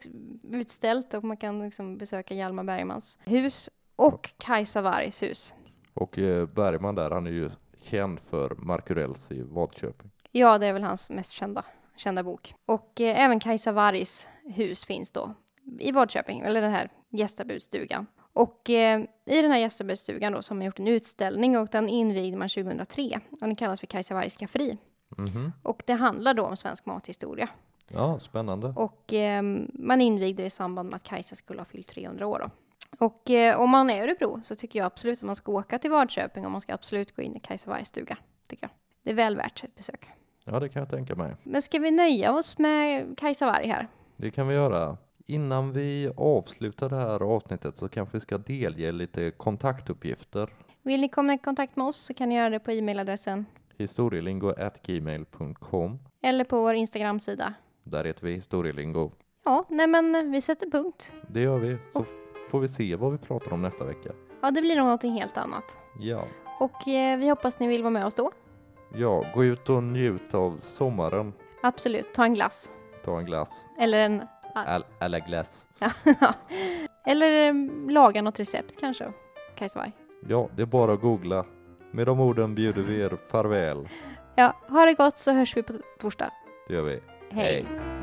utställt 0.50 1.14
och 1.14 1.24
man 1.24 1.36
kan 1.36 1.62
liksom 1.64 1.98
besöka 1.98 2.34
Hjalmar 2.34 2.64
Bergmans 2.64 3.18
hus 3.24 3.70
och 3.96 4.30
Kajsa 4.38 4.82
Wargs 4.82 5.22
hus. 5.22 5.54
Och 5.94 6.18
eh, 6.18 6.46
Bergman 6.46 6.94
där, 6.94 7.10
han 7.10 7.26
är 7.26 7.30
ju 7.30 7.50
känd 7.82 8.20
för 8.20 8.54
Markurells 8.54 9.30
i 9.30 9.42
Vadköping. 9.42 10.10
Ja, 10.32 10.58
det 10.58 10.66
är 10.66 10.72
väl 10.72 10.82
hans 10.82 11.10
mest 11.10 11.32
kända, 11.32 11.64
kända 11.96 12.22
bok. 12.22 12.54
Och 12.66 13.00
eh, 13.00 13.24
även 13.24 13.40
Kajsa 13.40 13.72
Wargs 13.72 14.28
hus 14.44 14.84
finns 14.84 15.10
då 15.10 15.34
i 15.80 15.92
Vadköping, 15.92 16.40
eller 16.40 16.60
den 16.60 16.72
här 16.72 16.88
gästabudstugan. 17.10 18.06
Och 18.32 18.70
eh, 18.70 19.00
i 19.26 19.42
den 19.42 19.50
här 19.50 19.58
gästabudstugan 19.58 20.32
då 20.32 20.42
så 20.42 20.54
har 20.54 20.62
gjort 20.62 20.78
en 20.78 20.88
utställning 20.88 21.58
och 21.58 21.68
den 21.72 21.88
invigde 21.88 22.36
man 22.36 22.48
2003 22.48 23.20
och 23.30 23.38
den 23.38 23.56
kallas 23.56 23.80
för 23.80 23.86
Kajsa 23.86 24.14
Wargs 24.14 24.36
skafferi. 24.36 24.78
Mhm. 25.16 25.52
Och 25.62 25.82
det 25.86 25.92
handlar 25.92 26.34
då 26.34 26.44
om 26.44 26.56
svensk 26.56 26.86
mathistoria. 26.86 27.48
Ja, 27.88 28.20
spännande. 28.20 28.72
Och 28.76 29.12
eh, 29.12 29.42
man 29.72 30.00
invigde 30.00 30.42
det 30.42 30.46
i 30.46 30.50
samband 30.50 30.88
med 30.88 30.96
att 30.96 31.02
Kajsa 31.02 31.34
skulle 31.34 31.60
ha 31.60 31.64
fyllt 31.64 31.88
300 31.88 32.26
år 32.26 32.38
då. 32.38 32.50
Och 32.98 33.30
eh, 33.30 33.60
om 33.60 33.70
man 33.70 33.90
är 33.90 33.96
i 33.96 34.00
Örebro 34.00 34.40
så 34.44 34.54
tycker 34.54 34.78
jag 34.78 34.86
absolut 34.86 35.18
att 35.18 35.22
man 35.22 35.36
ska 35.36 35.52
åka 35.52 35.78
till 35.78 35.90
Vadköping 35.90 36.44
och 36.44 36.52
man 36.52 36.60
ska 36.60 36.74
absolut 36.74 37.16
gå 37.16 37.22
in 37.22 37.36
i 37.36 37.40
Kajsa 37.40 37.70
Wargs 37.70 37.88
stuga, 37.88 38.16
tycker 38.48 38.64
jag. 38.64 38.70
Det 39.02 39.10
är 39.10 39.14
väl 39.14 39.36
värt 39.36 39.64
ett 39.64 39.74
besök. 39.74 40.08
Ja, 40.44 40.60
det 40.60 40.68
kan 40.68 40.80
jag 40.80 40.90
tänka 40.90 41.14
mig. 41.14 41.36
Men 41.42 41.62
ska 41.62 41.78
vi 41.78 41.90
nöja 41.90 42.34
oss 42.34 42.58
med 42.58 43.18
Kajsa 43.18 43.46
Warg 43.46 43.66
här? 43.66 43.88
Det 44.16 44.30
kan 44.30 44.48
vi 44.48 44.54
göra. 44.54 44.96
Innan 45.26 45.72
vi 45.72 46.10
avslutar 46.16 46.88
det 46.88 46.96
här 46.96 47.22
avsnittet 47.22 47.78
så 47.78 47.88
kanske 47.88 48.16
vi 48.16 48.20
ska 48.20 48.38
delge 48.38 48.92
lite 48.92 49.30
kontaktuppgifter. 49.30 50.50
Vill 50.82 51.00
ni 51.00 51.08
komma 51.08 51.34
i 51.34 51.38
kontakt 51.38 51.76
med 51.76 51.86
oss 51.86 51.96
så 51.96 52.14
kan 52.14 52.28
ni 52.28 52.34
göra 52.34 52.50
det 52.50 52.60
på 52.60 52.70
e-mailadressen 52.72 53.46
Historielingo.gmail.com 53.78 55.98
eller 56.22 56.44
på 56.44 56.62
vår 56.62 56.74
Instagram-sida. 56.74 57.54
Där 57.84 58.04
heter 58.04 58.26
vi 58.26 58.32
Historielingo. 58.34 59.10
Ja, 59.44 59.64
nej 59.68 59.86
men 59.86 60.30
vi 60.30 60.40
sätter 60.40 60.70
punkt. 60.70 61.12
Det 61.28 61.40
gör 61.40 61.58
vi. 61.58 61.76
Så 61.92 62.04
får 62.50 62.60
vi 62.60 62.68
se 62.68 62.96
vad 62.96 63.12
vi 63.12 63.18
pratar 63.18 63.52
om 63.52 63.62
nästa 63.62 63.84
vecka. 63.84 64.10
Ja, 64.42 64.50
det 64.50 64.60
blir 64.60 64.76
nog 64.76 64.84
någonting 64.84 65.12
helt 65.12 65.36
annat. 65.36 65.76
Ja. 66.00 66.24
Och 66.60 66.88
eh, 66.88 67.18
vi 67.18 67.28
hoppas 67.28 67.60
ni 67.60 67.66
vill 67.66 67.82
vara 67.82 67.90
med 67.90 68.06
oss 68.06 68.14
då. 68.14 68.30
Ja, 68.96 69.24
gå 69.34 69.44
ut 69.44 69.68
och 69.68 69.82
njut 69.82 70.34
av 70.34 70.58
sommaren. 70.62 71.32
Absolut, 71.62 72.14
ta 72.14 72.24
en 72.24 72.34
glass. 72.34 72.70
Ta 73.04 73.18
en 73.18 73.24
glass. 73.24 73.64
Eller 73.80 73.98
en... 73.98 74.22
Al- 74.54 74.84
Eller 75.00 75.18
glass. 75.20 75.66
Eller 77.06 77.48
eh, 77.48 77.54
laga 77.90 78.22
något 78.22 78.40
recept 78.40 78.80
kanske. 78.80 79.12
Kajsa. 79.54 79.90
Ja, 80.28 80.48
det 80.56 80.62
är 80.62 80.66
bara 80.66 80.92
att 80.92 81.00
googla. 81.00 81.44
Med 81.90 82.06
de 82.06 82.20
orden 82.20 82.54
bjuder 82.54 82.82
vi 82.82 83.00
er 83.00 83.16
farväl. 83.30 83.88
Ja, 84.34 84.56
ha 84.68 84.84
det 84.86 84.94
gott 84.94 85.18
så 85.18 85.32
hörs 85.32 85.56
vi 85.56 85.62
på 85.62 85.72
torsdag. 86.00 86.30
Det 86.68 86.74
gör 86.74 86.82
vi. 86.82 87.00
Hej. 87.30 87.66
Hej. 87.70 87.93